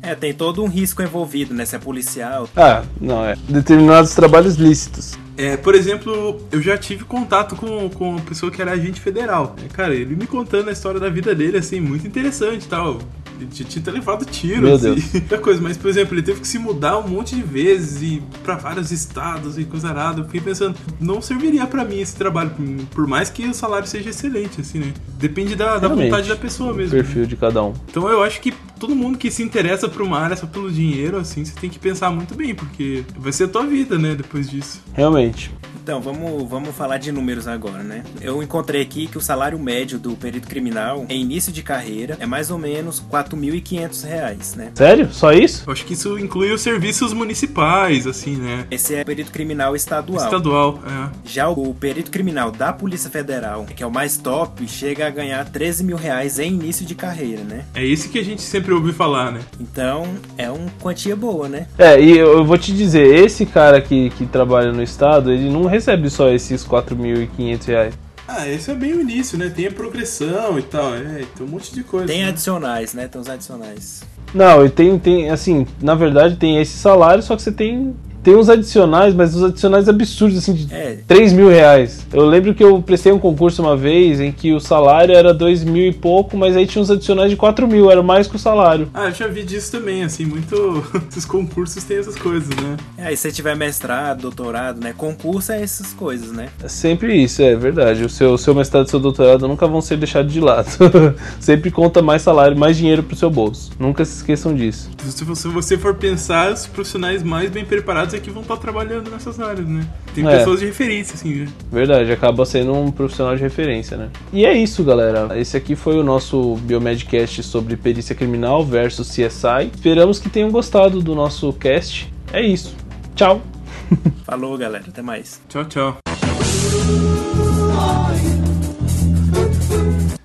É, 0.00 0.14
tem 0.14 0.32
todo 0.32 0.62
um 0.64 0.68
risco 0.68 1.02
envolvido, 1.02 1.52
né? 1.52 1.64
Se 1.66 1.76
é 1.76 1.78
policial. 1.78 2.48
Ah, 2.56 2.82
não, 3.00 3.24
é. 3.26 3.36
Determinados 3.48 4.14
trabalhos 4.14 4.54
lícitos. 4.54 5.18
É, 5.36 5.56
por 5.56 5.74
exemplo, 5.74 6.40
eu 6.52 6.60
já 6.60 6.76
tive 6.76 7.04
contato 7.04 7.56
com, 7.56 7.88
com 7.90 8.10
uma 8.10 8.20
pessoa 8.20 8.52
que 8.52 8.60
era 8.60 8.72
agente 8.72 9.00
federal. 9.00 9.56
É, 9.64 9.68
cara, 9.68 9.94
ele 9.94 10.14
me 10.14 10.26
contando 10.26 10.68
a 10.68 10.72
história 10.72 11.00
da 11.00 11.08
vida 11.08 11.34
dele, 11.34 11.56
assim, 11.56 11.80
muito 11.80 12.06
interessante 12.06 12.68
tal. 12.68 12.98
Ele 13.40 13.48
tinha, 13.50 13.68
tinha 13.68 13.92
levado 13.92 14.24
tiros 14.26 14.82
Meu 14.82 14.94
e 14.96 15.00
muita 15.14 15.38
coisa. 15.38 15.60
Mas, 15.60 15.76
por 15.76 15.88
exemplo, 15.88 16.14
ele 16.14 16.22
teve 16.22 16.40
que 16.42 16.46
se 16.46 16.58
mudar 16.58 16.98
um 16.98 17.08
monte 17.08 17.34
de 17.34 17.42
vezes 17.42 18.00
e 18.02 18.22
pra 18.44 18.54
vários 18.56 18.92
estados 18.92 19.58
e 19.58 19.64
coisa 19.64 19.88
arada. 19.88 20.20
Eu 20.20 20.24
fiquei 20.26 20.40
pensando, 20.40 20.76
não 21.00 21.20
serviria 21.22 21.66
pra 21.66 21.84
mim 21.84 21.98
esse 22.00 22.14
trabalho, 22.14 22.52
por- 22.90 23.08
mais 23.08 23.30
que 23.30 23.46
o 23.46 23.54
salário 23.54 23.88
seja 23.88 24.10
excelente, 24.10 24.60
assim, 24.60 24.78
né? 24.78 24.92
Depende 25.18 25.56
da, 25.56 25.78
da 25.78 25.88
vontade 25.88 26.28
da 26.28 26.36
pessoa 26.36 26.72
O 26.72 26.76
mesmo. 26.76 26.92
perfil 26.92 27.26
de 27.26 27.36
cada 27.36 27.62
um. 27.62 27.72
Então 27.90 28.08
eu 28.08 28.22
acho 28.22 28.40
que 28.40 28.52
todo 28.82 28.96
mundo 28.96 29.16
que 29.16 29.30
se 29.30 29.44
interessa 29.44 29.88
por 29.88 30.02
uma 30.02 30.18
área 30.18 30.34
só 30.34 30.44
pelo 30.44 30.68
dinheiro, 30.68 31.16
assim, 31.16 31.44
você 31.44 31.52
tem 31.54 31.70
que 31.70 31.78
pensar 31.78 32.10
muito 32.10 32.34
bem, 32.34 32.52
porque 32.52 33.04
vai 33.16 33.30
ser 33.30 33.44
a 33.44 33.48
tua 33.48 33.64
vida, 33.64 33.96
né, 33.96 34.16
depois 34.16 34.50
disso. 34.50 34.82
Realmente. 34.92 35.52
Então, 35.82 36.00
vamos, 36.00 36.48
vamos 36.48 36.76
falar 36.76 36.98
de 36.98 37.10
números 37.10 37.48
agora, 37.48 37.82
né? 37.82 38.04
Eu 38.20 38.40
encontrei 38.40 38.80
aqui 38.80 39.08
que 39.08 39.18
o 39.18 39.20
salário 39.20 39.58
médio 39.58 39.98
do 39.98 40.14
perito 40.14 40.46
criminal 40.46 41.04
em 41.08 41.20
início 41.22 41.52
de 41.52 41.60
carreira 41.60 42.16
é 42.20 42.26
mais 42.26 42.52
ou 42.52 42.58
menos 42.58 43.02
4.500 43.10 44.04
reais, 44.04 44.54
né? 44.54 44.70
Sério? 44.76 45.12
Só 45.12 45.32
isso? 45.32 45.64
Eu 45.66 45.72
acho 45.72 45.84
que 45.84 45.94
isso 45.94 46.16
inclui 46.20 46.52
os 46.52 46.60
serviços 46.60 47.12
municipais, 47.12 48.06
assim, 48.06 48.36
né? 48.36 48.64
Esse 48.70 48.94
é 48.94 49.02
perito 49.02 49.32
criminal 49.32 49.74
estadual. 49.74 50.24
Estadual, 50.24 50.80
é. 50.86 51.10
Já 51.24 51.48
o 51.48 51.74
perito 51.74 52.12
criminal 52.12 52.52
da 52.52 52.72
Polícia 52.72 53.10
Federal, 53.10 53.64
que 53.64 53.82
é 53.82 53.86
o 53.86 53.90
mais 53.90 54.16
top, 54.16 54.68
chega 54.68 55.08
a 55.08 55.10
ganhar 55.10 55.44
13 55.50 55.82
mil 55.82 55.96
reais 55.96 56.38
em 56.38 56.52
início 56.52 56.86
de 56.86 56.94
carreira, 56.94 57.42
né? 57.42 57.64
É 57.74 57.84
esse 57.84 58.08
que 58.08 58.20
a 58.20 58.24
gente 58.24 58.42
sempre 58.42 58.71
ouve 58.72 58.92
falar, 58.92 59.32
né? 59.32 59.40
Então, 59.60 60.06
é 60.36 60.50
uma 60.50 60.70
quantia 60.80 61.14
boa, 61.14 61.48
né? 61.48 61.66
É, 61.78 62.00
e 62.00 62.18
eu 62.18 62.42
eu 62.42 62.44
vou 62.44 62.58
te 62.58 62.72
dizer, 62.72 63.06
esse 63.06 63.46
cara 63.46 63.80
que, 63.80 64.10
que 64.10 64.26
trabalha 64.26 64.72
no 64.72 64.82
estado, 64.82 65.30
ele 65.30 65.48
não 65.48 65.64
recebe 65.64 66.10
só 66.10 66.28
esses 66.28 66.64
4.500 66.66 67.64
reais. 67.66 67.94
Ah, 68.26 68.48
esse 68.48 68.70
é 68.70 68.74
bem 68.74 68.94
o 68.94 69.00
início, 69.00 69.38
né? 69.38 69.50
Tem 69.54 69.66
a 69.66 69.70
progressão 69.70 70.58
e 70.58 70.62
tal, 70.62 70.94
é, 70.94 71.24
tem 71.36 71.46
um 71.46 71.50
monte 71.50 71.72
de 71.74 71.84
coisa. 71.84 72.06
Tem 72.06 72.22
né? 72.22 72.28
adicionais, 72.28 72.94
né? 72.94 73.06
Tem 73.06 73.20
os 73.20 73.28
adicionais. 73.28 74.02
Não, 74.34 74.64
e 74.64 74.70
tem, 74.70 74.98
tem, 74.98 75.30
assim, 75.30 75.66
na 75.80 75.94
verdade 75.94 76.36
tem 76.36 76.58
esse 76.58 76.76
salário, 76.78 77.22
só 77.22 77.36
que 77.36 77.42
você 77.42 77.52
tem, 77.52 77.94
tem 78.22 78.36
uns 78.36 78.48
adicionais, 78.48 79.14
mas 79.14 79.34
os 79.34 79.42
adicionais 79.42 79.88
absurdos, 79.88 80.38
assim, 80.38 80.52
de 80.54 80.72
É. 80.72 80.98
3 81.06 81.32
mil 81.32 81.48
reais. 81.48 82.06
Eu 82.12 82.24
lembro 82.24 82.54
que 82.54 82.62
eu 82.62 82.80
prestei 82.82 83.12
um 83.12 83.18
concurso 83.18 83.62
uma 83.62 83.76
vez 83.76 84.20
em 84.20 84.30
que 84.32 84.52
o 84.52 84.60
salário 84.60 85.14
era 85.14 85.34
2 85.34 85.64
mil 85.64 85.86
e 85.86 85.92
pouco, 85.92 86.36
mas 86.36 86.56
aí 86.56 86.66
tinha 86.66 86.80
uns 86.82 86.90
adicionais 86.90 87.30
de 87.30 87.36
4 87.36 87.66
mil, 87.66 87.90
era 87.90 88.02
mais 88.02 88.26
que 88.26 88.36
o 88.36 88.38
salário. 88.38 88.88
Ah, 88.94 89.06
eu 89.06 89.12
já 89.14 89.26
vi 89.26 89.42
disso 89.42 89.72
também, 89.72 90.04
assim, 90.04 90.24
muito. 90.24 90.84
Esses 91.10 91.24
concursos 91.24 91.82
têm 91.84 91.98
essas 91.98 92.16
coisas, 92.16 92.48
né? 92.48 92.76
É, 92.96 93.06
aí 93.06 93.16
se 93.16 93.22
você 93.22 93.32
tiver 93.32 93.56
mestrado, 93.56 94.22
doutorado, 94.22 94.80
né? 94.80 94.94
Concurso 94.96 95.52
é 95.52 95.62
essas 95.62 95.92
coisas, 95.92 96.32
né? 96.32 96.48
É 96.62 96.68
sempre 96.68 97.14
isso, 97.14 97.42
é 97.42 97.54
verdade. 97.56 98.04
O 98.04 98.08
seu, 98.08 98.36
seu 98.38 98.54
mestrado 98.54 98.86
e 98.86 98.90
seu 98.90 99.00
doutorado 99.00 99.46
nunca 99.48 99.66
vão 99.66 99.80
ser 99.80 99.96
deixados 99.96 100.32
de 100.32 100.40
lado. 100.40 100.68
sempre 101.40 101.70
conta 101.70 102.00
mais 102.00 102.22
salário, 102.22 102.56
mais 102.56 102.76
dinheiro 102.76 103.02
pro 103.02 103.16
seu 103.16 103.30
bolso. 103.30 103.70
Nunca 103.78 104.04
se 104.04 104.16
esqueçam 104.16 104.54
disso. 104.54 104.90
Se 105.04 105.24
você 105.24 105.76
for 105.76 105.94
pensar, 105.94 106.52
os 106.52 106.66
profissionais 106.66 107.22
mais 107.22 107.50
bem 107.50 107.64
preparados 107.64 108.11
é 108.14 108.20
que 108.20 108.30
vão 108.30 108.42
estar 108.42 108.56
trabalhando 108.56 109.10
nessas 109.10 109.38
áreas, 109.40 109.66
né? 109.66 109.86
Tem 110.14 110.26
É. 110.26 110.38
pessoas 110.38 110.60
de 110.60 110.66
referência, 110.66 111.14
assim, 111.14 111.34
né? 111.44 111.48
Verdade, 111.70 112.10
acaba 112.12 112.44
sendo 112.44 112.72
um 112.74 112.90
profissional 112.90 113.34
de 113.36 113.42
referência, 113.42 113.96
né? 113.96 114.08
E 114.32 114.44
é 114.46 114.52
isso, 114.52 114.82
galera. 114.84 115.38
Esse 115.38 115.56
aqui 115.56 115.74
foi 115.76 115.98
o 115.98 116.02
nosso 116.04 116.56
Biomedcast 116.62 117.42
sobre 117.42 117.76
perícia 117.76 118.14
criminal 118.14 118.64
versus 118.64 119.08
CSI. 119.08 119.70
Esperamos 119.74 120.18
que 120.18 120.28
tenham 120.28 120.50
gostado 120.50 121.00
do 121.00 121.14
nosso 121.14 121.52
cast. 121.54 122.12
É 122.32 122.40
isso. 122.42 122.74
Tchau. 123.14 123.40
Falou, 124.24 124.56
galera. 124.56 124.84
Até 124.88 125.02
mais. 125.02 125.40
Tchau, 125.48 125.64
tchau. 125.64 125.98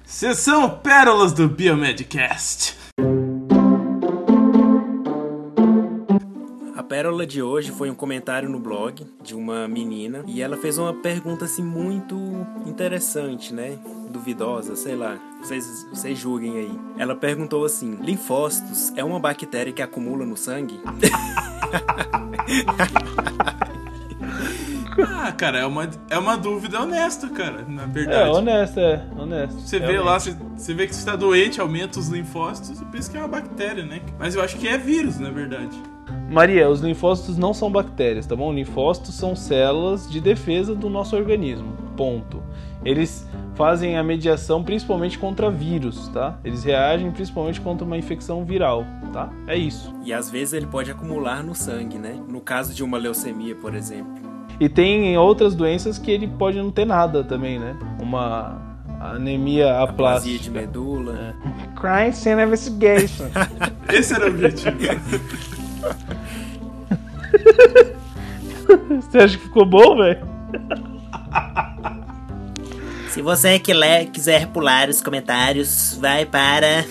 Sessão 0.06 0.70
Pérolas 0.70 1.32
do 1.34 1.48
Biomedcast. 1.48 2.76
Pérola 6.88 7.26
de 7.26 7.42
hoje 7.42 7.72
foi 7.72 7.90
um 7.90 7.96
comentário 7.96 8.50
no 8.50 8.60
blog 8.60 9.06
de 9.22 9.36
uma 9.36 9.68
menina 9.68 10.24
e 10.28 10.42
ela 10.42 10.56
fez 10.58 10.78
uma 10.78 10.94
pergunta 10.94 11.46
assim 11.46 11.64
muito 11.64 12.16
interessante, 12.66 13.54
né? 13.54 13.78
Duvidosa, 14.10 14.76
sei 14.76 14.96
lá. 14.96 15.18
Vocês, 15.42 15.86
vocês 15.92 16.18
julguem 16.18 16.58
aí. 16.58 16.80
Ela 16.98 17.16
perguntou 17.16 17.66
assim: 17.66 17.96
linfócitos 18.02 18.94
é 18.96 19.04
uma 19.04 19.20
bactéria 19.20 19.74
que 19.74 19.82
acumula 19.82 20.26
no 20.26 20.38
sangue? 20.38 20.80
Ah, 25.00 25.32
cara, 25.32 25.60
é 25.60 25.66
uma, 25.66 25.88
é 26.10 26.18
uma 26.18 26.36
dúvida 26.36 26.82
honesta, 26.82 27.30
cara, 27.30 27.64
na 27.68 27.84
É, 27.84 27.88
verdade. 27.88 28.30
honesto, 28.32 28.80
é. 28.80 29.06
Honesto. 29.16 29.60
Você 29.62 29.80
vê 29.80 30.00
lá, 30.00 30.20
você, 30.20 30.36
você 30.56 30.74
vê 30.74 30.88
que 30.88 30.94
você 30.96 31.00
está 31.00 31.16
doente, 31.16 31.62
aumenta 31.62 32.00
os 32.00 32.08
linfócitos, 32.08 32.72
você 32.80 32.86
pensa 32.86 33.12
que 33.12 33.16
é 33.18 33.20
uma 33.20 33.28
bactéria, 33.28 33.86
né? 33.86 34.02
Mas 34.18 34.34
eu 34.34 34.42
acho 34.42 34.58
que 34.58 34.68
é 34.68 34.76
vírus, 34.78 35.20
na 35.20 35.30
verdade. 35.30 35.78
Maria, 36.30 36.70
os 36.70 36.82
linfócitos 36.82 37.38
não 37.38 37.54
são 37.54 37.72
bactérias, 37.72 38.26
tá 38.26 38.36
bom? 38.36 38.54
Linfócitos 38.54 39.16
são 39.16 39.36
células 39.36 40.10
de 40.10 40.20
defesa 40.20 40.76
do 40.76 40.90
nosso 40.90 41.16
organismo. 41.16 41.72
Ponto. 41.96 42.44
Eles 42.84 43.28
fazem 43.56 43.98
a 43.98 44.04
mediação 44.04 44.64
principalmente 44.64 45.18
contra 45.18 45.50
vírus, 45.50 46.10
tá? 46.10 46.38
Eles 46.44 46.64
reagem 46.64 47.12
principalmente 47.12 47.60
contra 47.60 47.86
uma 47.86 47.98
infecção 47.98 48.46
viral, 48.46 48.86
tá? 49.12 49.30
É 49.48 49.58
isso. 49.58 49.94
E 50.04 50.14
às 50.14 50.30
vezes 50.30 50.54
ele 50.54 50.68
pode 50.68 50.92
acumular 50.92 51.44
no 51.44 51.56
sangue, 51.56 51.98
né? 51.98 52.20
No 52.30 52.40
caso 52.40 52.74
de 52.74 52.84
uma 52.84 52.98
leucemia, 52.98 53.56
por 53.56 53.74
exemplo. 53.74 54.14
E 54.60 54.68
tem 54.70 55.18
outras 55.18 55.56
doenças 55.56 55.98
que 55.98 56.12
ele 56.12 56.28
pode 56.28 56.58
não 56.58 56.72
ter 56.72 56.86
nada 56.86 57.24
também, 57.24 57.58
né? 57.60 57.76
Uma 58.02 58.62
anemia 59.00 59.80
Aplasia 59.80 60.38
de 60.38 60.50
aplástica. 60.50 60.60
medula. 60.60 61.36
Crime 61.76 62.14
Scene 62.14 62.44
Investigation. 62.44 63.26
Esse 63.92 64.14
era 64.14 64.26
o 64.26 64.30
objetivo. 64.30 64.78
Você 69.02 69.18
acha 69.20 69.38
que 69.38 69.44
ficou 69.44 69.66
bom, 69.66 69.98
velho? 69.98 70.26
Se 73.10 73.22
você 73.22 73.60
que 73.60 73.74
le- 73.74 74.06
quiser 74.08 74.48
pular 74.48 74.90
os 74.90 75.02
comentários, 75.02 75.98
vai 76.00 76.26
para 76.26 76.84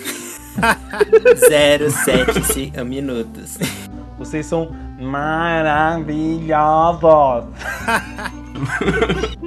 075 2.05 2.85
minutos. 2.85 3.59
Vocês 4.19 4.47
são 4.47 4.71
maravilhosos. 4.99 7.45